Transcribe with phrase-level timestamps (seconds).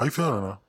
[0.00, 0.60] How you feeling now?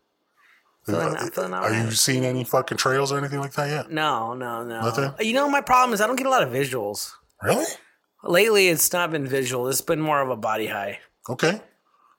[0.86, 3.90] Feeling- uh, I'm feeling Are you seeing any fucking trails or anything like that yet?
[3.90, 4.82] No, no, no.
[4.82, 5.14] Nothing?
[5.26, 7.14] You know, my problem is I don't get a lot of visuals.
[7.42, 7.64] Really?
[8.24, 9.70] Lately, it's not been visual.
[9.70, 11.00] It's been more of a body high.
[11.30, 11.62] Okay.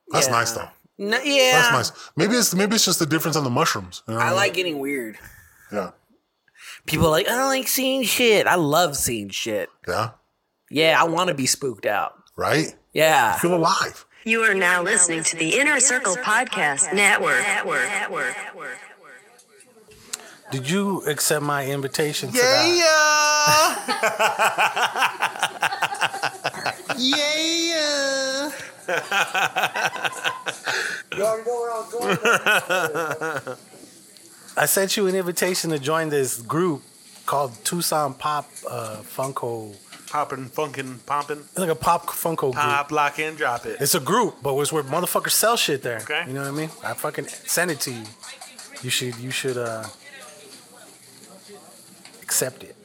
[0.08, 0.32] That's Yeah.
[0.32, 0.68] nice though.
[0.96, 1.70] No, yeah.
[1.70, 2.10] That's nice.
[2.16, 4.02] Maybe it's maybe it's just the difference on the mushrooms.
[4.08, 4.36] you know I mean?
[4.36, 5.18] like getting weird.
[5.70, 5.90] Yeah.
[6.86, 8.46] People are like, I don't like seeing shit.
[8.46, 9.68] I love seeing shit.
[9.86, 10.10] Yeah.
[10.70, 12.14] Yeah, I want to be spooked out.
[12.36, 12.74] Right?
[12.94, 13.36] Yeah.
[13.38, 14.06] Feel alive.
[14.24, 17.42] You are now listening to the Inner Circle Podcast Network.
[20.52, 22.42] Did you accept my invitation to Yeah.
[22.42, 22.68] that?
[26.98, 28.50] yeah.
[34.56, 36.82] I sent you an invitation to join this group
[37.26, 39.74] called Tucson Pop uh, Funko.
[40.12, 42.54] Popping, funkin', popping, It's like a pop Funko group.
[42.56, 43.80] pop, lock in, drop it.
[43.80, 46.00] It's a group, but it's where motherfuckers sell shit there.
[46.02, 46.24] Okay.
[46.26, 46.70] You know what I mean?
[46.84, 48.04] I fucking send it to you.
[48.82, 49.84] You should you should uh
[52.22, 52.76] accept it.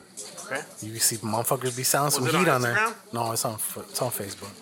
[0.46, 0.62] Okay.
[0.82, 2.94] You see motherfuckers be selling some it on heat on there.
[3.12, 3.56] No, it's on
[3.90, 4.54] it's on Facebook.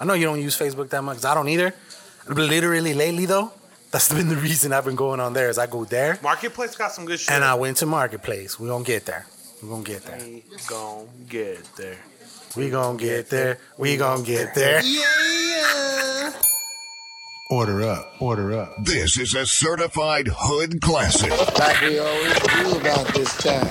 [0.00, 1.22] I know you don't use Facebook that much.
[1.24, 1.74] I don't either.
[2.26, 3.52] Literally lately though,
[3.90, 5.50] that's been the reason I've been going on there.
[5.50, 7.30] Is I go there Marketplace got some good shit.
[7.34, 8.58] and I went to Marketplace.
[8.58, 9.26] We gonna get there.
[9.62, 10.18] We gonna get there.
[10.18, 11.98] We gon' get there.
[12.56, 13.58] We gonna get there.
[13.78, 14.82] We gonna get there.
[14.82, 16.32] Yeah.
[17.50, 18.74] Order up, order up.
[18.84, 21.30] This is a certified hood classic.
[21.58, 23.68] like we always do about this time.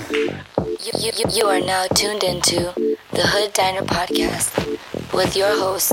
[0.58, 2.74] You, you, you- you are now tuned into
[3.12, 5.92] the Hood Diner Podcast with your hosts,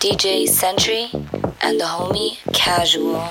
[0.00, 1.10] DJ Century
[1.60, 3.28] and the homie Casual.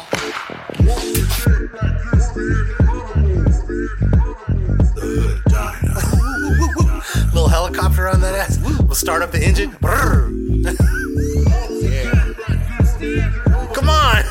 [7.73, 8.59] Helicopter on that ass.
[8.81, 9.71] We'll start up the engine.
[9.71, 10.31] Brrr.
[13.73, 14.23] Come on.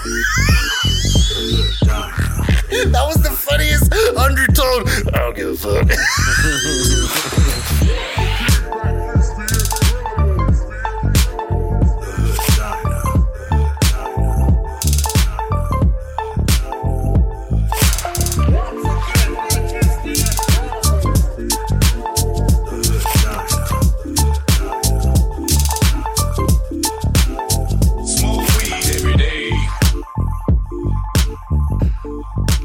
[2.93, 4.89] that was the funniest undertone.
[5.15, 5.91] I don't give a fuck.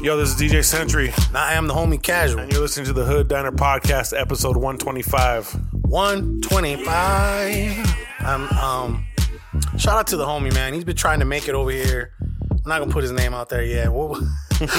[0.08, 2.40] Yo, this is DJ Century, Now I am the homie Casual.
[2.40, 5.54] and you're listening to the Hood Diner Podcast, episode 125.
[5.82, 7.96] 125.
[8.20, 9.04] I'm um
[9.76, 10.72] shout out to the homie man.
[10.72, 12.12] He's been trying to make it over here.
[12.22, 13.92] I'm not gonna put his name out there yet.
[13.92, 14.08] We'll,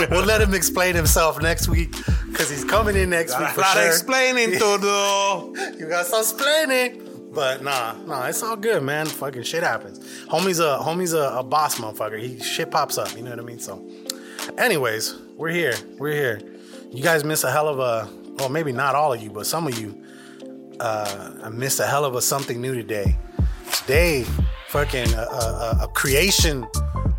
[0.10, 1.92] we'll let him explain himself next week
[2.32, 3.86] because he's coming in next week for sure.
[3.86, 5.54] explaining todo.
[5.78, 7.06] You got some explaining.
[7.32, 9.06] But nah, nah, it's all good, man.
[9.06, 10.00] Fucking shit happens.
[10.26, 12.20] Homie's a homie's a, a boss motherfucker.
[12.20, 13.60] He shit pops up, you know what I mean?
[13.60, 13.88] So
[14.58, 15.74] anyways, we're here.
[15.98, 16.42] We're here.
[16.92, 19.68] You guys miss a hell of a well, maybe not all of you, but some
[19.68, 20.04] of you
[20.80, 23.16] uh I missed a hell of a something new today.
[23.72, 24.26] Today,
[24.70, 26.68] fucking a, a, a creation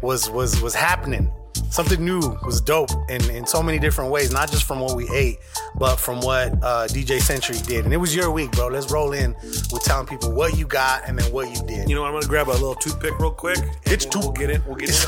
[0.03, 1.31] was was was happening.
[1.71, 5.09] Something new was dope in, in so many different ways, not just from what we
[5.11, 5.39] ate,
[5.77, 7.85] but from what uh, DJ Century did.
[7.85, 8.67] And it was your week, bro.
[8.67, 9.35] Let's roll in
[9.71, 11.89] with telling people what you got and then what you did.
[11.89, 12.09] You know what?
[12.09, 13.59] I'm gonna grab a little toothpick real quick.
[13.85, 14.67] It's then We'll get it.
[14.67, 15.07] We'll get it.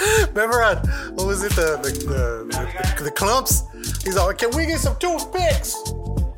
[0.28, 0.76] Remember, on,
[1.14, 1.52] what was it?
[1.52, 3.62] The the, the, the the clumps.
[4.04, 5.72] He's like, "Can we get some toothpicks?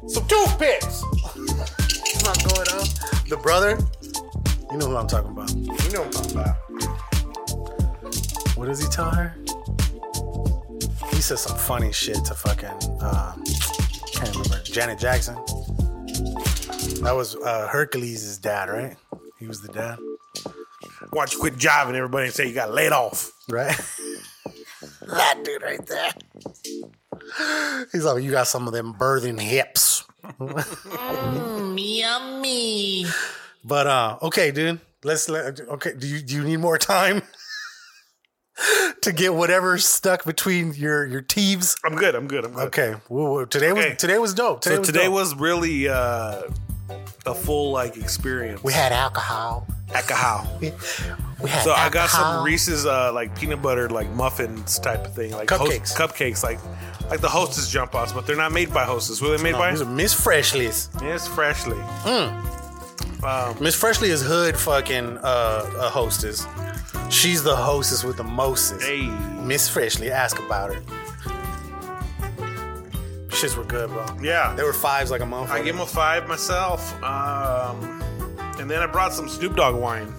[0.08, 1.02] Some toothpicks."
[2.24, 2.86] Not going on.
[3.28, 3.78] The brother,
[4.70, 5.54] you know who I'm talking about.
[5.54, 6.56] You know what I'm talking about.
[8.56, 9.36] What does he tell her?
[11.10, 12.68] He says some funny shit to fucking
[13.00, 13.34] uh,
[14.12, 15.34] can't remember Janet Jackson.
[17.02, 18.96] That was uh, Hercules' dad, right?
[19.38, 19.98] He was the dad,
[21.16, 23.32] Watch you quit jiving everybody and say you got laid off.
[23.48, 23.74] right?
[25.06, 26.12] that dude right there.
[27.90, 30.04] He's like, you got some of them birthing hips.
[31.76, 33.06] Yummy.
[33.64, 34.80] But uh, okay, dude.
[35.04, 35.58] Let's let.
[35.60, 37.22] Okay, do you do you need more time
[39.02, 41.76] to get whatever stuck between your your teeves?
[41.84, 42.14] I'm good.
[42.14, 42.44] I'm good.
[42.44, 42.66] I'm good.
[42.68, 43.46] Okay, woo, woo.
[43.46, 43.90] today Okay.
[43.90, 44.60] was today was dope.
[44.62, 45.14] Today So was today dope.
[45.14, 46.42] was really uh,
[47.24, 48.62] a full like experience.
[48.62, 49.66] we had alcohol.
[49.94, 50.46] Alcohol.
[50.60, 50.72] We,
[51.42, 52.44] we had So I got some.
[52.44, 55.96] Reese's uh, like peanut butter like muffins type of thing, like Cupcakes.
[55.96, 56.58] Host, cupcakes, like
[57.10, 59.20] like the Hostess jump offs, but they're not made by Hostess.
[59.20, 59.70] Who are they made No, by?
[59.70, 60.88] these are Miss Freshley's.
[61.00, 61.76] Yes, Freshley.
[63.60, 66.46] Miss Freshley is hood fucking uh, a hostess.
[67.10, 68.82] She's the hostess with the mostest.
[68.84, 69.06] Hey,
[69.42, 70.80] Miss Freshley, ask about her.
[73.28, 74.04] Shits were good, bro.
[74.22, 74.54] yeah.
[74.56, 75.50] They were fives like a motherfucker.
[75.50, 78.02] I gave him a five myself, um,
[78.58, 80.12] and then I brought some Snoop Dogg wine.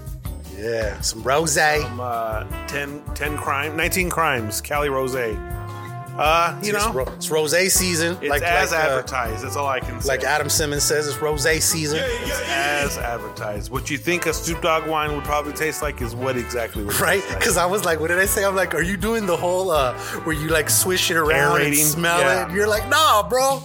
[0.57, 1.57] Yeah, some rose.
[1.57, 5.16] Um, uh, 10, 10 crime, 19 crimes, Cali Rose.
[5.16, 8.18] Uh, you know, ro- it's rose season.
[8.22, 9.44] it's like as like, uh, advertised.
[9.44, 10.07] That's all I can say.
[10.07, 12.00] like Adam Simmons says, it's rose season.
[12.04, 13.69] It's as advertised.
[13.72, 17.00] What you think a Snoop Dogg wine would probably taste like is what exactly would
[17.00, 17.19] Right?
[17.19, 17.39] taste like.
[17.39, 18.44] Because I was like, what did I say?
[18.44, 19.94] I'm like, are you doing the whole uh
[20.24, 21.86] where you like swish it around and Aerating?
[21.86, 22.50] smell Yeah.
[22.50, 22.54] it?
[22.56, 23.63] You're like, nah, bro,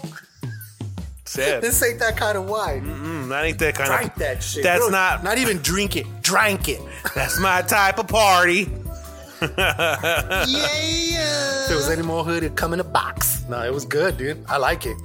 [1.32, 1.62] Said.
[1.62, 2.82] this ain't that kind of wine.
[2.84, 4.18] Mm, that ain't that kind of Drink of.
[4.18, 4.62] that shit.
[4.62, 5.24] That's Bro, not.
[5.24, 6.06] Not even drink it.
[6.22, 6.80] Drank it.
[7.14, 8.70] That's my type of party.
[9.42, 10.44] Yeah.
[11.62, 13.44] If there was any more hood, it'd come in a box.
[13.48, 14.44] No, it was good, dude.
[14.48, 14.96] I like it.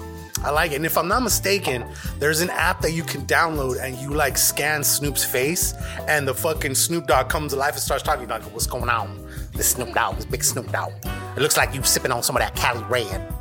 [0.44, 0.76] I like it.
[0.76, 1.84] And if I'm not mistaken,
[2.20, 5.74] there's an app that you can download and you like scan Snoop's face
[6.08, 9.28] and the fucking Snoop Dogg comes to life and starts talking like, what's going on?
[9.54, 10.92] This Snoop Dogg, this big Snoop Dogg.
[11.36, 13.34] It looks like you sipping on some of that Cali Red.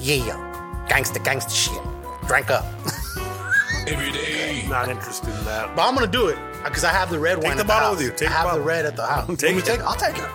[0.00, 0.86] Yeah.
[0.88, 1.82] Gangsta, gangsta shit.
[2.28, 2.64] Drank up.
[3.86, 4.64] Every day.
[4.68, 5.74] Not interested in that.
[5.74, 7.42] But I'm gonna do it because I have the red one.
[7.42, 7.56] Take wine.
[7.56, 7.96] the at bottle house.
[7.98, 8.12] with you.
[8.12, 8.64] Take I the have the bottle.
[8.66, 9.26] red at the house.
[9.38, 9.80] Take Let me it.
[9.80, 10.28] I'll take it.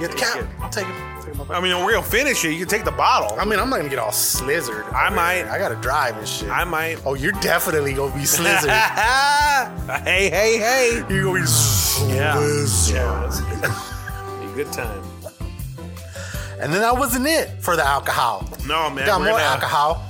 [0.00, 0.36] You get the cap.
[0.40, 0.46] it.
[0.60, 1.24] I'll take it.
[1.24, 1.44] Take my.
[1.56, 2.50] I mean, we're gonna finish it.
[2.50, 3.38] You can take the bottle.
[3.38, 4.92] I mean, I'm not gonna get all slizzard.
[4.92, 5.36] I might.
[5.36, 5.48] here.
[5.50, 6.50] I gotta drive and shit.
[6.50, 6.98] I might.
[7.06, 8.68] oh, you're definitely gonna be slizzard.
[10.04, 11.04] hey, hey, hey.
[11.08, 11.40] you're gonna be
[12.12, 12.34] Yeah.
[12.36, 12.92] slizzard.
[12.92, 14.40] Yeah, that's good.
[14.40, 15.02] Be a good time.
[16.58, 18.48] And then that wasn't it for the alcohol.
[18.66, 19.06] No, man.
[19.06, 20.02] Got we're more gonna- alcohol.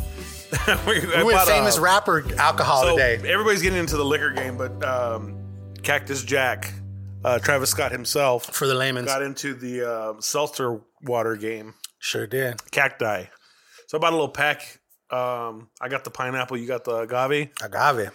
[0.86, 3.14] We We went famous rapper alcohol So today.
[3.28, 5.36] everybody's getting into the liquor game, but um,
[5.82, 6.72] Cactus Jack,
[7.24, 9.06] uh, Travis Scott himself, For the layman's.
[9.06, 11.74] got into the uh, seltzer water game.
[11.98, 12.60] Sure did.
[12.70, 13.24] Cacti.
[13.88, 14.80] So I bought a little pack.
[15.10, 16.56] Um, I got the pineapple.
[16.56, 17.50] You got the agave.
[17.62, 18.10] Agave.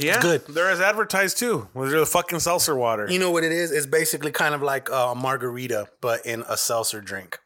[0.00, 0.46] Yeah, good.
[0.46, 1.68] They're as advertised too.
[1.74, 3.06] They're the fucking seltzer water.
[3.10, 3.70] You know what it is?
[3.70, 7.38] It's basically kind of like uh, a margarita, but in a seltzer drink.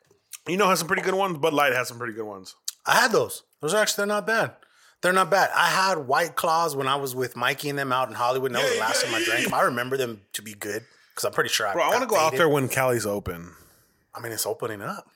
[0.46, 1.36] You know, has some pretty good ones.
[1.38, 2.54] Bud Light has some pretty good ones.
[2.88, 3.42] I had those.
[3.60, 4.52] Those are actually they're not bad.
[5.00, 5.50] They're not bad.
[5.54, 8.50] I had White Claws when I was with Mikey and them out in Hollywood.
[8.50, 9.54] And that was the last time I drank them.
[9.54, 11.72] I remember them to be good because I'm pretty sure I.
[11.74, 13.52] Bro, I want to go out there when Cali's open.
[14.14, 15.06] I mean, it's opening up.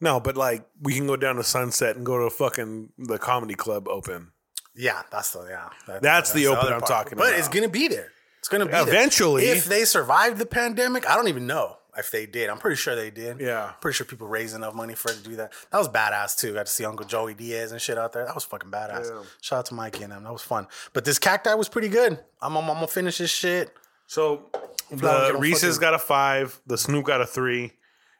[0.00, 3.54] No, but like we can go down to Sunset and go to fucking the comedy
[3.54, 4.30] club open.
[4.76, 5.68] Yeah, that's the yeah.
[5.86, 6.86] that- That's the open I'm part.
[6.86, 7.30] talking but about.
[7.32, 8.10] But it's gonna be there.
[8.40, 8.82] It's gonna be there.
[8.82, 9.46] Eventually.
[9.46, 12.50] If they survived the pandemic, I don't even know if they did.
[12.50, 13.40] I'm pretty sure they did.
[13.40, 13.72] Yeah.
[13.80, 15.52] pretty sure people raised enough money for it to do that.
[15.70, 16.54] That was badass too.
[16.54, 18.24] Got to see Uncle Joey Diaz and shit out there.
[18.24, 19.10] That was fucking badass.
[19.10, 19.22] Yeah.
[19.40, 20.24] Shout out to Mikey and them.
[20.24, 20.66] That was fun.
[20.92, 22.18] But this cacti was pretty good.
[22.42, 23.72] I'm, I'm, I'm gonna finish this shit.
[24.06, 24.42] So
[24.90, 27.72] the gonna Reese's fucking- got a five, the Snoop got a three,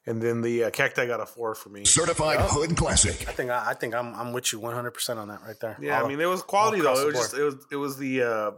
[0.06, 1.84] and then the uh, Cacti got a four for me.
[1.84, 3.28] Certified Hood Classic.
[3.28, 5.76] I think I, I think I'm I'm with you 100 percent on that right there.
[5.80, 6.98] Yeah, All- I mean it was quality though.
[7.00, 8.50] It was just it was it was the uh,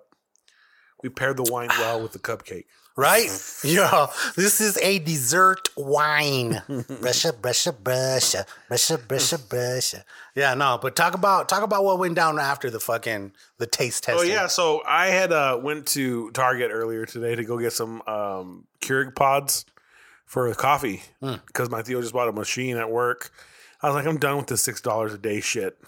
[1.03, 2.65] we paired the wine well with the cupcake.
[2.97, 3.29] Right?
[3.65, 4.07] Yo,
[4.37, 6.63] this is a dessert wine.
[6.69, 10.03] brusha, brusha, brusha, brusha, brusha, brusha.
[10.35, 14.05] Yeah, no, but talk about talk about what went down after the fucking the taste
[14.05, 14.19] test.
[14.19, 18.03] Oh yeah, so I had uh went to Target earlier today to go get some
[18.07, 19.65] um Keurig pods
[20.25, 21.35] for coffee Hmm.
[21.47, 23.31] because my Theo just bought a machine at work.
[23.83, 25.79] I was like, I'm done with the six dollars a day shit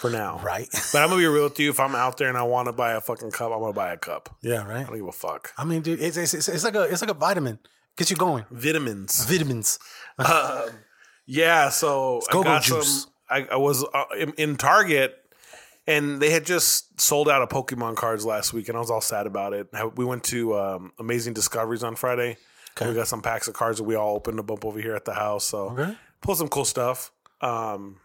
[0.00, 0.40] for now.
[0.44, 0.68] right.
[0.92, 1.70] But I'm gonna be real with you.
[1.70, 3.92] If I'm out there and I want to buy a fucking cup, I'm gonna buy
[3.92, 4.36] a cup.
[4.42, 4.80] yeah, Right.
[4.80, 5.52] I don't give a fuck.
[5.58, 7.58] I mean, dude, it's, it's, it's, it's like a it's like a vitamin.
[7.96, 8.44] Gets you going.
[8.50, 9.24] Vitamins.
[9.26, 9.78] Vitamins.
[11.26, 13.02] Yeah, so I got juice.
[13.04, 13.10] some.
[13.30, 15.16] I, I was uh, in, in Target,
[15.86, 19.00] and they had just sold out of Pokemon cards last week, and I was all
[19.00, 19.68] sad about it.
[19.96, 22.36] We went to um, Amazing Discoveries on Friday.
[22.78, 25.04] We got some packs of cards that we all opened a bump over here at
[25.06, 25.44] the house.
[25.44, 25.96] So Okay.
[26.20, 27.10] pulled some cool stuff.
[27.40, 28.00] Um,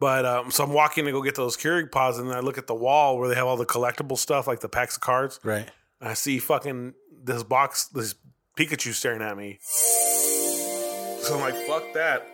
[0.00, 2.66] but um, so I'm walking to go get those Keurig pods, and I look at
[2.66, 5.40] the wall where they have all the collectible stuff, like the packs of cards.
[5.42, 5.68] Right.
[6.00, 8.14] I see fucking this box, this
[8.56, 9.58] Pikachu staring at me.
[9.62, 12.26] So I'm like, fuck that.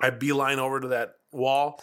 [0.00, 1.82] I beeline over to that wall.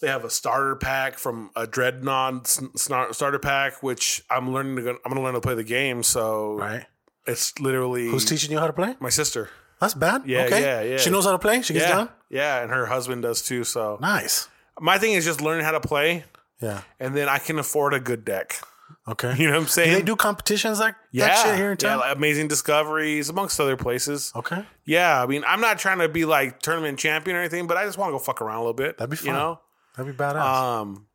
[0.00, 4.90] They have a starter pack from a Dreadnought starter pack, which I'm learning to go,
[5.04, 6.04] I'm gonna learn to play the game.
[6.04, 6.86] So Right.
[7.26, 8.94] it's literally Who's teaching you how to play?
[9.00, 9.50] my sister.
[9.80, 10.22] That's bad.
[10.26, 10.60] Yeah, okay.
[10.62, 10.96] yeah, yeah.
[10.98, 11.62] She knows how to play.
[11.62, 12.08] She gets yeah, down.
[12.30, 13.64] yeah, and her husband does too.
[13.64, 14.48] So Nice.
[14.80, 16.24] my thing is just learning how to play,
[16.60, 16.82] Yeah.
[16.98, 18.60] and then I can afford a good deck.
[19.06, 19.34] Okay.
[19.38, 19.92] You know what I'm Do saying?
[19.94, 21.98] they do competitions like yeah, that shit here in yeah, town?
[22.00, 24.32] like Amazing Discoveries, amongst other places.
[24.34, 24.64] okay.
[24.84, 27.84] Yeah, I mean, I'm not trying to be like tournament champion or anything, but I
[27.84, 28.98] just want to go fuck around a little bit.
[28.98, 29.34] That'd be You fun.
[29.34, 29.60] know?
[29.96, 30.40] That'd be badass.
[30.80, 31.06] Um,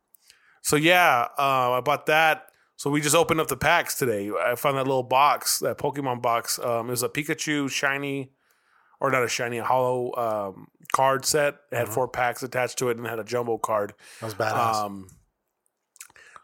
[0.62, 2.46] so yeah, uh, I bought that.
[2.76, 4.30] So we just opened up the packs today.
[4.30, 6.58] I found that little box, that Pokemon box.
[6.58, 8.32] Um, it was a Pikachu shiny,
[9.08, 11.56] or not a shiny, a hollow um, card set.
[11.72, 13.94] It had four packs attached to it and had a jumbo card.
[14.20, 14.74] that was badass.
[14.74, 15.08] Um,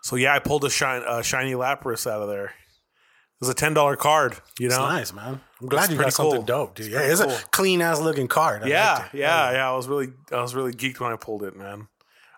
[0.03, 2.47] so yeah, I pulled a shine, uh, shiny Lapras out of there.
[2.47, 4.37] It was a ten dollar card.
[4.59, 5.41] You know, It's know, nice, man.
[5.61, 6.43] I'm glad It's you got pretty something cool.
[6.43, 6.87] dope, dude.
[6.87, 7.31] It's yeah, it's cool.
[7.33, 8.63] a clean ass looking card.
[8.65, 9.19] I yeah, liked it.
[9.19, 9.71] yeah, yeah.
[9.71, 11.89] I was really, I was really geeked when I pulled it, man.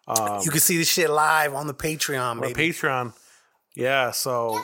[0.06, 2.72] Um, You can see this shit live on the Patreon, baby.
[2.72, 3.14] Patreon.
[3.74, 4.60] Yeah, so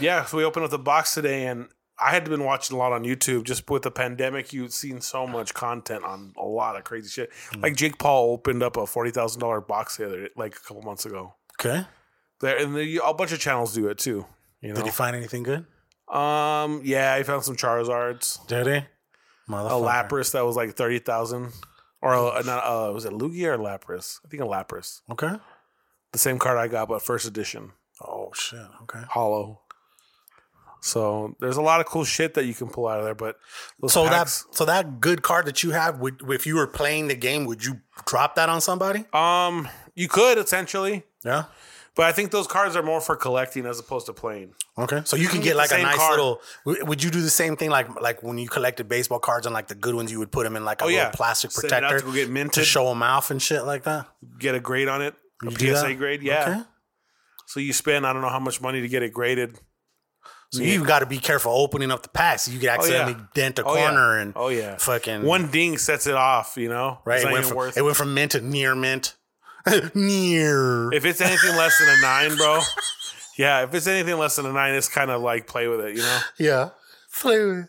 [0.00, 1.68] yeah, so we opened up the box today, and
[2.02, 3.44] I had been watching a lot on YouTube.
[3.44, 7.30] Just with the pandemic, you've seen so much content on a lot of crazy shit.
[7.52, 7.60] Hmm.
[7.60, 10.82] Like Jake Paul opened up a forty thousand dollar box the other like a couple
[10.82, 11.34] months ago.
[11.60, 11.84] Okay.
[12.40, 14.24] There and the, a bunch of channels do it too.
[14.62, 15.66] You know, Did you find anything good?
[16.14, 18.72] um, yeah, I found some Charizards, Did he?
[18.72, 18.86] a.
[19.48, 21.52] Lapras that was like thirty thousand,
[22.02, 24.18] or a, not, uh, was it Lugia or Lapras?
[24.24, 25.32] I think a Lapras, Okay.
[26.12, 28.58] the same card I got, but first edition, Oh shit.
[28.82, 29.00] Okay.
[29.08, 29.60] hollow.
[30.82, 33.36] So there's a lot of cool shit that you can pull out of there, but
[33.88, 37.08] So packs, that so that good card that you have, would if you were playing
[37.08, 39.04] the game, would you drop that on somebody?
[39.12, 41.44] um, you could essentially, Yeah.
[41.96, 44.54] but I think those cards are more for collecting as opposed to playing.
[44.78, 45.02] Okay.
[45.04, 46.12] So you can get like a nice card.
[46.12, 46.40] little.
[46.64, 49.68] Would you do the same thing like like when you collected baseball cards and like
[49.68, 51.10] the good ones, you would put them in like a Oh, little yeah.
[51.10, 54.06] plastic Send protector to get minted to show them off and shit like that.
[54.38, 55.98] Get a grade on it, a You do PSA that?
[55.98, 56.42] grade, yeah.
[56.50, 56.60] Okay.
[57.46, 59.58] So you spend I don't know how much money to get it graded.
[60.52, 62.48] So you've got to be careful opening up the packs.
[62.48, 63.80] You could accidentally dent a Oh, yeah.
[63.86, 66.56] corner and Oh yeah, fucking one ding sets it off.
[66.56, 67.22] You know, right.
[67.22, 69.16] It went, from, it went from mint to near mint.
[69.94, 70.92] near.
[70.92, 72.60] If it's anything less than a nine, bro.
[73.38, 75.96] Yeah, if it's anything less than a nine, it's kind of like play with it,
[75.96, 76.18] you know.
[76.38, 76.68] yeah.
[77.20, 77.68] Play with.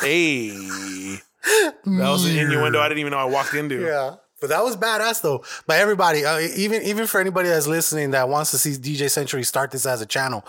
[0.00, 3.80] Hey, that was an innuendo I didn't even know I walked into.
[3.82, 4.16] Yeah.
[4.40, 5.44] But that was badass though.
[5.66, 9.42] But everybody, uh, even even for anybody that's listening that wants to see DJ Century
[9.42, 10.46] start this as a channel,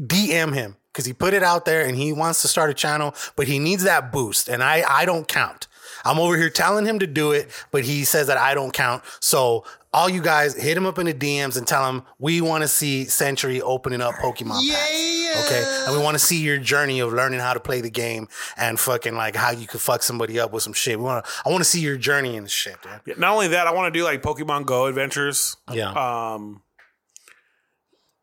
[0.00, 3.14] DM him because he put it out there and he wants to start a channel,
[3.36, 4.48] but he needs that boost.
[4.48, 5.68] And I I don't count.
[6.04, 9.02] I'm over here telling him to do it, but he says that I don't count.
[9.20, 12.62] So all you guys hit him up in the DMs and tell him we want
[12.62, 15.46] to see Century opening up Pokemon packs.
[15.46, 15.84] Okay.
[15.86, 18.80] And we want to see your journey of learning how to play the game and
[18.80, 20.98] fucking like how you could fuck somebody up with some shit.
[20.98, 22.92] We want to I want to see your journey in the shit, dude.
[23.06, 25.56] Yeah, Not only that, I want to do like Pokemon Go adventures.
[25.70, 25.90] Yeah.
[25.90, 26.62] Um,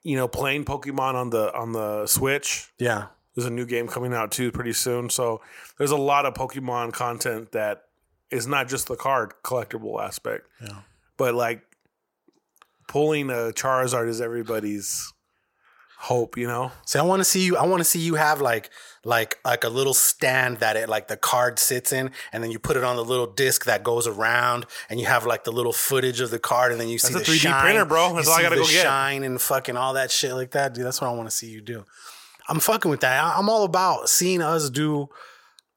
[0.09, 2.71] you know, playing Pokemon on the on the Switch.
[2.79, 3.07] yeah.
[3.35, 5.09] There's a new game coming out too pretty soon.
[5.09, 5.39] So
[5.77, 7.83] there's a lot of Pokemon content that
[8.31, 10.47] is not just the card collectible aspect.
[10.61, 10.79] Yeah.
[11.15, 11.61] But like
[12.87, 15.13] pulling a Charizard is everybody's
[16.01, 16.71] hope, you know?
[16.85, 17.57] See, I want to see you.
[17.57, 18.69] I want to see you have like,
[19.03, 22.57] like, like a little stand that it like the card sits in, and then you
[22.59, 25.73] put it on the little disc that goes around, and you have like the little
[25.73, 27.61] footage of the card, and then you see That's the a 3D shine.
[27.61, 28.15] printer, bro.
[28.15, 28.83] That's all I gotta the go get.
[28.83, 30.85] Shine and fucking all that shit like that, dude.
[30.85, 31.83] That's what I want to see you do.
[32.47, 33.21] I'm fucking with that.
[33.37, 35.09] I'm all about seeing us do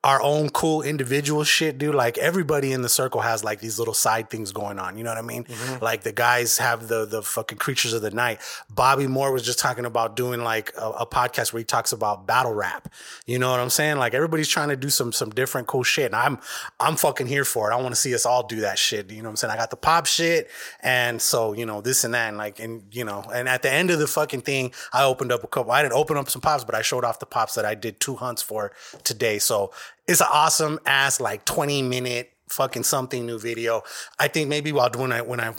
[0.04, 1.94] our own cool individual shit, dude.
[1.94, 4.99] Like everybody in the circle has like these little side things going on.
[4.99, 5.44] You know what I mean?
[5.44, 5.85] Mm-hmm.
[5.85, 8.40] Like the guys have the the fucking creatures of the night.
[8.68, 12.26] Bobby Moore was just talking about doing like a, a podcast where he talks about
[12.26, 12.88] battle rap.
[13.26, 13.99] You know what I'm saying?
[13.99, 16.06] Like everybody's trying to do some some different cool shit.
[16.06, 16.40] And I'm
[16.80, 17.75] I'm fucking here for it.
[17.75, 19.09] I want to see us all do that shit.
[19.11, 19.52] You know what I'm saying?
[19.52, 22.82] I got the pop shit, and so you know this and that, and like and
[22.90, 25.71] you know, and at the end of the fucking thing, I opened up a couple.
[25.71, 28.00] I didn't open up some pops, but I showed off the pops that I did
[28.00, 28.73] two hunts for
[29.04, 29.38] today.
[29.38, 29.71] So
[30.06, 33.82] it's an awesome ass like 20 minute fucking something new video.
[34.18, 35.54] I think maybe while when I when I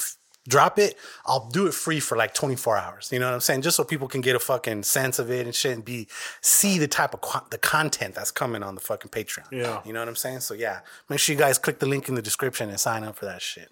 [0.47, 3.09] drop it, I'll do it free for like 24 hours.
[3.11, 3.61] You know what I'm saying?
[3.61, 6.07] Just so people can get a fucking sense of it and shit and be
[6.41, 9.51] see the type of qu- the content that's coming on the fucking Patreon.
[9.51, 9.81] Yeah.
[9.85, 10.41] You know what I'm saying?
[10.41, 13.15] So yeah, make sure you guys click the link in the description and sign up
[13.15, 13.69] for that shit.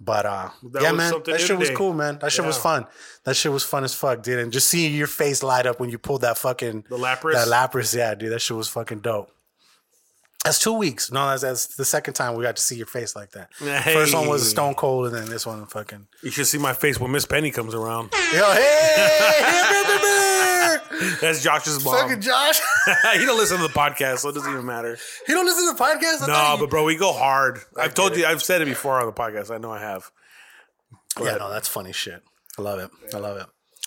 [0.00, 2.18] But uh That yeah, man, that shit was cool, man.
[2.20, 2.86] That shit was fun.
[3.24, 4.38] That shit was fun as fuck, dude.
[4.38, 7.32] And just seeing your face light up when you pulled that fucking The Lapras?
[7.32, 8.32] that Lapras, yeah, dude.
[8.32, 9.32] That shit was fucking dope.
[10.48, 11.12] That's two weeks.
[11.12, 13.52] No, that's, that's the second time we got to see your face like that.
[13.54, 16.06] First one was Stone Cold, and then this one fucking.
[16.22, 18.10] You should see my face when Miss Penny comes around.
[18.32, 19.38] Yo, hey,
[21.20, 21.94] That's Josh's mom.
[21.96, 22.60] fucking Josh.
[23.14, 24.96] he don't listen to the podcast, so it doesn't even matter.
[25.26, 26.22] he don't listen to the podcast.
[26.22, 27.60] I No, he- but bro, we go hard.
[27.76, 29.50] I've told you, I've said it before on the podcast.
[29.54, 30.10] I know I have.
[31.22, 32.22] yeah, no, that's funny shit.
[32.58, 32.90] I love it.
[33.14, 33.46] I love it.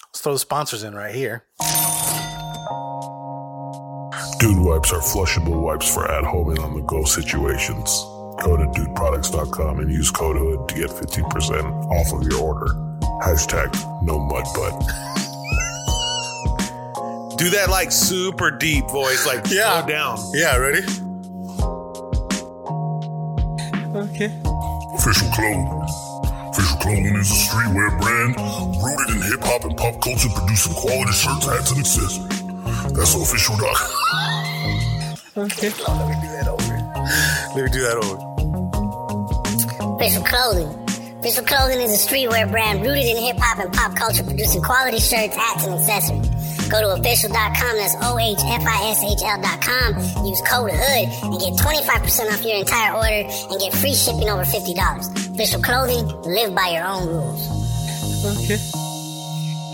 [0.09, 1.45] Let's throw the sponsors in right here.
[4.39, 7.89] Dude wipes are flushable wipes for at home and on the go situations.
[8.43, 12.73] Go to dudeproducts.com and use code HOOD to get 15% off of your order.
[13.23, 13.71] Hashtag
[14.03, 14.73] no mud butt.
[17.37, 19.79] Do that like super deep voice, like Yeah.
[19.79, 20.19] slow down.
[20.33, 20.81] Yeah, ready?
[23.95, 24.29] Okay.
[24.95, 25.67] Ohfishl Clothing.
[25.67, 28.35] Ohfishl Clothing is a streetwear brand
[28.83, 32.40] rooted in hip hop and pop culture, producing quality shirts, hats, and accessories.
[32.93, 33.91] That's ohfishl.com.
[35.35, 35.69] Let me do
[36.35, 36.75] that over.
[37.55, 38.17] Let me do that over.
[39.95, 40.67] Ohfishl Clothing.
[41.19, 44.99] Ohfishl Clothing is a streetwear brand rooted in hip hop and pop culture, producing quality
[44.99, 46.27] shirts, hats, and accessories.
[46.69, 49.95] Go to ohfishl.com, that's O-H-F-I-S-H-L.com.
[50.25, 54.43] Use code HOOD and get 25% off your entire order and get free shipping over
[54.43, 55.33] $50.
[55.35, 57.45] Ohfishl Clothing, live by your own rules.
[58.25, 58.57] Okay.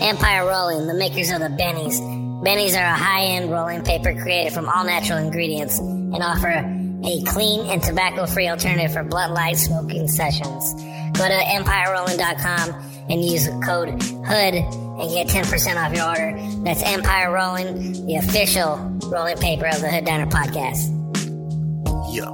[0.02, 2.17] Empire Rolling, the makers of the Bennys.
[2.42, 6.48] Bennys are a high-end rolling paper created from all natural ingredients and offer
[7.04, 10.72] a clean and tobacco-free alternative for blunt light smoking sessions.
[11.18, 16.62] Go to EmpireRolling.com and use code HOOD and get 10% off your order.
[16.62, 18.76] That's Empire Rolling, the official
[19.06, 20.94] rolling paper of the Hood Diner podcast.
[22.14, 22.30] Yeah.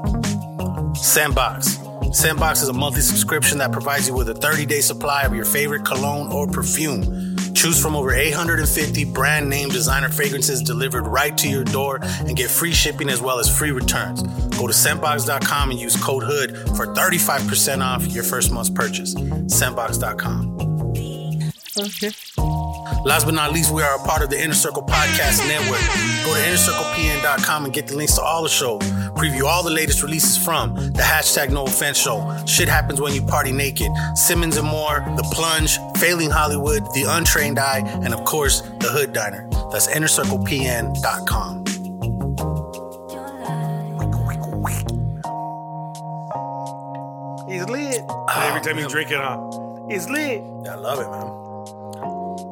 [1.01, 1.83] Scentbox.
[2.11, 5.47] Scentbox is a monthly subscription that provides you with a 30 day supply of your
[5.47, 7.34] favorite cologne or perfume.
[7.65, 12.51] Choose from over 850 brand name designer fragrances delivered right to your door and get
[12.51, 14.23] free shipping as well as free returns.
[14.59, 19.15] Go to scentbox.com and use code HOOD for 35% off your first month's purchase.
[19.15, 20.59] Scentbox.com.
[23.05, 25.81] Last but not least, we are a part of the Inner Circle Podcast Network.
[26.25, 28.83] Go to innercirclepn.com and get the links to all the shows.
[29.15, 33.23] Preview all the latest releases from the hashtag No Offense Show, Shit Happens When You
[33.23, 38.61] Party Naked, Simmons and More, The Plunge, Failing Hollywood, The Untrained Eye, and of course,
[38.81, 39.49] The Hood Diner.
[39.71, 41.65] That's innercirclepn.com.
[47.49, 48.01] He's lit.
[48.35, 49.39] Every time you drink it, huh?
[49.89, 50.43] He's lit.
[50.65, 51.44] Yeah, I love it, man.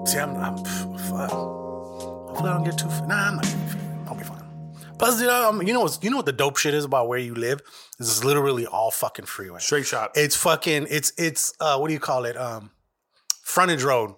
[0.07, 1.31] See, I'm, I'm fuck.
[1.31, 2.89] Hopefully, I don't get too.
[3.07, 3.45] Nah, I'm not.
[3.45, 4.43] gonna- I'll be fine.
[4.99, 7.09] Plus, you know, um, you know what's, you know what the dope shit is about
[7.09, 7.61] where you live?
[7.99, 9.59] This is literally all fucking freeway.
[9.61, 10.11] Straight shot.
[10.15, 10.87] It's fucking.
[10.91, 12.37] It's it's uh, what do you call it?
[12.37, 12.71] Um,
[13.43, 14.15] frontage road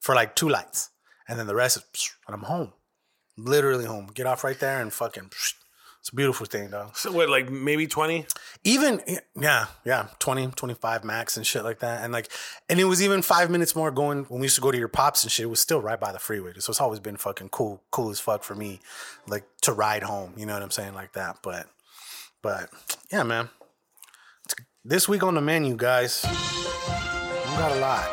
[0.00, 0.90] for like two lights,
[1.28, 2.72] and then the rest is psh, and I'm home.
[3.36, 4.08] Literally home.
[4.14, 5.24] Get off right there and fucking.
[5.30, 5.54] psh.
[6.00, 6.96] It's a beautiful thing, dog.
[6.96, 8.24] So what, like maybe 20?
[8.64, 9.00] Even
[9.34, 12.02] yeah, yeah, 20, 25 max and shit like that.
[12.02, 12.30] And like
[12.68, 14.88] and it was even five minutes more going when we used to go to your
[14.88, 16.52] pops and shit, it was still right by the freeway.
[16.58, 18.80] So it's always been fucking cool, cool as fuck for me,
[19.26, 20.34] like to ride home.
[20.36, 20.94] You know what I'm saying?
[20.94, 21.38] Like that.
[21.42, 21.66] But
[22.42, 22.70] but
[23.12, 23.48] yeah, man.
[24.84, 26.24] This week on the menu, guys.
[26.24, 28.08] We got a lot.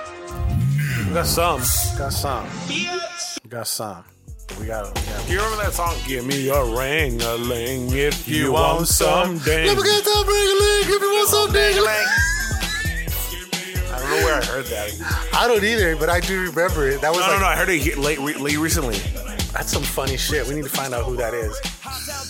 [1.07, 1.59] We got some.
[1.97, 2.49] Got some.
[2.67, 4.14] We got some.
[4.59, 4.93] We got,
[5.27, 5.95] Do you remember that song?
[6.07, 9.67] Give me a ring a ling if you, want some ding.
[9.67, 11.75] Let me get that ring a ling if you want some ding
[13.91, 15.29] I don't know where I heard that.
[15.33, 17.01] I don't either, but I do remember it.
[17.01, 17.47] That was No, like no, no.
[17.47, 18.97] I heard it late, re- late recently.
[19.51, 20.47] That's some funny shit.
[20.47, 21.59] We need to find out who that is.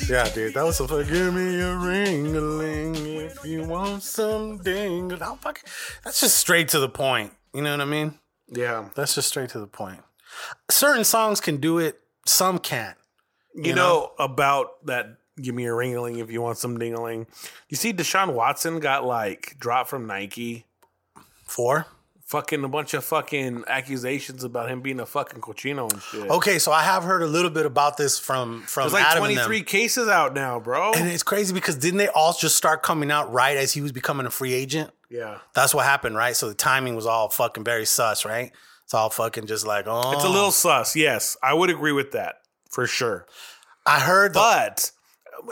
[0.09, 1.05] Yeah, dude, that was some fun.
[1.07, 5.07] Give me a ring a ling if you want some ding.
[5.09, 7.33] That's just straight to the point.
[7.53, 8.19] You know what I mean?
[8.47, 8.89] Yeah.
[8.95, 10.01] That's just straight to the point.
[10.69, 12.97] Certain songs can do it, some can't.
[13.53, 17.27] You, know, about that give me a ring-a-ling if you want some ding-a-ling.
[17.69, 20.65] You see Deshaun Watson got like dropped from Nike.
[21.45, 21.85] For?
[22.25, 26.29] Fucking a bunch of fucking accusations about him being a fucking cochino and shit.
[26.29, 29.19] Okay, so I have heard a little bit about this from from There's like them.
[29.19, 30.91] 23 cases out now, bro.
[30.93, 33.91] And it's crazy because didn't they all just start coming out right as he was
[33.91, 34.89] becoming a free agent?
[35.09, 35.37] Yeah.
[35.53, 36.35] That's what happened, right?
[36.35, 38.51] So the timing was all fucking very sus, right?
[38.85, 40.13] It's all fucking just like, oh.
[40.13, 40.95] It's a little sus.
[40.95, 42.35] Yes, I would agree with that
[42.71, 43.25] for sure.
[43.85, 44.91] I heard, the- but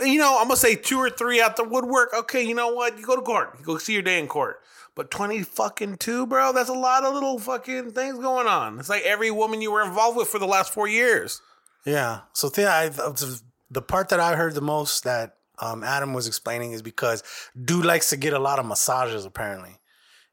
[0.05, 2.13] you know, I'm gonna say two or three out the woodwork.
[2.13, 2.97] Okay, you know what?
[2.97, 3.55] You go to court.
[3.59, 4.59] You go see your day in court.
[4.95, 6.53] But twenty fucking two, bro.
[6.53, 8.79] That's a lot of little fucking things going on.
[8.79, 11.41] It's like every woman you were involved with for the last four years.
[11.85, 12.21] Yeah.
[12.33, 13.41] So the,
[13.71, 17.23] the part that I heard the most that um, Adam was explaining is because
[17.59, 19.25] dude likes to get a lot of massages.
[19.25, 19.77] Apparently,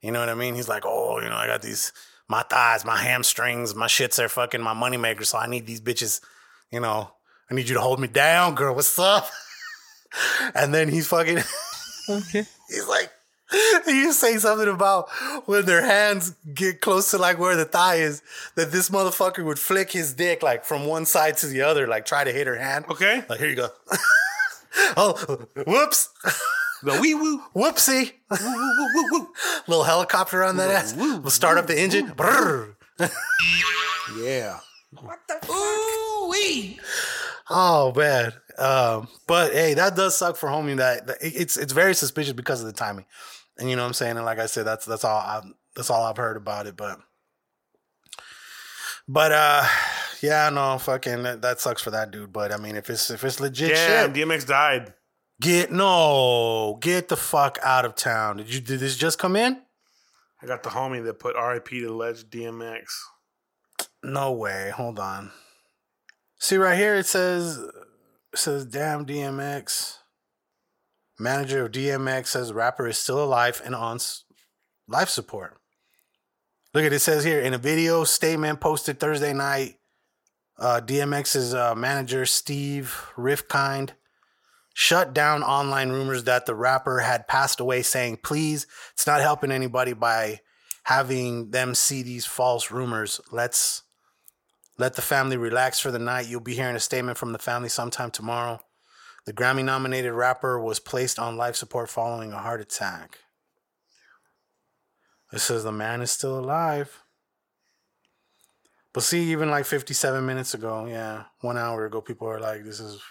[0.03, 0.55] you know what I mean.
[0.55, 1.93] He's like, oh, you know, I got these
[2.31, 5.27] my thighs, my hamstrings, my shits are fucking my moneymaker.
[5.27, 6.21] So I need these bitches.
[6.71, 7.11] You know,
[7.51, 8.73] I need you to hold me down, girl.
[8.75, 9.29] What's up?
[10.55, 11.39] and then he's fucking.
[12.09, 12.45] okay.
[12.69, 13.11] he's like.
[13.89, 15.11] You say something about
[15.47, 18.23] when their hands get close to like where the thigh is,
[18.55, 22.07] that this motherfucker would flick his dick like from one side to the other, like
[22.07, 22.85] try to hit her hand.
[22.89, 23.25] Okay.
[23.29, 23.71] Like here you go.
[24.97, 26.11] oh, whoops.
[26.83, 27.43] The wee woo.
[27.55, 28.13] Whoopsie.
[29.67, 30.95] Little helicopter on that ass.
[30.95, 32.09] We'll start up the engine.
[32.13, 32.75] Brrr.
[34.19, 34.59] Yeah.
[37.49, 38.33] Oh man.
[38.59, 40.77] Um, but hey, that does suck for homie.
[40.77, 43.07] That, that- it's it's very suspicious because of the timing.
[43.59, 44.17] And you know what I'm saying.
[44.17, 45.43] And like I said, that's that's all I
[45.77, 46.77] that's all I've heard about it.
[46.77, 46.99] But
[49.09, 49.65] but uh,
[50.23, 52.33] yeah, no, fucking that, that sucks for that dude.
[52.33, 54.95] But I mean, if it's if it's legit Damn, shit, DMX died.
[55.41, 58.37] Get no, get the fuck out of town.
[58.37, 59.61] Did you did this just come in?
[60.43, 62.85] I got the homie that put RIP to the legend DMX.
[64.03, 64.71] No way.
[64.75, 65.33] Hold on.
[66.39, 69.97] See right here it says it says damn DMX.
[71.19, 73.99] Manager of DMX says rapper is still alive and on
[74.89, 75.59] life support.
[76.73, 79.77] Look at it says here in a video statement posted Thursday night.
[80.59, 83.91] Uh, DMX's uh, manager Steve Rifkind
[84.81, 89.53] shut down online rumors that the rapper had passed away, saying, "Please, it's not helping
[89.53, 90.41] anybody by
[90.85, 93.21] having them see these false rumors.
[93.31, 93.83] Let's
[94.79, 96.27] Let the family relax for the night.
[96.29, 98.61] You'll be hearing a statement from the family sometime tomorrow.
[99.27, 103.19] The Grammy nominated rapper was placed on life support following a heart attack.
[105.35, 107.03] It says the man is still alive.
[108.95, 112.81] But see, even like 57 minutes ago, yeah, one hour ago, people are like, this
[112.81, 113.03] is.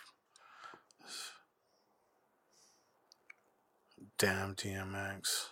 [4.20, 5.46] Damn DMX.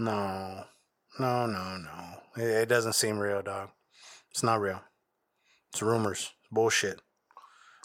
[0.00, 0.64] No,
[1.20, 2.42] no, no, no.
[2.42, 3.68] It, it doesn't seem real, dog.
[4.32, 4.82] It's not real.
[5.72, 6.32] It's rumors.
[6.50, 7.00] Bullshit.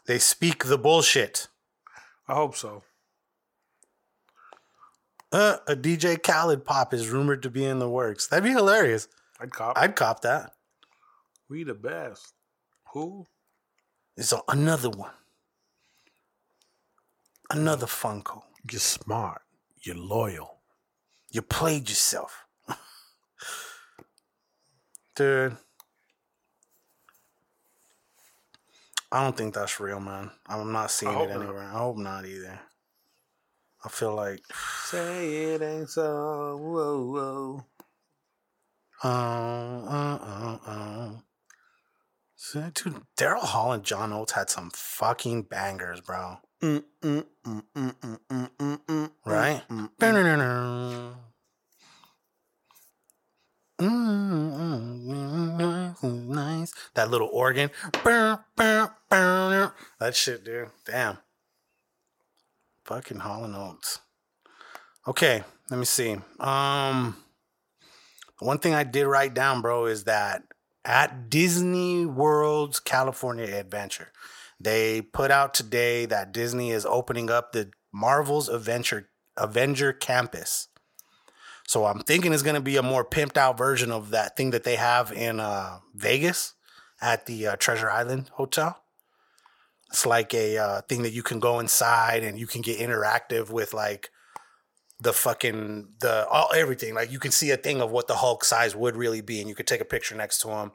[0.07, 1.49] They speak the bullshit.
[2.27, 2.81] I hope so.
[5.31, 8.25] Uh, a DJ Khaled pop is rumored to be in the works.
[8.25, 9.07] That'd be hilarious.
[9.39, 9.77] I'd cop.
[9.77, 10.53] I'd cop that.
[11.47, 12.33] we the best.
[12.93, 13.27] Who?
[14.15, 15.11] It's another one.
[17.49, 18.43] Another Funko.
[18.69, 19.41] You're smart.
[19.81, 20.57] You're loyal.
[21.31, 22.45] You played yourself.
[25.15, 25.57] Dude.
[29.11, 30.31] I don't think that's real, man.
[30.47, 31.41] I'm not seeing it not.
[31.41, 31.63] anywhere.
[31.63, 32.59] I hope not either.
[33.83, 34.41] I feel like
[34.83, 36.57] Say it ain't so.
[36.57, 37.65] Whoa, whoa.
[39.03, 41.11] uh, uh, uh, uh.
[42.73, 46.37] Dude, Daryl Hall and John Oates had some fucking bangers, bro.
[46.61, 49.61] Mm, mm, mm, Right?
[56.03, 56.73] Nice.
[56.95, 57.69] That little organ.
[59.99, 60.69] That shit, dude.
[60.85, 61.17] Damn.
[62.85, 63.99] Fucking Hall Oates.
[65.07, 66.15] Okay, let me see.
[66.39, 67.17] Um,
[68.39, 70.43] one thing I did write down, bro, is that
[70.83, 74.11] at Disney World's California Adventure,
[74.59, 80.67] they put out today that Disney is opening up the Marvel's Adventure Avenger Campus.
[81.67, 84.63] So I'm thinking it's gonna be a more pimped out version of that thing that
[84.63, 86.53] they have in uh, Vegas
[87.01, 88.81] at the uh, Treasure Island Hotel.
[89.89, 93.49] It's like a uh, thing that you can go inside and you can get interactive
[93.49, 94.09] with like
[94.99, 96.93] the fucking the all everything.
[96.93, 99.47] Like you can see a thing of what the Hulk size would really be, and
[99.49, 100.71] you could take a picture next to him.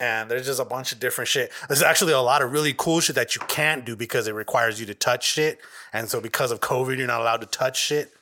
[0.00, 1.50] And there's just a bunch of different shit.
[1.66, 4.78] There's actually a lot of really cool shit that you can't do because it requires
[4.78, 5.58] you to touch shit.
[5.92, 8.12] And so because of COVID, you're not allowed to touch shit.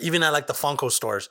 [0.00, 1.28] Even at like the Funko stores,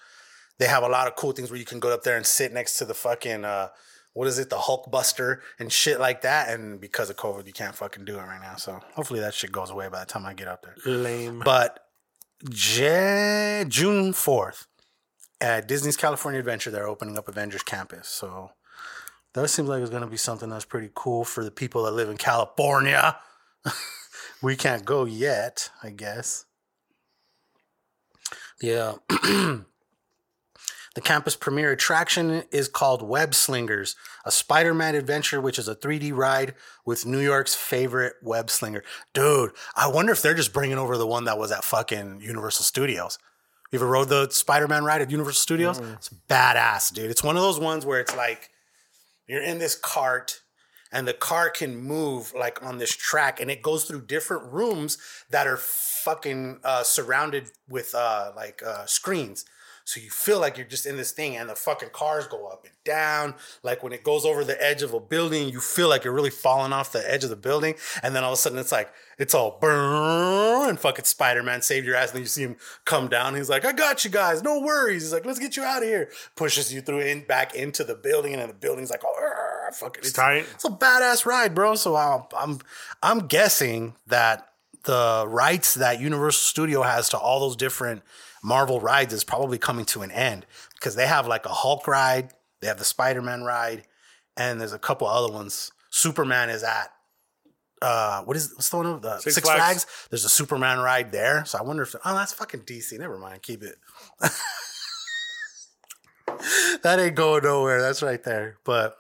[0.58, 2.54] they have a lot of cool things where you can go up there and sit
[2.54, 3.70] next to the fucking uh
[4.14, 6.50] what is it, the Hulk Buster and shit like that.
[6.50, 8.56] And because of COVID, you can't fucking do it right now.
[8.56, 10.76] So hopefully that shit goes away by the time I get up there.
[10.86, 11.40] Lame.
[11.40, 11.80] But
[12.50, 14.66] J- June 4th
[15.40, 18.08] at Disney's California Adventure, they're opening up Avengers Campus.
[18.10, 18.52] So
[19.34, 21.92] that seems like it's going to be something that's pretty cool for the people that
[21.92, 23.18] live in California.
[24.42, 26.46] we can't go yet, I guess.
[28.62, 28.96] Yeah.
[29.10, 29.66] the
[31.02, 36.16] campus premiere attraction is called Web Slingers, a Spider Man adventure, which is a 3D
[36.16, 36.54] ride
[36.86, 38.84] with New York's favorite web slinger.
[39.14, 42.66] Dude, I wonder if they're just bringing over the one that was at fucking Universal
[42.66, 43.18] Studios.
[43.72, 45.80] You ever rode the Spider Man ride at Universal Studios?
[45.80, 45.94] Mm.
[45.94, 47.10] It's badass, dude.
[47.10, 48.51] It's one of those ones where it's like
[49.32, 50.42] you're in this cart
[50.92, 54.98] and the car can move like on this track and it goes through different rooms
[55.30, 59.46] that are fucking uh, surrounded with uh, like uh, screens.
[59.92, 62.64] So you feel like you're just in this thing and the fucking cars go up
[62.64, 63.36] and down.
[63.62, 66.30] Like when it goes over the edge of a building, you feel like you're really
[66.30, 67.76] falling off the edge of the building.
[68.02, 71.86] And then all of a sudden it's like, it's all burn and fucking Spider-Man saved
[71.86, 72.12] your ass.
[72.12, 73.36] And then you see him come down.
[73.36, 74.42] He's like, I got you guys.
[74.42, 75.02] No worries.
[75.02, 76.10] He's like, let's get you out of here.
[76.38, 78.34] Pushes you through in back into the building.
[78.34, 80.04] And the building's like, oh, fucking.
[80.04, 80.46] It's, tight.
[80.54, 81.76] it's a badass ride, bro.
[81.76, 82.60] So I'm, I'm,
[83.04, 84.48] I'm guessing that
[84.86, 88.04] the rights that Universal Studio has to all those different
[88.44, 92.34] Marvel rides is probably coming to an end because they have like a Hulk ride,
[92.60, 93.84] they have the Spider Man ride,
[94.36, 95.72] and there's a couple other ones.
[95.90, 96.92] Superman is at
[97.82, 99.84] uh what is what's the one of the Six, Six Flags.
[99.84, 100.08] Flags.
[100.10, 102.98] There's a Superman ride there, so I wonder if oh that's fucking DC.
[102.98, 103.76] Never mind, keep it.
[106.84, 107.82] that ain't going nowhere.
[107.82, 108.98] That's right there, but.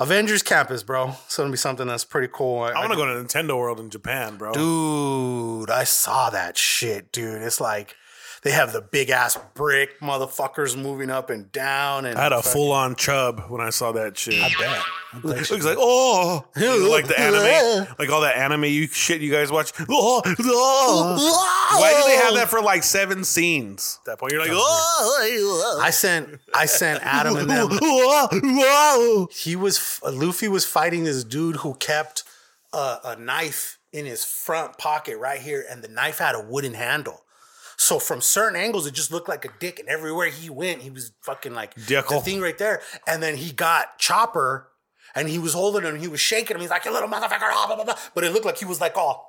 [0.00, 1.08] Avengers Campus, bro.
[1.26, 2.60] It's gonna be something that's pretty cool.
[2.60, 4.52] I want to go to Nintendo World in Japan, bro.
[4.52, 7.42] Dude, I saw that shit, dude.
[7.42, 7.96] It's like
[8.42, 12.04] they have the big ass brick motherfuckers moving up and down.
[12.06, 14.42] And I had a full on chub when I saw that shit.
[14.42, 14.82] I bet.
[15.12, 18.64] I bet It looks like oh, You know, like the anime, like all that anime
[18.64, 19.72] you shit you guys watch.
[19.90, 21.78] Oh, oh.
[21.80, 23.98] Why do they have that for like seven scenes?
[24.02, 27.68] At that point, you're like, oh, I sent I sent Adam and them.
[29.32, 32.24] He was Luffy was fighting this dude who kept
[32.72, 36.74] a, a knife in his front pocket right here, and the knife had a wooden
[36.74, 37.22] handle.
[37.80, 40.90] So from certain angles, it just looked like a dick, and everywhere he went, he
[40.90, 42.82] was fucking like the thing right there.
[43.06, 44.68] And then he got Chopper,
[45.14, 46.60] and he was holding him, and he was shaking him.
[46.60, 47.98] He's like, "You little motherfucker!" Blah, blah, blah, blah.
[48.14, 49.28] But it looked like he was like all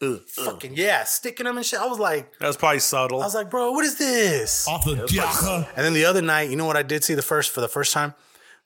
[0.00, 0.18] uh, uh.
[0.44, 1.80] fucking yeah, sticking him and shit.
[1.80, 3.20] I was like, That was probably subtle.
[3.20, 4.68] I was like, bro, what is this?
[4.68, 5.66] Off the jacker.
[5.76, 7.68] And then the other night, you know what I did see the first for the
[7.68, 8.14] first time?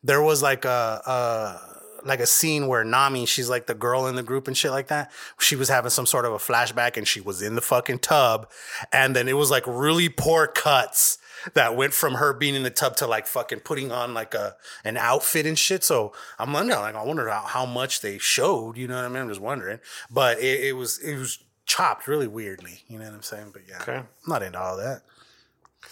[0.03, 1.72] There was like a, a
[2.05, 4.89] like a scene where Nami, she's like the girl in the group and shit like
[4.89, 5.11] that.
[5.41, 8.51] She was having some sort of a flashback and she was in the fucking tub.
[8.93, 11.19] And then it was like really poor cuts
[11.55, 14.57] that went from her being in the tub to like fucking putting on like a
[14.85, 15.83] an outfit and shit.
[15.85, 18.77] So I'm wondering, like, I wonder how, how much they showed.
[18.77, 19.23] You know what I mean?
[19.23, 19.81] I'm just wondering.
[20.11, 22.83] But it, it was it was chopped really weirdly.
[22.87, 23.51] You know what I'm saying?
[23.53, 23.97] But yeah, Okay.
[23.97, 25.03] I'm not into all that.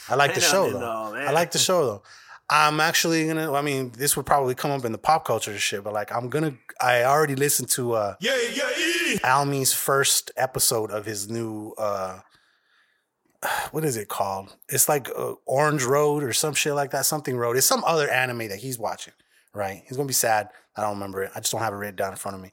[0.09, 1.15] I like the show though.
[1.15, 2.03] I like the show though.
[2.53, 3.53] I'm actually gonna.
[3.53, 6.29] I mean, this would probably come up in the pop culture shit, but like, I'm
[6.29, 6.55] gonna.
[6.81, 11.75] I already listened to uh, Yeah, yeah, Almi's first episode of his new.
[11.79, 12.21] uh
[13.71, 14.57] What is it called?
[14.69, 17.07] It's like uh, Orange Road or some shit like that.
[17.07, 17.57] Something Road.
[17.57, 19.15] It's some other anime that he's watching.
[19.55, 19.83] Right?
[19.87, 20.49] He's gonna be sad.
[20.77, 21.31] I don't remember it.
[21.35, 22.53] I just don't have it written down in front of me.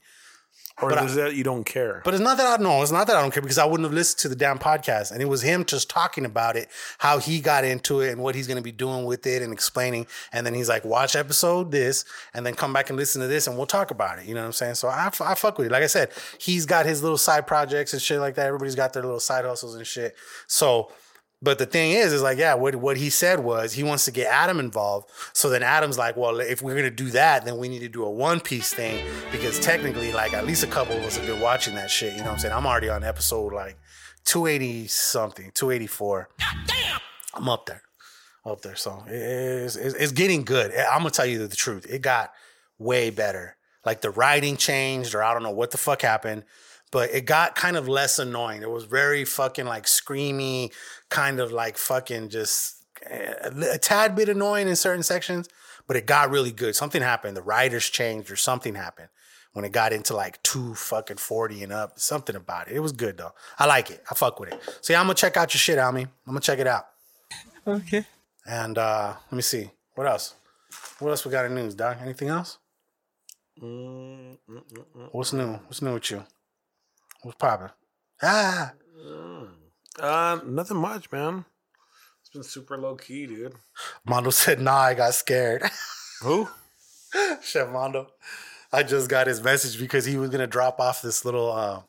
[0.82, 2.02] Or but I- is that you don't care?
[2.06, 2.82] But it's not that I know.
[2.84, 5.12] It's not that I don't care because I wouldn't have listened to the damn podcast.
[5.12, 8.36] And it was him just talking about it, how he got into it and what
[8.36, 10.06] he's going to be doing with it and explaining.
[10.32, 13.48] And then he's like, watch episode this and then come back and listen to this
[13.48, 14.26] and we'll talk about it.
[14.26, 14.76] You know what I'm saying?
[14.76, 15.72] So I, I fuck with it.
[15.72, 18.46] Like I said, he's got his little side projects and shit like that.
[18.46, 20.16] Everybody's got their little side hustles and shit.
[20.46, 20.92] So,
[21.42, 24.12] but the thing is, is like, yeah, what, what he said was he wants to
[24.12, 25.10] get Adam involved.
[25.34, 27.90] So then Adam's like, well, if we're going to do that, then we need to
[27.90, 31.28] do a One Piece thing because technically, like, at least a couple of us have
[31.28, 32.14] been watching that shit.
[32.14, 32.54] You know what I'm saying?
[32.56, 33.78] I'm already on episode like
[34.26, 36.30] 280 something, 284.
[36.66, 37.00] Damn.
[37.36, 37.84] I'm up there.
[38.44, 38.76] Up there.
[38.76, 40.74] So it's, it's, it's getting good.
[40.74, 41.86] I'm going to tell you the truth.
[41.88, 42.32] It got
[42.80, 43.58] way better.
[43.86, 46.44] Like the writing changed, or I don't know what the fuck happened,
[46.92, 48.62] but it got kind of less annoying.
[48.62, 50.72] It was very fucking like screamy,
[51.10, 53.34] kind of like fucking just eh,
[53.74, 55.50] a tad bit annoying in certain sections,
[55.88, 56.76] but it got really good.
[56.76, 57.36] Something happened.
[57.36, 59.10] The writers changed, or something happened
[59.54, 62.00] when it got into like two fucking 40 and up.
[62.00, 62.76] Something about it.
[62.76, 63.34] It was good though.
[63.58, 64.04] I like it.
[64.10, 64.62] I fuck with it.
[64.82, 66.04] So yeah, I'm gonna check out your shit, Almy.
[66.04, 66.88] I'm gonna check it out.
[67.66, 68.06] Okay.
[68.46, 69.72] And uh let me see.
[69.96, 70.36] What else?
[71.00, 71.98] What else we got in news, Doc?
[72.02, 72.60] Anything else?
[73.62, 74.38] mm
[75.12, 75.54] What's new?
[75.54, 76.24] What's new with you?
[77.28, 77.72] What's popping?
[78.24, 78.72] Ah,
[80.00, 81.44] Uh, nothing much, man.
[82.22, 83.54] It's been super low key, dude.
[84.06, 85.64] Mondo said, "Nah, I got scared."
[86.22, 86.48] Who?
[87.42, 88.08] Chef Mondo.
[88.72, 91.82] I just got his message because he was gonna drop off this little uh,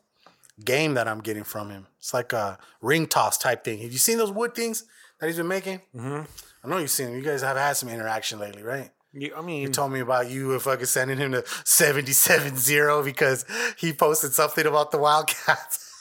[0.65, 1.87] game that I'm getting from him.
[1.99, 3.79] It's like a ring toss type thing.
[3.79, 4.83] Have you seen those wood things
[5.21, 5.79] that he's been making?
[5.95, 6.23] Mm-hmm.
[6.65, 7.15] I know you've seen them.
[7.15, 8.91] You guys have had some interaction lately, right?
[9.13, 13.45] You, I mean, You told me about you fucking sending him to 77-0 because
[13.77, 15.91] he posted something about the Wildcats.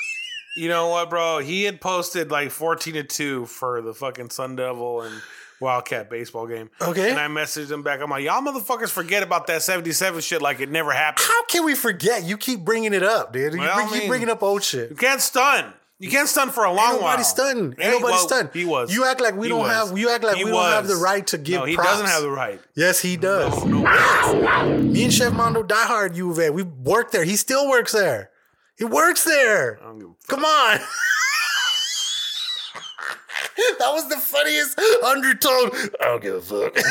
[0.56, 1.38] you know what, bro?
[1.38, 5.14] He had posted like fourteen to two for the fucking Sun Devil and
[5.60, 6.70] Wildcat baseball game.
[6.80, 7.10] Okay.
[7.10, 8.00] and I messaged him back.
[8.00, 11.26] I'm like, y'all motherfuckers forget about that '77 shit like it never happened.
[11.28, 12.24] How can we forget?
[12.24, 13.52] You keep bringing it up, dude.
[13.54, 14.90] You Well, bring- I keep mean- bringing up old shit.
[14.90, 15.72] You can't stun.
[16.00, 17.10] You can't stun for a long Ain't while.
[17.12, 17.66] nobody stunning.
[17.78, 18.50] Ain't nobody well, stunning.
[18.52, 18.92] He was.
[18.92, 19.90] You act like we He don't was.
[19.90, 19.96] have.
[19.98, 21.60] You act like He we don't have the right to give.
[21.60, 21.90] No, he props.
[21.90, 22.60] doesn't have the right.
[22.74, 23.64] Yes, he does.
[23.64, 24.78] No, no.
[24.78, 27.22] Me and Chef Mondo die hard of We worked there.
[27.24, 28.30] He still works there.
[28.76, 29.78] He works there.
[29.80, 30.26] I don't give a fuck.
[30.28, 30.78] Come on.
[33.78, 35.70] that was the funniest undertone.
[36.00, 36.76] I don't give a fuck.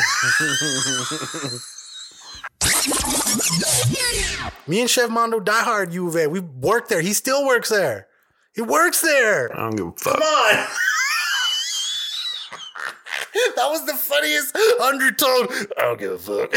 [4.66, 7.02] Me and Chef Mondo die hard of We worked there.
[7.02, 8.06] He still works there.
[8.54, 9.52] He works there.
[9.54, 10.14] I don't give a fuck.
[10.14, 10.66] Come on.
[13.56, 15.48] that was the funniest undertone.
[15.76, 16.52] I don't give a fuck.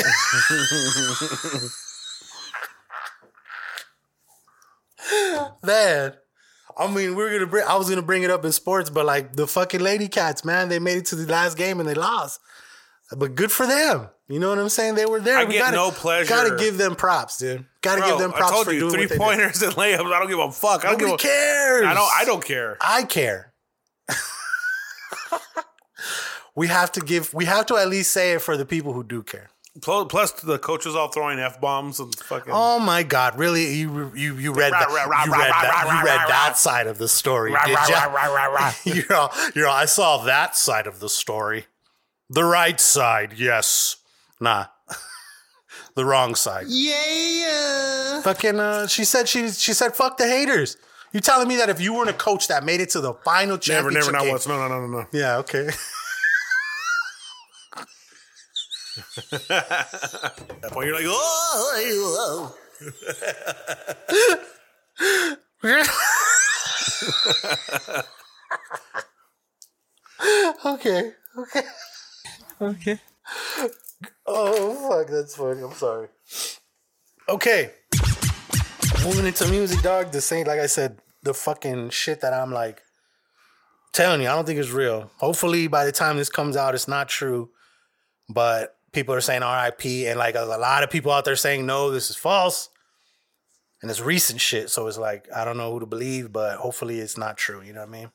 [5.64, 6.14] man.
[6.78, 7.66] I mean, we are gonna bring.
[7.68, 10.70] I was gonna bring it up in sports, but like the fucking Lady Cats, man,
[10.70, 12.40] they made it to the last game and they lost.
[13.16, 14.10] But good for them.
[14.30, 14.96] You know what I'm saying?
[14.96, 15.38] They were there.
[15.38, 16.28] I We get gotta, no pleasure.
[16.30, 17.66] Gotta give them props, dude.
[17.82, 19.22] Gotta Bro, give them props I told for you doing three what they did.
[19.22, 20.14] pointers and layups.
[20.14, 20.84] I don't give a fuck.
[20.84, 21.86] I don't Nobody give a, cares.
[21.86, 22.12] I don't.
[22.18, 22.78] I don't care.
[22.82, 23.54] I care.
[26.56, 27.34] we have to give.
[27.34, 29.50] We have to at least say it for the people who do care.
[29.82, 32.52] Plus, plus the coaches all throwing f bombs and fucking.
[32.54, 33.38] Oh my God!
[33.38, 33.76] Really?
[33.76, 34.90] You you you read that?
[34.90, 35.86] You read that?
[35.86, 37.52] You read that side of the story?
[37.66, 38.74] Did rah.
[38.86, 41.66] You're all, you're all, I saw that side of the story.
[42.30, 43.97] The right side, yes.
[44.40, 44.66] Nah.
[45.96, 46.66] the wrong side.
[46.68, 48.22] Yeah.
[48.22, 50.78] Fucking uh, she said she she said fuck the haters.
[51.14, 53.56] You telling me that if you weren't a coach that made it to the final
[53.56, 54.48] never, championship never, never, not game- once.
[54.48, 55.06] No, no, no, no, no.
[55.12, 55.70] Yeah, okay.
[59.18, 62.56] At that point, you're like, oh,
[70.66, 71.12] okay.
[71.38, 71.62] Okay.
[72.62, 73.00] Okay.
[74.26, 75.62] Oh fuck, that's funny.
[75.62, 76.10] I'm sorry.
[77.30, 77.72] Okay.
[79.04, 80.12] Moving into music, dog.
[80.12, 82.82] This ain't like I said, the fucking shit that I'm like
[83.94, 85.12] telling you, I don't think it's real.
[85.18, 87.50] Hopefully by the time this comes out, it's not true.
[88.30, 91.66] But people are saying RIP, and like a, a lot of people out there saying
[91.66, 92.70] no, this is false.
[93.82, 97.00] And it's recent shit, so it's like I don't know who to believe, but hopefully
[97.00, 97.62] it's not true.
[97.62, 98.12] You know what I mean?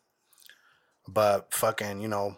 [1.07, 2.37] But fucking, you know,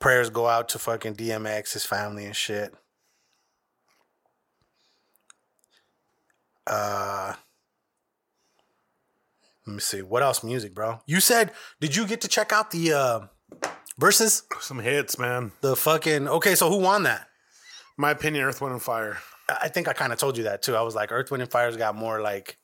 [0.00, 2.74] prayers go out to fucking DMX, his family and shit.
[6.66, 7.34] Uh
[9.66, 10.02] let me see.
[10.02, 11.00] What else music, bro?
[11.06, 13.20] You said did you get to check out the uh
[13.98, 14.42] verses?
[14.60, 15.52] Some hits, man.
[15.60, 17.26] The fucking Okay, so who won that?
[17.96, 19.18] My opinion, Earth, Wind, and Fire.
[19.48, 20.76] I think I kind of told you that too.
[20.76, 22.56] I was like, Earth, Wind, and Fire's got more like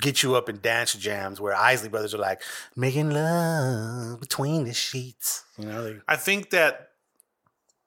[0.00, 2.42] get you up in dance jams, where Isley Brothers are like
[2.76, 5.44] making love between the sheets.
[5.58, 6.88] You know, they, I think that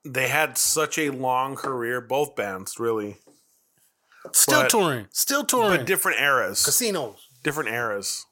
[0.03, 3.17] they had such a long career, both bands, really.
[4.33, 5.77] still But- touring, still touring.
[5.77, 6.63] But different eras.
[6.63, 7.27] Casinos.
[7.43, 8.25] Different eras.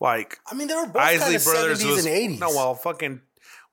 [0.00, 2.40] Like I mean, they were both Isley kind of Brothers seventies was and eighties.
[2.40, 3.22] no, well, fucking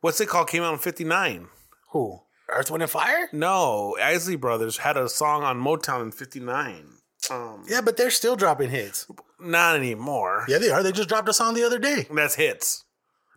[0.01, 0.47] what's it called?
[0.47, 1.47] Came out in '59.
[1.89, 2.21] who?
[2.47, 3.29] Earth, Wind, and Fire?
[3.31, 6.85] No, Isley Brothers had a song on Motown in '59.
[7.29, 9.05] Um, Yeah, but they're still dropping hits.
[9.39, 10.45] not anymore.
[10.47, 10.81] Yeah, they are.
[10.83, 12.07] They just dropped a song the other day.
[12.13, 12.83] That's hits.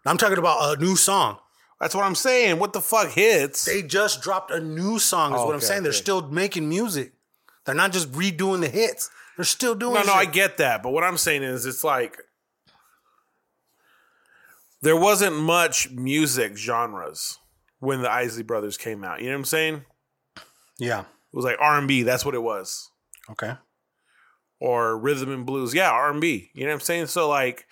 [0.07, 1.38] I'm talking about a new song.
[1.81, 2.59] That's what I'm saying.
[2.59, 3.64] What the fuck hits?
[3.64, 5.33] They just dropped a new song.
[5.35, 5.83] Is Oh, what I'm okay, saying.
[5.83, 7.12] They're still making music.
[7.64, 9.11] They're not just redoing the hits.
[9.37, 9.94] They're still doing.
[9.94, 10.83] No, no, I get that.
[10.83, 12.18] But what I'm saying is, it's like
[14.83, 17.38] there wasn't much music genres
[17.81, 19.20] when the Isley Brothers came out.
[19.20, 19.85] You know what I'm saying?
[20.79, 21.01] Yeah.
[21.01, 22.03] It was like R&B.
[22.03, 22.90] That's what it was.
[23.31, 23.55] Okay.
[24.61, 25.75] Or rhythm and blues.
[25.75, 26.51] Yeah, R&B.
[26.55, 27.07] You know what I'm saying?
[27.07, 27.67] So like,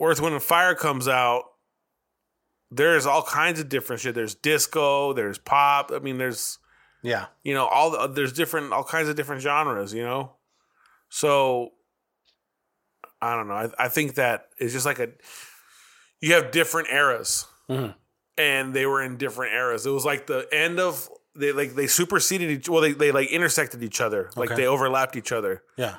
[0.00, 1.44] Earth, Wind, and Fire comes out.
[2.70, 4.14] There's all kinds of different shit.
[4.14, 5.12] There's disco.
[5.12, 5.90] There's pop.
[5.92, 6.58] I mean, there's
[7.02, 7.26] Yeah.
[7.42, 10.32] you know all the, there's different all kinds of different genres you know
[11.10, 11.70] so
[13.20, 15.10] i don't know i, I think that it's just like a
[16.22, 17.94] you have different eras Mhm.
[18.38, 21.86] and they were in different eras it was like the end of they like they
[21.86, 24.62] superseded each well they, they like intersected each other like Okay.
[24.62, 25.96] they overlapped each other Yeah.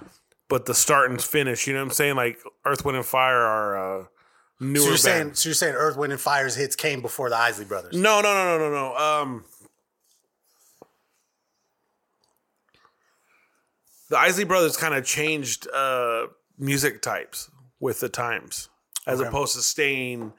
[0.49, 3.37] but the start and finish you know what i'm saying like earth wind and fire
[3.41, 4.05] are uh
[4.59, 5.39] newer So you're saying bands.
[5.41, 7.93] so you're saying Earth, Wind, and Fire's hits came before the Isley Brothers.
[7.93, 8.95] No, no, no, no, no, no.
[8.95, 9.43] Um,
[14.09, 18.69] the Isley Brothers kind of changed uh, music types with the times,
[19.07, 19.27] as Okay.
[19.27, 20.33] opposed to staying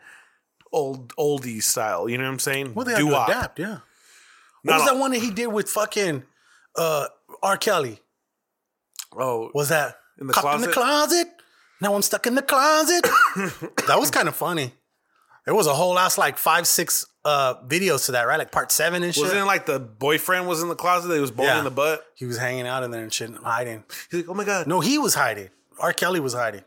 [0.73, 2.09] old oldie style.
[2.09, 2.75] You know what I'm saying?
[2.75, 3.29] Well, they had to Doo-wop.
[3.29, 3.59] adapt.
[3.59, 3.79] Yeah.
[4.67, 6.23] What was that one that he did with fucking
[6.77, 7.07] uh,
[7.43, 7.57] R.
[7.57, 8.01] Kelly?
[9.19, 11.27] Oh, Was that In the Cupped in the closet?
[11.27, 11.29] closet?
[11.81, 13.03] Now I'm stuck in the closet.
[13.87, 14.73] that was kind of funny.
[15.45, 18.39] There was a whole ass like five, six uh videos to that, right?
[18.39, 19.23] Like part seven and shit.
[19.23, 21.09] wasn't it like the boyfriend was in the closet?
[21.09, 21.63] They was boning Yeah.
[21.63, 22.05] the butt.
[22.15, 23.85] he was hanging out in there and shit, hiding.
[24.11, 25.51] He's like, oh my god, No, he was hiding.
[25.79, 25.93] R.
[25.93, 26.63] Kelly was hiding.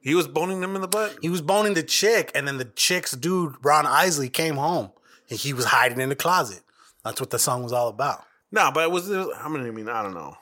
[0.00, 1.18] he was boning them in the butt.
[1.22, 4.90] He was boning the chick, and then the chick's dude, Ron Isley, came home,
[5.28, 6.60] and he was hiding in the closet.
[7.06, 8.24] That's what the song was all about.
[8.50, 9.08] No, but it was.
[9.08, 10.36] I mean, I mean, I don't know.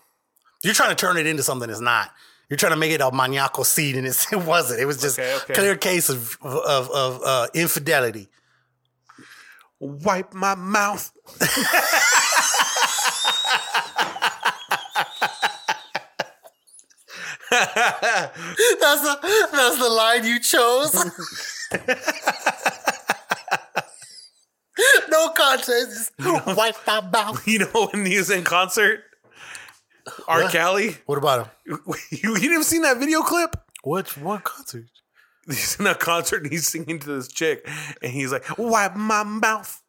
[0.63, 2.11] You're trying to turn it into something it's not.
[2.49, 4.81] You're trying to make it a maniacal seed, and it's, it wasn't.
[4.81, 5.53] It was just Okay, okay.
[5.53, 8.31] clear case of of, of uh, infidelity.
[9.79, 11.13] Wipe my mouth.
[17.51, 19.19] That's the
[19.53, 20.95] that's the line you chose.
[25.11, 25.33] no.
[25.59, 27.47] Just wipe my mouth.
[27.49, 29.03] You know when he was in concert,
[30.29, 30.43] R.
[30.43, 30.53] What?
[30.53, 30.97] Kelly.
[31.07, 31.79] What about him?
[32.11, 33.57] You, you never seen that video clip?
[33.83, 34.87] What what concert?
[35.47, 37.69] He's in a concert and he's singing to this chick,
[38.03, 39.83] and he's like, "Wipe my mouth,"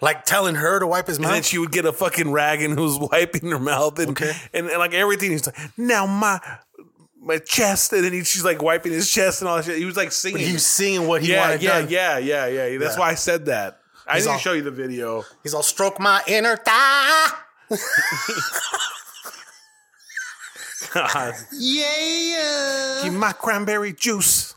[0.00, 1.26] Like telling her to wipe his mouth.
[1.28, 4.32] and then she would get a fucking rag and was wiping her mouth, and Okay.
[4.54, 5.32] and, and like everything.
[5.32, 6.40] He's like, "Now my
[7.20, 9.78] my chest," and then he, she's like wiping his chest and all that shit.
[9.78, 10.46] He was like singing.
[10.46, 11.88] He was singing what he yeah, wanted yeah, done.
[11.90, 12.78] yeah, yeah, yeah.
[12.78, 13.00] That's Yeah.
[13.00, 13.80] why I said that.
[14.12, 15.24] I He's didn't all- show you the video.
[15.42, 17.28] He's all stroke my inner thigh.
[20.94, 21.34] God.
[21.52, 23.00] Yeah.
[23.04, 24.54] Give my cranberry juice.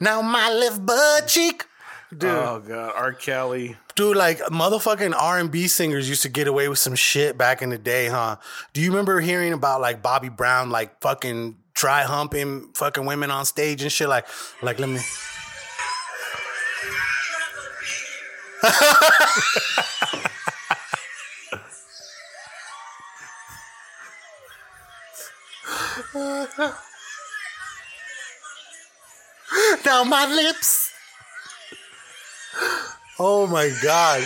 [0.00, 1.64] Now my left butt cheek.
[2.16, 2.30] Dude.
[2.30, 3.12] Oh god, R.
[3.12, 3.76] Kelly.
[3.96, 7.60] Dude, like motherfucking R and B singers used to get away with some shit back
[7.62, 8.36] in the day, huh?
[8.72, 13.44] Do you remember hearing about like Bobby Brown, like fucking try humping fucking women on
[13.44, 14.08] stage and shit?
[14.08, 14.26] Like,
[14.62, 15.00] like let me.
[29.84, 30.92] now my lips.
[33.18, 34.22] Oh my god.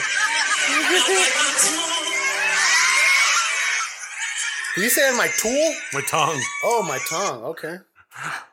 [4.77, 5.75] you saying my tool?
[5.93, 6.41] My tongue.
[6.65, 7.43] Oh, my tongue.
[7.45, 7.79] Okay.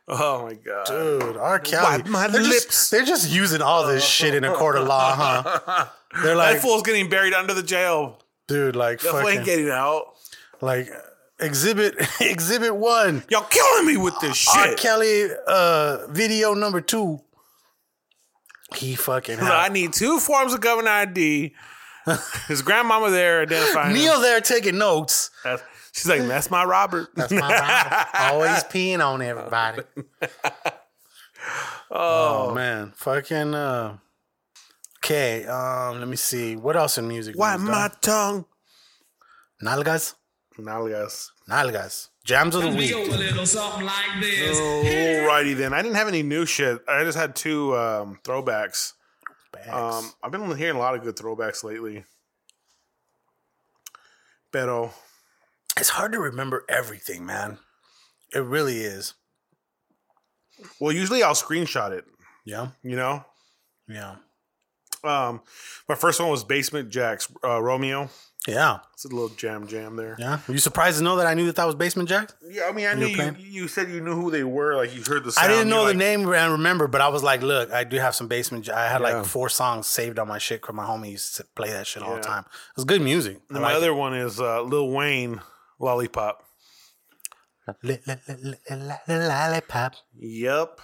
[0.08, 0.86] Oh my god.
[0.86, 1.60] Dude, R.
[1.60, 1.84] Kelly.
[1.84, 2.66] Wipe my they're lips.
[2.66, 5.86] Just, they're just using all this shit in a court of law, huh?
[6.24, 8.22] They're like, that fool's getting buried under the jail.
[8.48, 10.14] dude, like fool ain't fucking, getting out.
[10.62, 10.88] like
[11.40, 13.24] exhibit, exhibit one.
[13.30, 14.68] Y'all killing me with this R.
[14.68, 14.78] shit.
[14.78, 17.20] Kelly, uh, video number two.
[18.76, 21.54] He fucking I need two forms of government ID.
[22.48, 23.98] His grandmama there identifying him.
[23.98, 25.32] Neil there taking notes.
[25.44, 27.08] That's- She's like, that's my Robert.
[27.16, 28.36] That's my Bible.
[28.36, 29.84] Always peeing on everybody.
[31.92, 33.54] Oh, man, fucking.
[33.54, 33.98] Uh,
[34.98, 36.56] okay, um, let me see.
[36.56, 37.38] What else in music?
[37.38, 38.02] Why news, my dog?
[38.02, 38.46] tongue?
[39.64, 40.16] nalgas?
[40.58, 41.30] Nalgas.
[41.48, 42.08] Nalgas.
[42.24, 42.96] Jams of the week.
[42.96, 43.96] Alrighty
[45.56, 45.72] then.
[45.74, 46.80] I didn't have any new shit.
[46.88, 48.94] I just had two um, throwbacks.
[49.70, 52.06] Um, I've been hearing a lot of good throwbacks lately.
[54.52, 54.92] Pero
[55.78, 57.60] it's hard to remember everything, man.
[58.34, 59.14] It really is.
[60.80, 62.06] well, usually I'll screenshot it.
[62.46, 62.70] Yeah.
[62.84, 63.26] You know.
[63.88, 64.16] Yeah.
[65.04, 65.42] Um,
[65.88, 68.10] my first one was Basement Jaxx uh, Romeo.
[68.48, 68.80] Yeah.
[68.94, 70.16] It's a little jam jam there.
[70.20, 70.40] Yeah.
[70.48, 72.32] Were you surprised to know that I knew that that was Basement Jack?
[72.48, 74.76] Yeah, I mean, I knew you, you said you knew who they were.
[74.76, 75.44] Like you heard the song.
[75.44, 77.98] I didn't know the like, name and remember, but I was like, look, I do
[77.98, 78.70] have some Basement.
[78.70, 79.18] I had Yeah.
[79.18, 82.04] like four songs saved on my shit because my homie used to play that shit
[82.04, 82.44] all the time.
[82.48, 83.38] It was good music.
[83.38, 85.42] I And my like other one is uh, Lil Wayne,
[85.80, 86.44] Lollipop.
[89.10, 89.94] Lollipop.
[90.18, 90.82] Yep.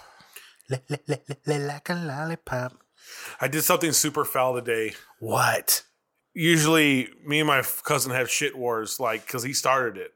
[0.70, 2.72] Li- li- li- li- li- Like a lollipop.
[3.40, 4.94] I did something super foul today.
[5.20, 5.82] What?
[6.34, 10.12] Usually, me and my cousin have shit wars, like, because he started it.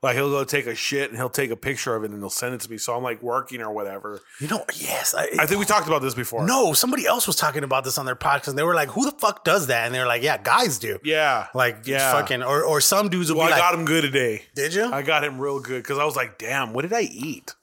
[0.00, 2.30] Like, he'll go take a shit and he'll take a picture of it and he'll
[2.30, 2.78] send it to me.
[2.78, 4.20] So I'm like working or whatever.
[4.40, 5.12] You know, yes.
[5.12, 6.46] I, I think we talked about this before.
[6.46, 8.48] No, somebody else was talking about this on their podcast.
[8.48, 10.78] And they were like, "Who the fuck does that?" And they were like, "Yeah, guys
[10.78, 11.48] do." Yeah.
[11.52, 12.12] Like, Yeah.
[12.12, 14.42] fucking, or or some dudes will Well, be I like, got him good today.
[14.54, 17.00] "Did you?" I got him real good because I was like, damn, what did I
[17.02, 17.56] eat?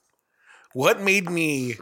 [0.74, 1.76] What made me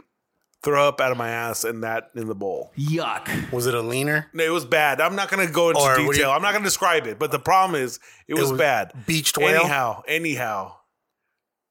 [0.65, 2.73] throw up out of my ass in that in the bowl?
[2.77, 3.51] Yuck.
[3.53, 4.27] was it a leaner?
[4.33, 4.99] No, It was bad.
[4.99, 6.29] I'm not going to go into Or what do detail.
[6.29, 7.17] you- I'm not going to describe it.
[7.19, 8.91] But the problem is, it, was, was bad.
[9.05, 9.61] beached whale?
[9.61, 10.73] Anyhow, anyhow,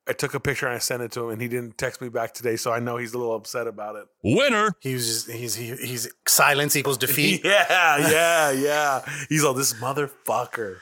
[0.08, 2.08] I took a picture and I sent it to him, and he didn't text me
[2.10, 4.04] back today, so I know he's a little upset about it.
[4.22, 4.72] Winner.
[4.80, 7.40] He was just he's he, he's silence equals defeat.
[7.44, 9.00] yeah, yeah, yeah.
[9.28, 10.76] He's all this motherfucker.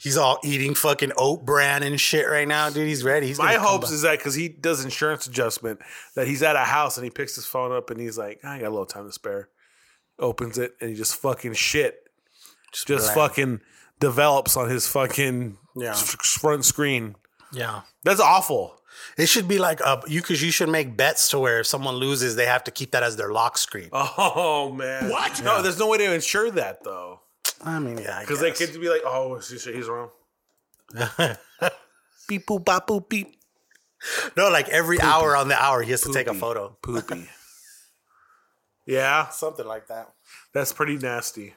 [0.00, 2.86] He's all eating fucking oat bran and shit right now, dude.
[2.86, 3.26] He's ready.
[3.26, 3.94] He's My hopes back.
[3.94, 5.80] is that because he does insurance adjustment,
[6.14, 8.58] that he's at a house and he picks his phone up and he's like, I
[8.60, 9.48] got a little time to spare.
[10.20, 12.08] Opens it and he just fucking shit.
[12.72, 13.14] Just, bland.
[13.14, 13.60] fucking
[13.98, 15.90] develops on his fucking Yeah.
[15.90, 17.16] s- front screen.
[17.52, 17.82] yeah.
[18.04, 18.80] That's awful.
[19.16, 21.96] It should be like uh you because you should make bets to where if someone
[21.96, 23.88] loses, they have to keep that as their lock screen.
[23.92, 25.10] Oh man.
[25.10, 25.42] What?
[25.42, 27.20] No, there's no way to insure that though.
[27.64, 30.10] I mean, yeah, Because they could be like, oh, he's he's wrong.
[32.28, 33.34] beep boop bop boop beep.
[34.36, 36.76] No, like every hour on the hour, he has to take a photo.
[36.82, 37.28] Poopy.
[38.86, 40.08] yeah, Something like that.
[40.54, 41.54] that's pretty nasty.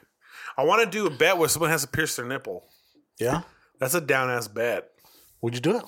[0.56, 2.64] I want to do a bet where someone has to pierce their nipple.
[3.18, 3.42] Yeah.
[3.78, 4.90] That's a down ass bet.
[5.40, 5.84] Would you do it?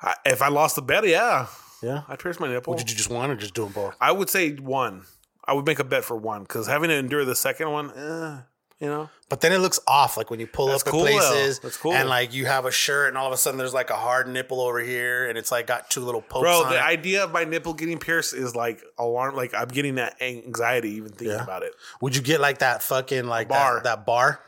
[0.00, 1.46] I, if I lost the bet, yeah,
[1.82, 2.02] Yeah.
[2.08, 2.72] I'd pierce my nipple.
[2.74, 3.94] Would you just one or just do them both?
[4.00, 5.02] I would say one.
[5.44, 8.40] I would make a bet for one because having to endure the second one, eh,
[8.80, 11.04] you know, But then it looks off, like when you pull That's up at cool,
[11.04, 11.10] though.
[11.10, 11.92] places, That's cool.
[11.92, 14.26] and like you have a shirt, and all of a sudden there's like a hard
[14.26, 16.62] nipple over here, and it's like got two little pokes bro.
[16.64, 16.82] on The it.
[16.82, 19.36] idea of my nipple getting pierced is like alarm.
[19.36, 21.42] Like I'm getting that anxiety even thinking Yeah.
[21.44, 21.74] about it.
[22.00, 23.74] Would you get like that fucking like bar.
[23.74, 24.40] that, that bar,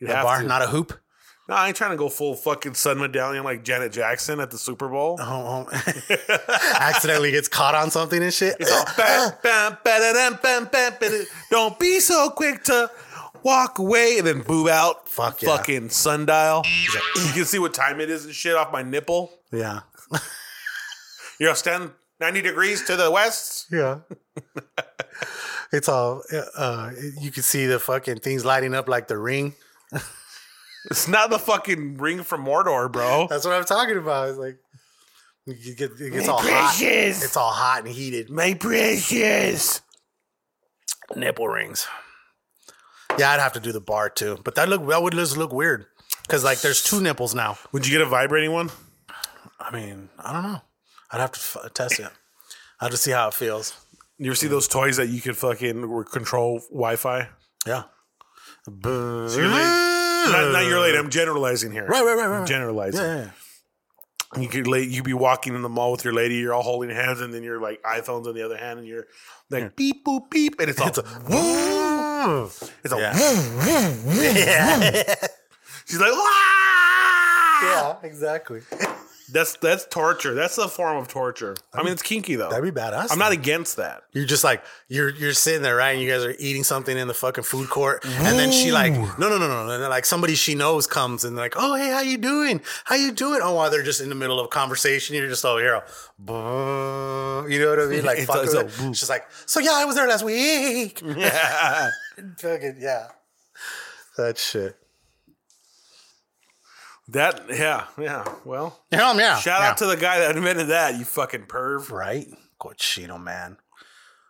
[0.00, 0.46] You that bar, to.
[0.48, 0.92] not a hoop?
[1.48, 4.58] No, I ain't trying to go full fucking sun medallion like Janet Jackson at the
[4.58, 5.16] Super Bowl.
[5.20, 6.06] Oh, oh.
[6.80, 8.58] accidentally gets caught on something and shit.
[8.96, 11.24] Bam, bam, ba-da-dam, bam, bam, ba-da.
[11.52, 12.90] Don't be so quick to
[13.46, 15.08] walk away and then boob out.
[15.08, 15.56] Fuck yeah.
[15.56, 16.64] Fucking sundial.
[17.24, 19.30] you can see what time it is and shit off my nipple.
[19.52, 19.80] yeah,
[21.40, 23.66] You're stand 90 degrees to the west.
[23.70, 24.00] yeah.
[25.72, 26.22] it's all.
[26.56, 26.90] Uh,
[27.20, 29.54] you can see the fucking things lighting up like the ring.
[30.88, 33.26] It's not the fucking ring from Mordor, bro.
[33.28, 34.28] That's what I'm talking about.
[34.28, 34.56] It's like
[35.44, 37.16] you get it gets all precious.
[37.18, 37.24] hot.
[37.24, 38.30] It's all hot and heated.
[38.30, 39.80] My precious.
[41.16, 41.88] Nipple rings.
[43.18, 45.52] Yeah, I'd have to do the bar too, but that look that would just look
[45.52, 45.86] weird
[46.22, 47.58] because like there's two nipples now.
[47.72, 48.70] Would you get a vibrating one?
[49.58, 50.60] I mean, I don't know.
[51.10, 52.08] I'd have to f- test it.
[52.80, 53.74] I'll just see how it feels.
[54.18, 57.28] You ever see those toys that you could fucking control Wi-Fi?
[57.66, 57.84] Yeah.
[58.66, 58.72] So
[59.38, 59.92] you're late.
[60.32, 60.96] Not, not you're late.
[60.96, 61.86] I'm generalizing here.
[61.86, 63.00] Right, right, right, right, I'm generalizing.
[63.00, 63.30] Yeah,
[64.34, 66.62] yeah, You could lay, you be walking in the mall with your lady, you're all
[66.62, 69.06] holding hands, and then you're like iPhones on the other hand, and you're
[69.50, 71.02] like beep boop beep, and it's all It's a
[72.84, 73.12] it's a Yeah.
[75.86, 78.60] she's like "Wah!" yeah, exactly.
[79.32, 80.34] That's that's torture.
[80.34, 81.56] That's a form of torture.
[81.74, 82.48] I mean, it's kinky though.
[82.48, 83.08] That'd be badass.
[83.10, 84.04] I'm not against that.
[84.12, 85.90] You're just like you're you're sitting there, right?
[85.90, 88.92] And you guys are eating something in the fucking food court, and then she like,
[88.92, 91.74] no, no, no, no, and then like somebody she knows comes and they're like, oh,
[91.74, 92.60] hey, how you doing?
[92.84, 93.40] How you doing?
[93.42, 95.82] Oh, while they're just in the middle of a conversation, you're just over here,
[97.48, 98.04] you know what I mean?
[98.04, 98.54] Like, fuck it's
[98.96, 101.02] she's like, so yeah, I was there last week.
[101.04, 101.90] Yeah.
[102.38, 103.08] Fucking yeah,
[104.16, 104.76] that shit.
[107.08, 108.24] That yeah yeah.
[108.44, 109.38] Well, Yeah, yeah.
[109.38, 109.70] shout yeah.
[109.70, 110.96] out to the guy that invented that.
[110.98, 111.90] You fucking perv.
[111.90, 112.26] right,
[112.60, 113.58] Cochino man.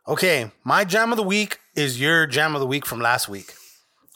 [0.07, 3.55] Okay, my jam of the week is your jam of the week from last week.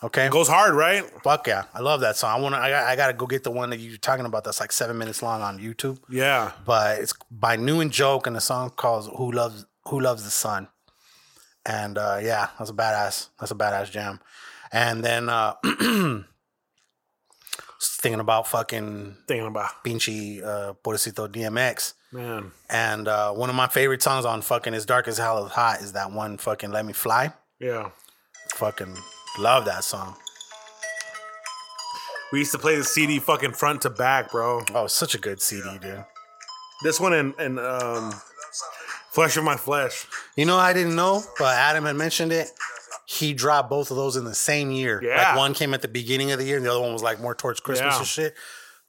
[0.02, 1.04] Okay, it Goes hard, right?
[1.22, 2.38] Fuck yeah, I love that song.
[2.38, 2.58] I want to.
[2.60, 4.44] I, got- I got to go get the one that you're talking about.
[4.44, 5.98] That's like seven minutes long on YouTube.
[6.08, 6.52] Yeah.
[6.64, 10.30] But it's by Nu and Jo.Ke, and the song called "Who Loves Who Loves the
[10.30, 10.68] Sun."
[11.66, 13.28] And uh, yeah, that's a badass.
[13.38, 14.20] That's a badass jam.
[14.72, 15.54] And then uh,
[17.82, 21.94] thinking about fucking Thinking about Pinchy uh, Pobrecito DMX.
[22.12, 22.52] man.
[22.68, 25.80] And uh, one of my favorite songs on fucking "It's Dark and Hell is Hot"
[25.80, 27.90] is that one fucking "Let Me Fly." Yeah.
[28.54, 28.96] Fucking
[29.38, 30.16] love that song.
[32.32, 34.62] We used to play the CD fucking front to back, bro.
[34.74, 36.04] Oh, such a good CD, dude.
[36.82, 38.12] This one and and um,
[39.12, 40.06] Flesh of My Flesh.
[40.36, 42.48] You know, I didn't know, but Adam had mentioned it.
[43.06, 45.00] He dropped both of those in the same year.
[45.02, 45.16] Yeah.
[45.30, 47.20] Like one came at the beginning of the year, and the other one was like
[47.20, 47.98] more towards Christmas Yeah.
[47.98, 48.34] and shit.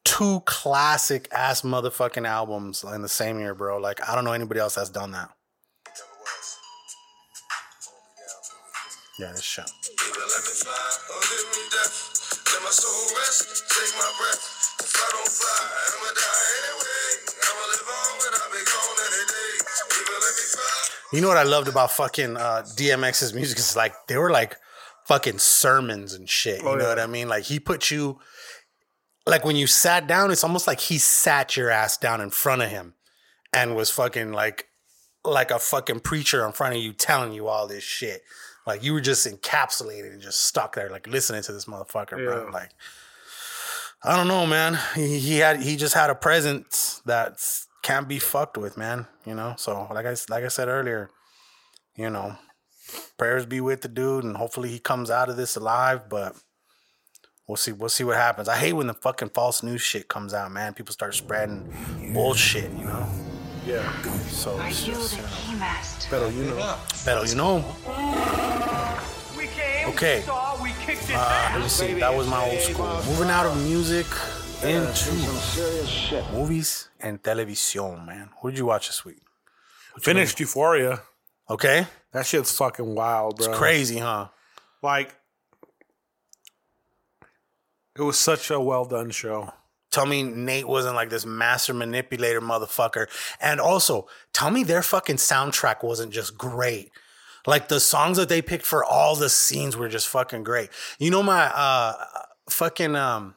[0.03, 3.77] Two classic ass motherfucking albums in the same year, bro.
[3.79, 5.29] Like I don't know anybody else that's done that.
[9.19, 9.69] Yeah, this shit.
[21.11, 24.57] You know what I loved about fucking uh, DMX's music is like they were like
[25.05, 26.61] fucking sermons and shit.
[26.61, 26.89] You Oh, know yeah.
[26.89, 27.27] what I mean?
[27.27, 28.19] Like he put you
[29.25, 32.61] like when you sat down, it's almost like he sat your ass down in front
[32.61, 32.93] of him
[33.53, 34.67] and was fucking like
[35.25, 38.21] like a fucking preacher in front of you telling you all this shit.
[38.65, 42.49] Like you were just encapsulated and just stuck there, like listening to this motherfucker, bro.
[42.53, 42.71] Like
[44.03, 44.79] I don't know, man.
[44.95, 47.33] He, he had he just had a presence that
[47.81, 49.07] can't be fucked with, man.
[49.25, 49.55] You know.
[49.57, 51.09] So like I like I said earlier,
[51.95, 52.37] you know,
[53.17, 56.09] prayers be with the dude, and hopefully he comes out of this alive.
[56.09, 56.35] But
[57.47, 57.71] we'll see.
[57.71, 58.47] We'll see what happens.
[58.47, 60.73] I hate when the fucking false news shit comes out, man.
[60.73, 61.71] People start spreading
[62.13, 63.07] bullshit, you know.
[63.65, 64.01] Yeah.
[64.27, 65.17] So it's just,
[65.49, 65.75] you know,
[66.09, 66.77] Pero you know.
[67.05, 67.63] better, you know.
[69.87, 70.23] Okay.
[70.27, 71.93] Uh, let me see.
[71.93, 72.87] That was my old school.
[73.07, 74.07] Moving out of music
[74.63, 75.11] into
[76.31, 78.29] movies and television, man.
[78.39, 79.21] What did you watch this week?
[79.99, 81.01] Finished Euphoria.
[81.49, 81.87] Okay.
[82.13, 83.47] That shit's fucking wild, bro.
[83.47, 84.27] It's crazy, huh?
[84.81, 85.15] Like,
[87.95, 89.51] it was such a well done show.
[89.91, 93.07] Tell me Nate wasn't like this master manipulator motherfucker.
[93.41, 96.91] And also, tell me their fucking soundtrack wasn't just great.
[97.45, 100.69] Like the songs that they picked for all the scenes were just fucking great.
[100.99, 101.93] You know my uh
[102.49, 103.35] fucking um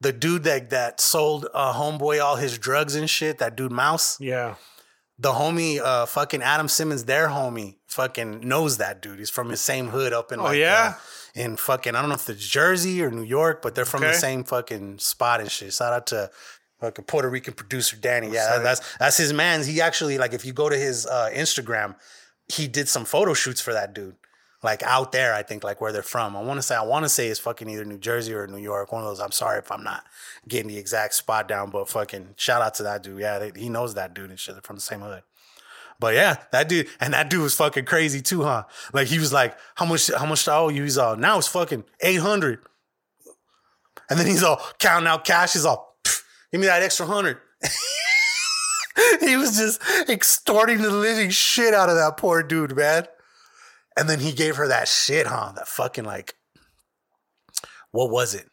[0.00, 4.20] the dude that that sold uh homeboy all his drugs and shit, that dude Mouse.
[4.20, 4.54] Yeah.
[5.18, 9.18] The homie uh fucking Adam Simmons, their homie, fucking knows that dude.
[9.18, 10.94] He's from his same hood up in Oh, like, yeah?
[10.96, 14.02] uh, in fucking I don't know if it's Jersey or New York, but they're from
[14.02, 15.72] the same fucking spot and shit.
[15.72, 16.30] Shout out to
[16.80, 18.30] fucking Puerto Rican producer Danny.
[18.30, 19.66] Yeah, that's that's his man's.
[19.66, 21.96] He actually like if you go to his uh, Instagram,
[22.52, 24.14] he did some photo shoots for that dude.
[24.62, 26.36] Like out there, I think like where they're from.
[26.36, 28.58] I want to say I want to say it's fucking either New Jersey or New
[28.58, 28.90] York.
[28.90, 29.20] One of those.
[29.20, 30.04] I'm sorry if I'm not
[30.48, 33.20] getting the exact spot down, but fucking shout out to that dude.
[33.20, 34.56] Yeah, they, he knows that dude and shit.
[34.56, 35.22] They're from the same hood.
[36.00, 38.64] But yeah, that dude and that dude was fucking crazy too, huh?
[38.92, 40.10] Like he was like, "How much?
[40.16, 42.60] How much do I owe you?" He's all, "Now it's fucking eight hundred.
[44.10, 45.52] And then he's all counting out cash.
[45.52, 45.98] He's all,
[46.50, 47.38] "Give me that extra hundred.
[49.20, 53.06] he was just extorting the living shit out of that poor dude, man.
[53.98, 55.52] And then he gave her that shit, huh?
[55.56, 56.36] That fucking like,
[57.90, 58.48] what was it?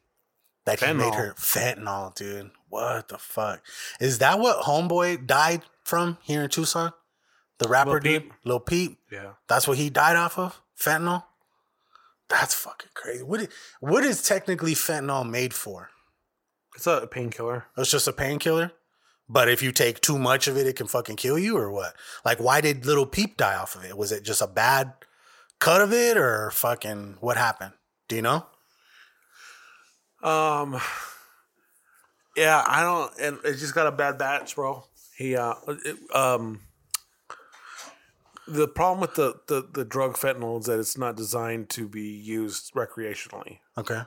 [0.65, 2.49] That he made her fentanyl, dude.
[2.69, 3.61] What the fuck?
[3.99, 6.93] Is that what Homeboy died from here in Tucson?
[7.59, 8.33] The rapper Lil dude, Peep?
[8.43, 8.97] Lil Peep.
[9.11, 9.33] Yeah.
[9.47, 10.59] That's what he died off of?
[10.75, 11.25] Fentanyl?
[12.27, 13.21] That's fucking crazy.
[13.21, 15.91] What is, what is technically fentanyl made for?
[16.75, 17.65] It's a painkiller.
[17.77, 18.71] It's just a painkiller?
[19.29, 21.93] But if you take too much of it, it can fucking kill you or what?
[22.25, 23.95] Like, why did Little Peep die off of it?
[23.95, 24.93] Was it just a bad
[25.59, 27.73] cut of it or fucking what happened?
[28.07, 28.45] Do you know?
[30.23, 30.79] Um,
[32.35, 34.83] Yeah, I don't, and it just got a bad batch, bro.
[35.17, 36.59] He, uh, it, um,
[38.47, 42.01] the problem with the, the the drug fentanyl is that it's not designed to be
[42.09, 44.01] used recreationally, Okay.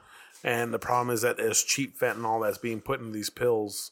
[0.44, 3.90] and the problem is that there's cheap fentanyl that's being put in these pills,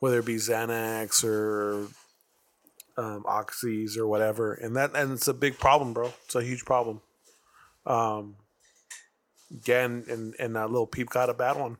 [0.00, 1.88] whether it be Xanax or
[2.96, 6.12] um, oxys or whatever, and that and it's a big problem, bro.
[6.24, 7.00] It's a huge problem.
[7.86, 8.36] Um,
[9.50, 11.76] again, and and uh, little peep got a bad one,